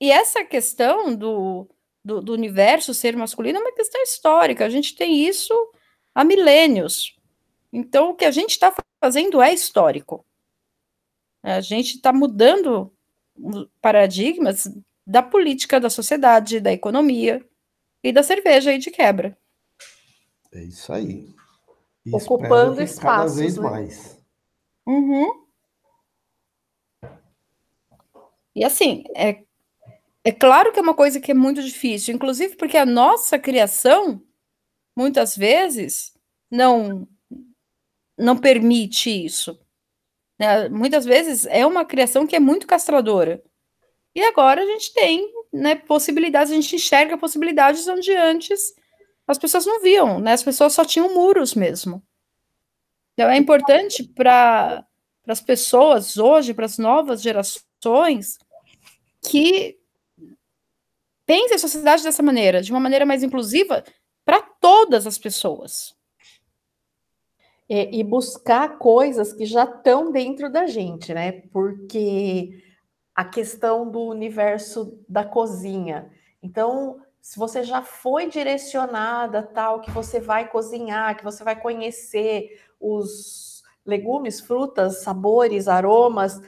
[0.00, 1.68] e essa questão do,
[2.04, 4.64] do, do universo ser masculino é uma questão histórica.
[4.64, 5.54] A gente tem isso
[6.12, 7.16] há milênios.
[7.72, 10.24] Então, o que a gente está fazendo é histórico.
[11.42, 12.92] A gente está mudando
[13.36, 14.68] os paradigmas
[15.06, 17.44] da política, da sociedade, da economia
[18.02, 19.36] e da cerveja aí de quebra.
[20.52, 21.34] É isso aí.
[22.04, 23.62] E Ocupando que cada espaços, vez né?
[23.62, 24.18] mais.
[24.86, 25.44] Uhum.
[28.54, 29.42] E assim, é,
[30.24, 34.22] é claro que é uma coisa que é muito difícil, inclusive porque a nossa criação,
[34.96, 36.14] muitas vezes,
[36.50, 37.06] não,
[38.18, 39.58] não permite isso.
[40.40, 40.70] Né?
[40.70, 43.42] Muitas vezes é uma criação que é muito castradora.
[44.14, 48.72] E agora a gente tem né, possibilidades, a gente enxerga possibilidades onde antes
[49.26, 50.32] as pessoas não viam, né?
[50.32, 52.02] As pessoas só tinham muros mesmo.
[53.12, 54.82] Então é importante para
[55.28, 58.38] as pessoas hoje, para as novas gerações,
[59.20, 59.76] que
[61.26, 63.84] pensem a sociedade dessa maneira, de uma maneira mais inclusiva
[64.24, 65.94] para todas as pessoas.
[67.72, 71.30] É, e buscar coisas que já estão dentro da gente, né?
[71.52, 72.60] Porque
[73.14, 76.10] a questão do universo da cozinha.
[76.42, 82.60] Então, se você já foi direcionada tal, que você vai cozinhar, que você vai conhecer
[82.80, 86.40] os legumes, frutas, sabores, aromas,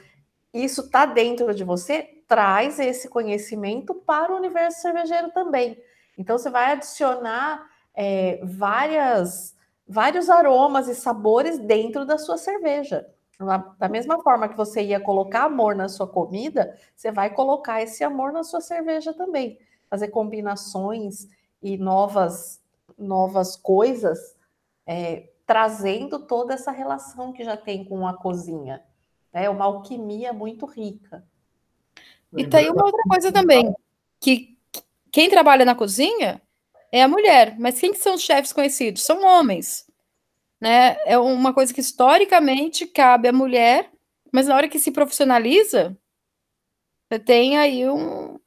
[0.53, 5.77] isso está dentro de você, traz esse conhecimento para o universo cervejeiro também.
[6.17, 9.55] Então, você vai adicionar é, várias,
[9.87, 13.07] vários aromas e sabores dentro da sua cerveja.
[13.77, 18.03] Da mesma forma que você ia colocar amor na sua comida, você vai colocar esse
[18.03, 19.59] amor na sua cerveja também.
[19.89, 21.27] Fazer combinações
[21.61, 22.61] e novas,
[22.97, 24.35] novas coisas,
[24.85, 28.83] é, trazendo toda essa relação que já tem com a cozinha.
[29.31, 31.25] É uma alquimia muito rica.
[32.35, 33.73] E tem uma outra coisa também,
[34.19, 34.57] que
[35.11, 36.41] quem trabalha na cozinha
[36.93, 39.01] é a mulher, mas quem que são os chefes conhecidos?
[39.01, 39.83] São homens.
[40.61, 40.95] Né?
[41.05, 43.89] É uma coisa que historicamente cabe à mulher,
[44.31, 45.97] mas na hora que se profissionaliza,
[47.09, 48.39] você tem aí um,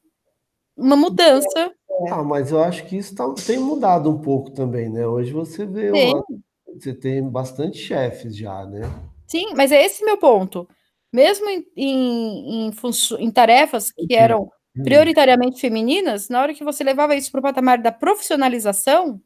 [0.77, 1.75] uma mudança.
[2.09, 5.07] Ah, mas eu acho que isso tá- tem mudado um pouco também, né?
[5.07, 6.25] Hoje você vê uma-
[6.73, 8.83] você tem bastante chefes já, né?
[9.27, 10.69] Sim, mas é esse meu ponto.
[11.13, 12.73] Mesmo em, em, em
[13.19, 14.49] em tarefas que eram
[14.85, 19.21] prioritariamente femininas, na hora que você levava isso para o patamar da profissionalização,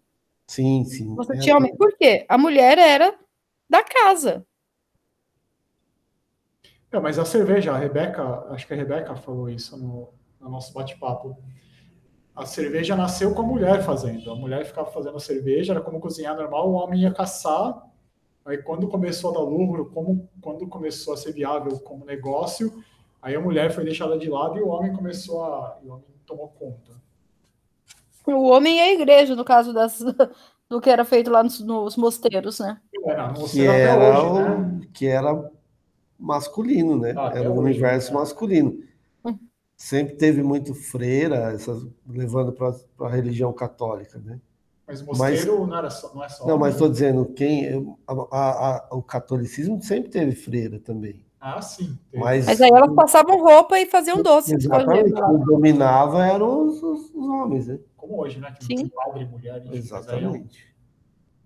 [0.47, 1.14] Sim, sim.
[1.14, 1.77] você É, tinha homem.
[1.77, 2.27] Por quê?
[2.28, 3.14] A mulher era
[3.68, 4.44] da casa.
[6.93, 10.09] É, mas a cerveja, a Rebeca, acho que a Rebeca falou isso no,
[10.40, 11.36] no nosso bate-papo.
[12.35, 14.31] A cerveja nasceu com a mulher fazendo.
[14.31, 17.81] A mulher ficava fazendo a cerveja, era como cozinhar normal, o homem ia caçar.
[18.44, 22.82] Aí quando começou a dar lucro, como, quando começou a ser viável como negócio,
[23.23, 25.79] aí a mulher foi deixada de lado e o homem começou a.
[25.83, 26.93] E o homem tomou conta.
[28.27, 29.99] O homem e a igreja, no caso das,
[30.69, 32.81] do que era feito lá nos, nos mosteiros, né?
[33.05, 34.81] Era, não que era, hoje, o- né?
[34.93, 35.51] que era
[36.19, 37.15] masculino, né?
[37.17, 38.19] Ah, Era o hoje, universo né?
[38.19, 38.79] masculino.
[39.25, 39.39] Hum.
[39.77, 44.39] Sempre teve muito freira, essas, levando para a religião católica, né?
[44.87, 46.47] Mas mosteiro não, era só, não é só.
[46.47, 51.25] Não, mas estou dizendo, quem, a- a- a- o catolicismo sempre teve freira também.
[51.41, 51.99] Ah, sim.
[52.12, 54.55] Mas, Mas aí elas passavam roupa e faziam doce.
[54.55, 57.79] exatamente, quem dominava eram os, os- os homens, né?
[57.97, 58.53] Como hoje, né?
[58.53, 58.89] Que Sim.
[58.89, 59.62] padre e mulher.
[59.67, 60.67] é Exatamente.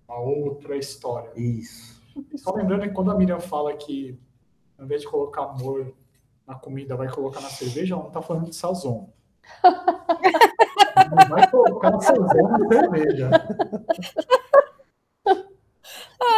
[0.08, 1.30] uma outra história.
[1.36, 2.02] Isso.
[2.36, 4.18] Só lembrando que quando a Miriam fala que,
[4.78, 5.94] ao invés de colocar amor
[6.46, 9.08] na comida, vai colocar na cerveja, ela não está falando de sazon.
[9.62, 13.30] não vai colocar sazon na cerveja.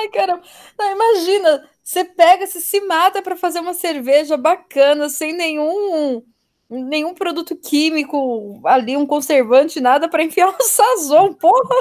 [0.06, 0.42] Ai, caramba.
[0.78, 6.22] Não, imagina Você pega, você se mata para fazer uma cerveja bacana, sem nenhum
[6.68, 11.76] nenhum produto químico ali, um conservante, nada para enfiar o sazon, porra.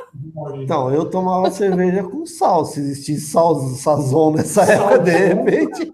[0.58, 2.66] Então, eu tomava cerveja com sal.
[2.66, 5.92] Se existisse sal, sazon nessa época, de repente.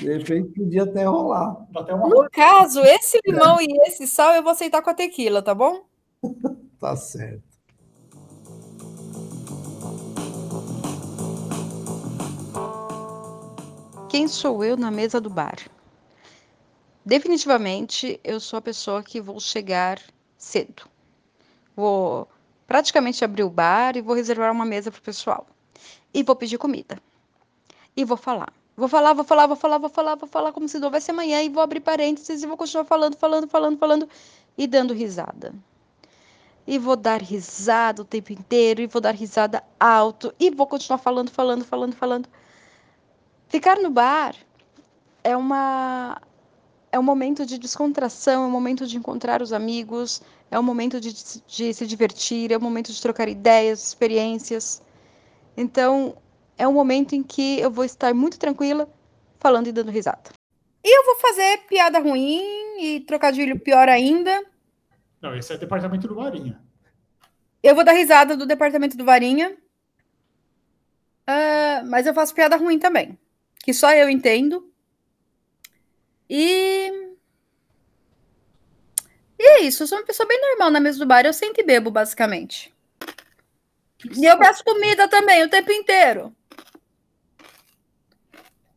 [0.00, 1.64] De repente podia até rolar.
[1.76, 5.42] Até uma No caso, esse limão e esse sal eu vou aceitar com a tequila,
[5.42, 5.84] tá bom?
[6.80, 7.49] Tá certo.
[14.10, 15.54] Quem sou eu na mesa do bar?
[17.06, 20.00] Definitivamente, eu sou a pessoa que vou chegar
[20.36, 20.82] cedo.
[21.76, 22.26] Vou
[22.66, 25.46] praticamente abrir o bar e vou reservar uma mesa para o pessoal.
[26.12, 26.98] E vou pedir comida.
[27.96, 28.52] E vou falar.
[28.76, 31.40] Vou falar, vou falar, vou falar, vou falar, vou falar como se não houvesse amanhã
[31.44, 34.08] e vou abrir parênteses e vou continuar falando, falando, falando, falando
[34.58, 35.54] e dando risada.
[36.66, 40.98] E vou dar risada o tempo inteiro e vou dar risada alto e vou continuar
[40.98, 42.28] falando, falando, falando, falando.
[43.50, 44.36] Ficar no bar
[45.24, 46.22] é uma
[46.92, 51.00] é um momento de descontração, é um momento de encontrar os amigos, é um momento
[51.00, 51.12] de,
[51.46, 54.80] de se divertir, é um momento de trocar ideias, experiências.
[55.56, 56.16] Então,
[56.56, 58.88] é um momento em que eu vou estar muito tranquila,
[59.38, 60.30] falando e dando risada.
[60.84, 62.40] E eu vou fazer piada ruim
[62.80, 64.44] e trocadilho pior ainda.
[65.20, 66.60] Não, esse é departamento do Marinha.
[67.62, 69.56] Eu vou dar risada do departamento do Varinha.
[71.26, 73.18] Ah, mas eu faço piada ruim também.
[73.62, 74.70] Que só eu entendo.
[76.28, 76.90] E.
[79.38, 79.82] E é isso.
[79.82, 81.24] Eu sou uma pessoa bem normal na mesa do bar.
[81.24, 82.74] Eu sento e bebo, basicamente.
[84.16, 86.34] E eu peço comida também o tempo inteiro.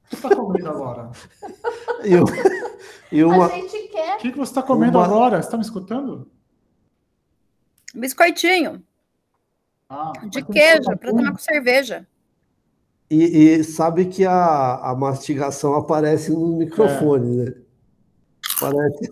[0.06, 1.12] O que você está comendo agora?
[2.04, 2.26] Eu,
[3.12, 4.16] e uma, A gente quer.
[4.16, 5.38] O que que você está comendo Uma- agora?
[5.42, 6.30] Você está me escutando?
[7.96, 8.86] Biscoitinho
[9.90, 12.06] Ah, de queijo biscoito para tomar com cerveja.
[13.14, 17.54] E, e sabe que a, a mastigação aparece no microfone, né?
[18.60, 19.10] Parece.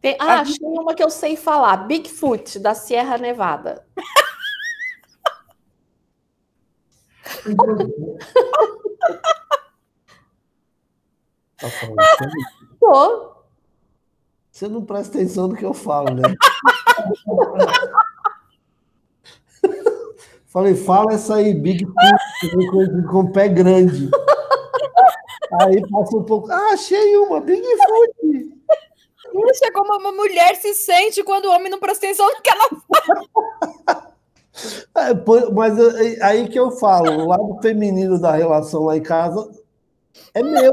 [0.00, 1.76] Tem- Ah, achei uma que eu sei falar.
[1.86, 3.86] Bigfoot, da Sierra Nevada.
[11.58, 12.71] Tá falando sério?
[12.82, 13.32] Tô.
[14.50, 16.22] Você não presta atenção no que eu falo, né?
[20.46, 21.96] Falei, fala essa aí, Big Foot,
[22.50, 24.10] conhecido como pé grande.
[25.60, 26.50] Aí passa um pouco.
[26.50, 28.52] Ah, achei uma, Big Foot.
[29.52, 32.50] Isso é como uma mulher se sente quando o homem não presta atenção no que
[32.50, 32.68] ela
[34.96, 38.96] É, pô, mas é- é aí que eu falo, o lado feminino da relação lá
[38.96, 39.50] em casa
[40.34, 40.72] é meu,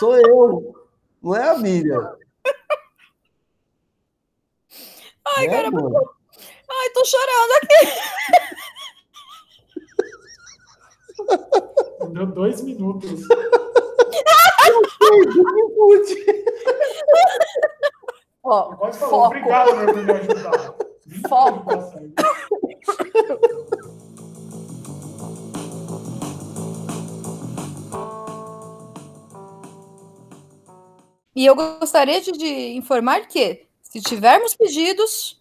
[0.00, 0.74] sou eu,
[1.22, 2.16] não é a Miriam.
[5.36, 5.82] Ai, É, caramba.
[5.82, 6.14] mano.
[6.70, 7.86] Ai, tô chorando aqui.
[12.12, 13.20] Deu dois minutos.
[18.42, 19.26] Ó, você falou, foco.
[19.26, 20.74] obrigado meu, por me ajudar.
[21.28, 21.70] Foco.
[31.38, 35.40] E eu gostaria de, de informar que, se tivermos pedidos,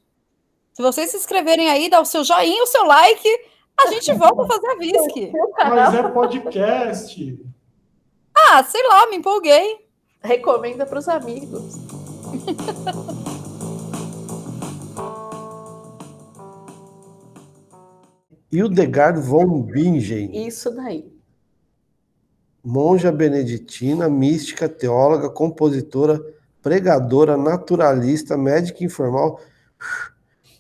[0.72, 3.28] se vocês se inscreverem aí, dar o seu joinha, o seu like,
[3.76, 5.32] a gente volta a fazer a Visc.
[5.58, 7.40] Mas é podcast.
[8.38, 9.88] Ah, sei lá, me empolguei.
[10.22, 11.74] Recomenda para os amigos.
[18.54, 21.17] Hildegard von Bingen, Isso daí.
[22.68, 26.22] Monja beneditina, mística, teóloga, compositora,
[26.62, 29.40] pregadora, naturalista, médica informal,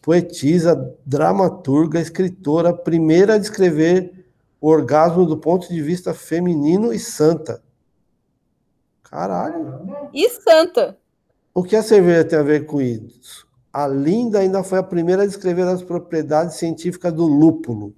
[0.01, 4.25] poetisa, dramaturga, escritora, primeira a descrever
[4.61, 7.61] o orgasmo do ponto de vista feminino e santa.
[9.03, 10.09] Caralho.
[10.13, 10.97] E santa.
[11.53, 13.45] O que a cerveja tem a ver com isso?
[13.73, 17.93] A Linda ainda foi a primeira a descrever as propriedades científicas do lúpulo.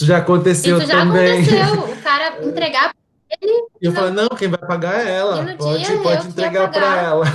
[0.00, 1.42] Isso já aconteceu Isso já também.
[1.42, 1.84] aconteceu.
[1.92, 2.94] O cara entregar
[3.40, 5.42] ele E eu falei, não, quem vai pagar é E ela.
[5.42, 7.26] no Pode, dia eu pode entregar para ela.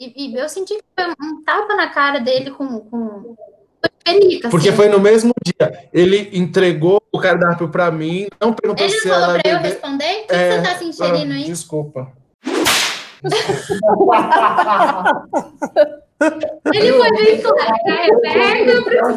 [0.00, 2.80] e, e eu senti que foi um tapa na cara dele com.
[2.80, 3.36] com...
[3.78, 4.76] Foi pelica, Porque assim.
[4.76, 5.90] foi no mesmo dia.
[5.92, 9.70] Ele entregou o cardápio para mim, não perguntou Ele se falou ela pra eu bebeu.
[9.72, 10.24] responder?
[10.24, 11.44] O que, É, que você tá se inserindo aí?
[11.44, 12.10] Desculpa.
[16.20, 17.60] Ele foi bem claro.
[17.60, 19.14] A Rebeca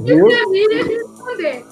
[0.00, 0.28] Viu?
[0.28, 1.64] e a Miriam responder.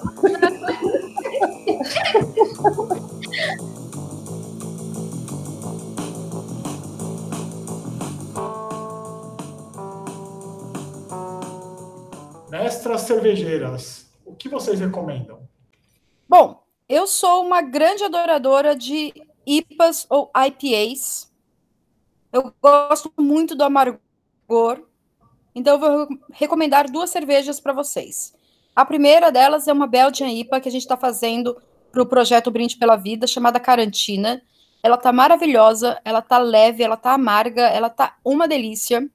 [12.49, 15.47] Mestras cervejeiras, o que vocês recomendam?
[16.27, 19.13] Bom, eu sou uma grande adoradora de
[19.45, 21.31] IPAs ou IPAs.
[22.33, 23.99] Eu gosto muito do amargor.
[25.53, 28.33] Então, eu vou recomendar duas cervejas para vocês.
[28.75, 31.57] A primeira delas é uma Belgian IPA que a gente está fazendo
[31.91, 34.41] para o projeto Brinde pela Vida, chamada Carantina.
[34.81, 39.07] Ela tá maravilhosa, ela tá leve, ela tá amarga, ela tá uma delícia.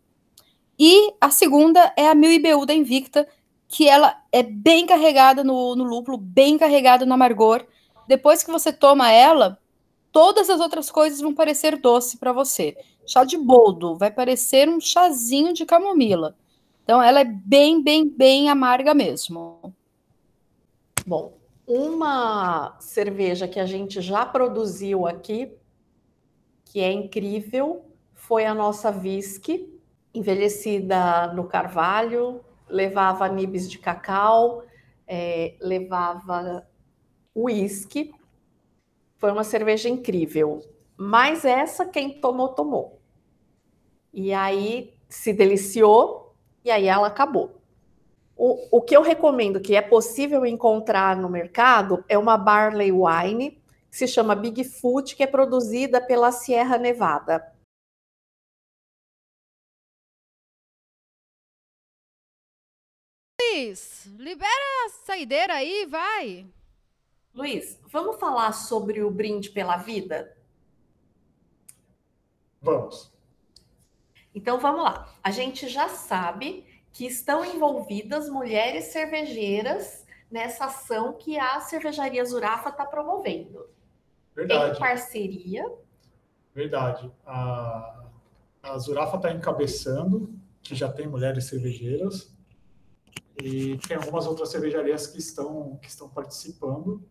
[0.79, 3.27] E a segunda é a Mil IBU da Invicta,
[3.67, 7.65] que ela é bem carregada no, no lúpulo, bem carregada no amargor.
[8.07, 9.59] Depois que você toma ela,
[10.13, 12.77] todas as outras coisas vão parecer doce para você.
[13.07, 16.37] Chá de boldo vai parecer um chazinho de camomila.
[16.83, 19.75] Então ela é bem, bem, bem amarga mesmo.
[21.07, 25.53] Bom, uma cerveja que a gente já produziu aqui,
[26.65, 29.73] que é incrível, foi a nossa whisky,
[30.13, 34.65] envelhecida no carvalho, levava nibs de cacau,
[35.07, 36.67] é, levava
[37.35, 38.13] uísque.
[39.17, 40.63] Foi uma cerveja incrível.
[40.97, 43.01] Mas essa, quem tomou, tomou.
[44.13, 47.61] E aí se deliciou, e aí ela acabou.
[48.37, 53.63] O, o que eu recomendo, que é possível encontrar no mercado, é uma Barley Wine,
[53.91, 57.55] que se chama Bigfoot, que é produzida pela Sierra Nevada.
[63.41, 66.47] Luiz, libera a saideira aí, vai.
[67.35, 70.36] Luiz, vamos falar sobre o brinde pela vida?
[72.67, 73.13] Vamos.
[74.35, 75.09] Então vamos lá.
[75.23, 82.71] A gente já sabe que estão envolvidas mulheres cervejeiras nessa ação que a cervejaria Zurafa
[82.71, 83.69] está promovendo.
[84.35, 84.77] Verdade.
[84.77, 85.73] Em parceria.
[86.55, 87.11] Verdade.
[87.25, 88.05] A,
[88.63, 92.35] a Zurafa está encabeçando, que já tem mulheres cervejeiras,
[93.41, 97.07] e tem algumas outras cervejarias que estão, que estão participando,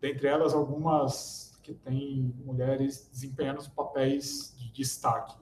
[0.00, 5.36] dentre elas algumas que têm mulheres desempenhando papéis de destaque.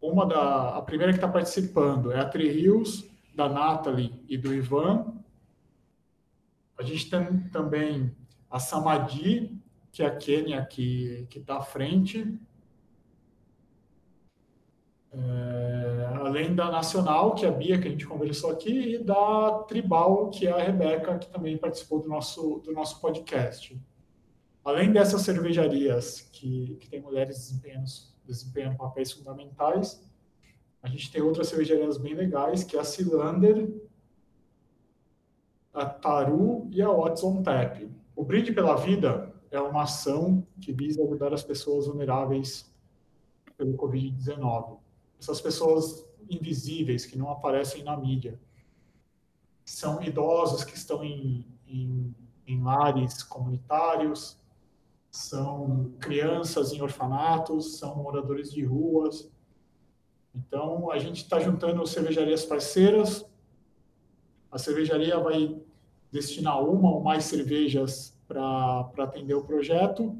[0.00, 4.52] Uma da, a primeira que está participando é a Tri Rios, da Nathalie e do
[4.52, 5.14] Ivan.
[6.78, 8.14] A gente tem também
[8.50, 9.58] a Samadi,
[9.90, 12.38] que é a Kênia que está à frente.
[15.12, 19.64] É, além da Nacional, que é a Bia, que a gente conversou aqui, e da
[19.68, 23.80] Tribal, que é a Rebeca, que também participou do nosso, do nosso podcast.
[24.64, 27.90] Além dessas cervejarias que, que tem mulheres desempenhando,
[28.24, 30.02] desempenhando papéis fundamentais,
[30.82, 33.72] a gente tem outras cervejarias bem legais, que é a Cilander,
[35.72, 37.88] a Taru e a Watson Tap.
[38.16, 42.72] O Brinde pela Vida é uma ação que visa ajudar as pessoas vulneráveis
[43.56, 44.78] pelo Covid-19
[45.24, 48.38] essas pessoas invisíveis que não aparecem na mídia.
[49.64, 52.14] São idosos que estão em, em,
[52.46, 54.38] em lares comunitários,
[55.14, 59.30] são crianças em orfanatos, são moradores de ruas.
[60.34, 63.24] Então, a gente está juntando cervejarias parceiras.
[64.50, 65.56] A cervejaria vai
[66.10, 70.18] destinar uma ou mais cervejas para atender o projeto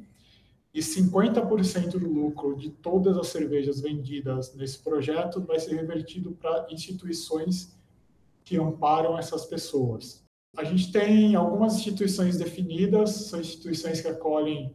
[0.72, 6.68] e 50% do lucro de todas as cervejas vendidas nesse projeto vai ser revertido para
[6.70, 7.76] instituições
[8.44, 10.24] que amparam essas pessoas.
[10.56, 14.72] A gente tem algumas instituições definidas, são instituições que acolhem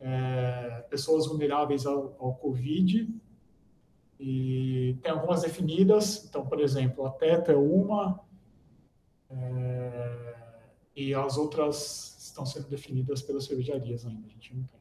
[0.00, 3.08] é, pessoas vulneráveis ao, ao Covid,
[4.18, 8.20] e tem algumas definidas, então, por exemplo, a TETA é uma,
[9.30, 10.36] é,
[10.94, 14.80] e as outras estão sendo definidas pelas cervejarias ainda, a gente não tem.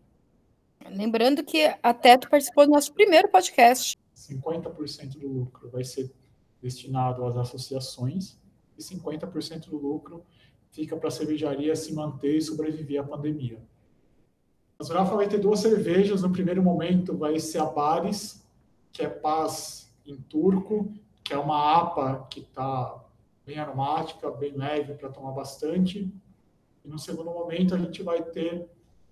[0.98, 3.98] Lembrando que a Teto participou do nosso primeiro podcast.
[4.16, 6.12] 50% do lucro vai ser
[6.62, 8.38] destinado às associações
[8.78, 10.26] e 50% do lucro
[10.72, 13.60] fica para a cervejaria se manter e sobreviver à pandemia.
[14.78, 16.22] A Zurafa vai ter duas cervejas.
[16.22, 18.46] No primeiro momento vai ser a Bares,
[18.92, 20.94] que é paz em turco,
[21.24, 23.04] que é uma APA que está
[23.46, 26.12] bem aromática, bem leve para tomar bastante.
[26.84, 28.68] E no segundo momento a gente vai ter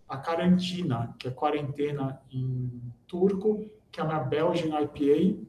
[0.07, 5.43] a Carantina, que é quarentena em turco, que é uma Belgian IPA,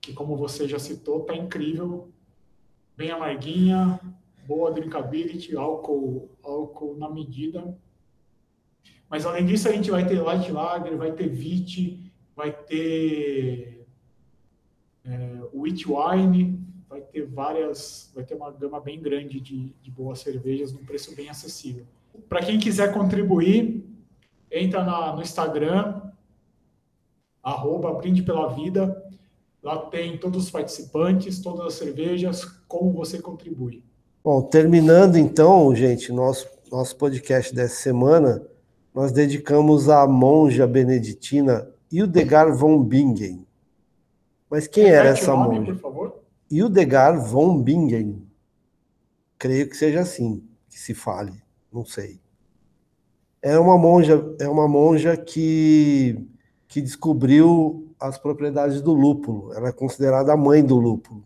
[0.00, 2.08] que como você já citou, tá incrível,
[2.96, 4.00] bem amarguinha,
[4.46, 7.76] boa drinkability, álcool, álcool na medida.
[9.10, 13.84] Mas além disso, a gente vai ter Light Lager, vai ter Vit, vai ter
[15.04, 20.20] é, wheat wine, vai ter várias, vai ter uma gama bem grande de, de boas
[20.20, 21.84] cervejas num preço bem acessível.
[22.28, 23.84] Para quem quiser contribuir,
[24.50, 26.00] entra na, no Instagram,
[27.42, 29.04] arroba Brinde Pela Vida,
[29.60, 33.82] lá tem todos os participantes, todas as cervejas, como você contribui.
[34.22, 38.46] Bom, terminando então, gente, nosso, nosso podcast dessa semana,
[38.94, 43.46] nós dedicamos à monja beneditina Hildegard von Bingen.
[44.48, 45.72] Mas quem Repete era essa nome, monja?
[45.72, 46.20] por favor.
[46.50, 48.26] Hildegard von Bingen.
[49.38, 51.32] Creio que seja assim que se fale,
[51.72, 52.20] não sei.
[53.40, 56.28] É uma monja, é uma monja que,
[56.68, 59.52] que descobriu as propriedades do lúpulo.
[59.54, 61.24] Ela é considerada a mãe do lúpulo.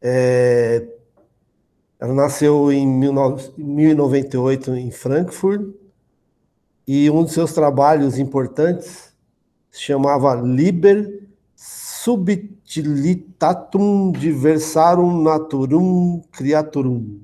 [0.00, 0.84] É,
[2.00, 5.81] ela nasceu em 19 1098 em Frankfurt
[6.86, 9.12] e um dos seus trabalhos importantes
[9.70, 11.22] se chamava Liber
[11.54, 17.20] Subtilitatum Diversarum Naturum Creaturum,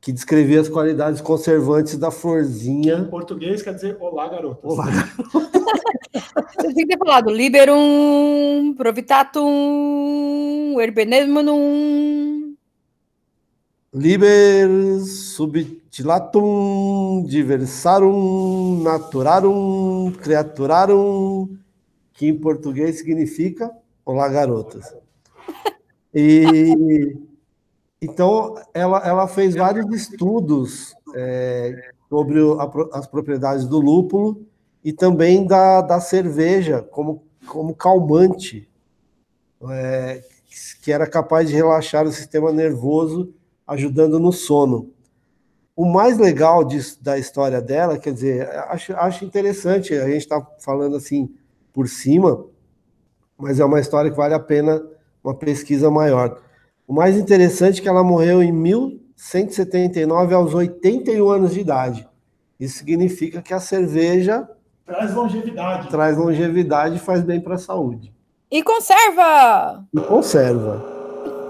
[0.00, 2.98] que descrevia as qualidades conservantes da florzinha.
[2.98, 4.64] Em português quer dizer olá, garotas.
[4.64, 4.86] Olá.
[6.56, 12.43] Você tinha que ter falado liberum, provitatum, herbenemanum.
[13.94, 16.42] Liber subtilatum
[17.24, 21.56] diversarum naturarum creaturarum,
[22.12, 23.70] que em português significa
[24.04, 24.92] Olá, garotas.
[26.12, 27.16] E
[28.02, 34.44] então ela, ela fez vários estudos é, sobre a as propriedades do lúpulo
[34.84, 38.68] e também da, da cerveja como, como calmante,
[39.70, 40.20] é,
[40.82, 43.32] que era capaz de relaxar o sistema nervoso,
[43.66, 44.90] ajudando no sono.
[45.76, 50.40] O mais legal disso, da história dela, quer dizer, acho, acho interessante, a gente está
[50.60, 51.34] falando assim
[51.72, 52.44] por cima,
[53.36, 54.80] mas é uma história que vale a pena
[55.22, 56.40] uma pesquisa maior.
[56.86, 62.08] O mais interessante é que ela morreu em 1179, aos 81 anos de idade.
[62.60, 64.48] Isso significa que a cerveja
[64.86, 65.88] Traz longevidade.
[65.88, 68.12] traz longevidade e faz bem para a saúde.
[68.50, 69.84] E conserva!
[69.92, 70.93] E conserva.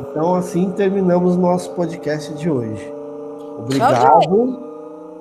[0.01, 2.93] Então, assim terminamos nosso podcast de hoje.
[3.59, 4.65] Obrigado por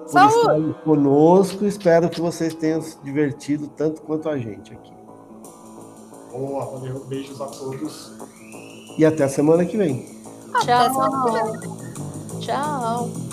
[0.08, 0.38] Saúde!
[0.38, 1.66] estarem conosco.
[1.66, 4.91] Espero que vocês tenham se divertido tanto quanto a gente aqui.
[6.32, 7.06] Boa, valeu.
[7.06, 8.12] Beijos a todos.
[8.98, 10.06] E até a semana que vem.
[10.62, 10.90] Tchau.
[12.40, 13.32] Tchau.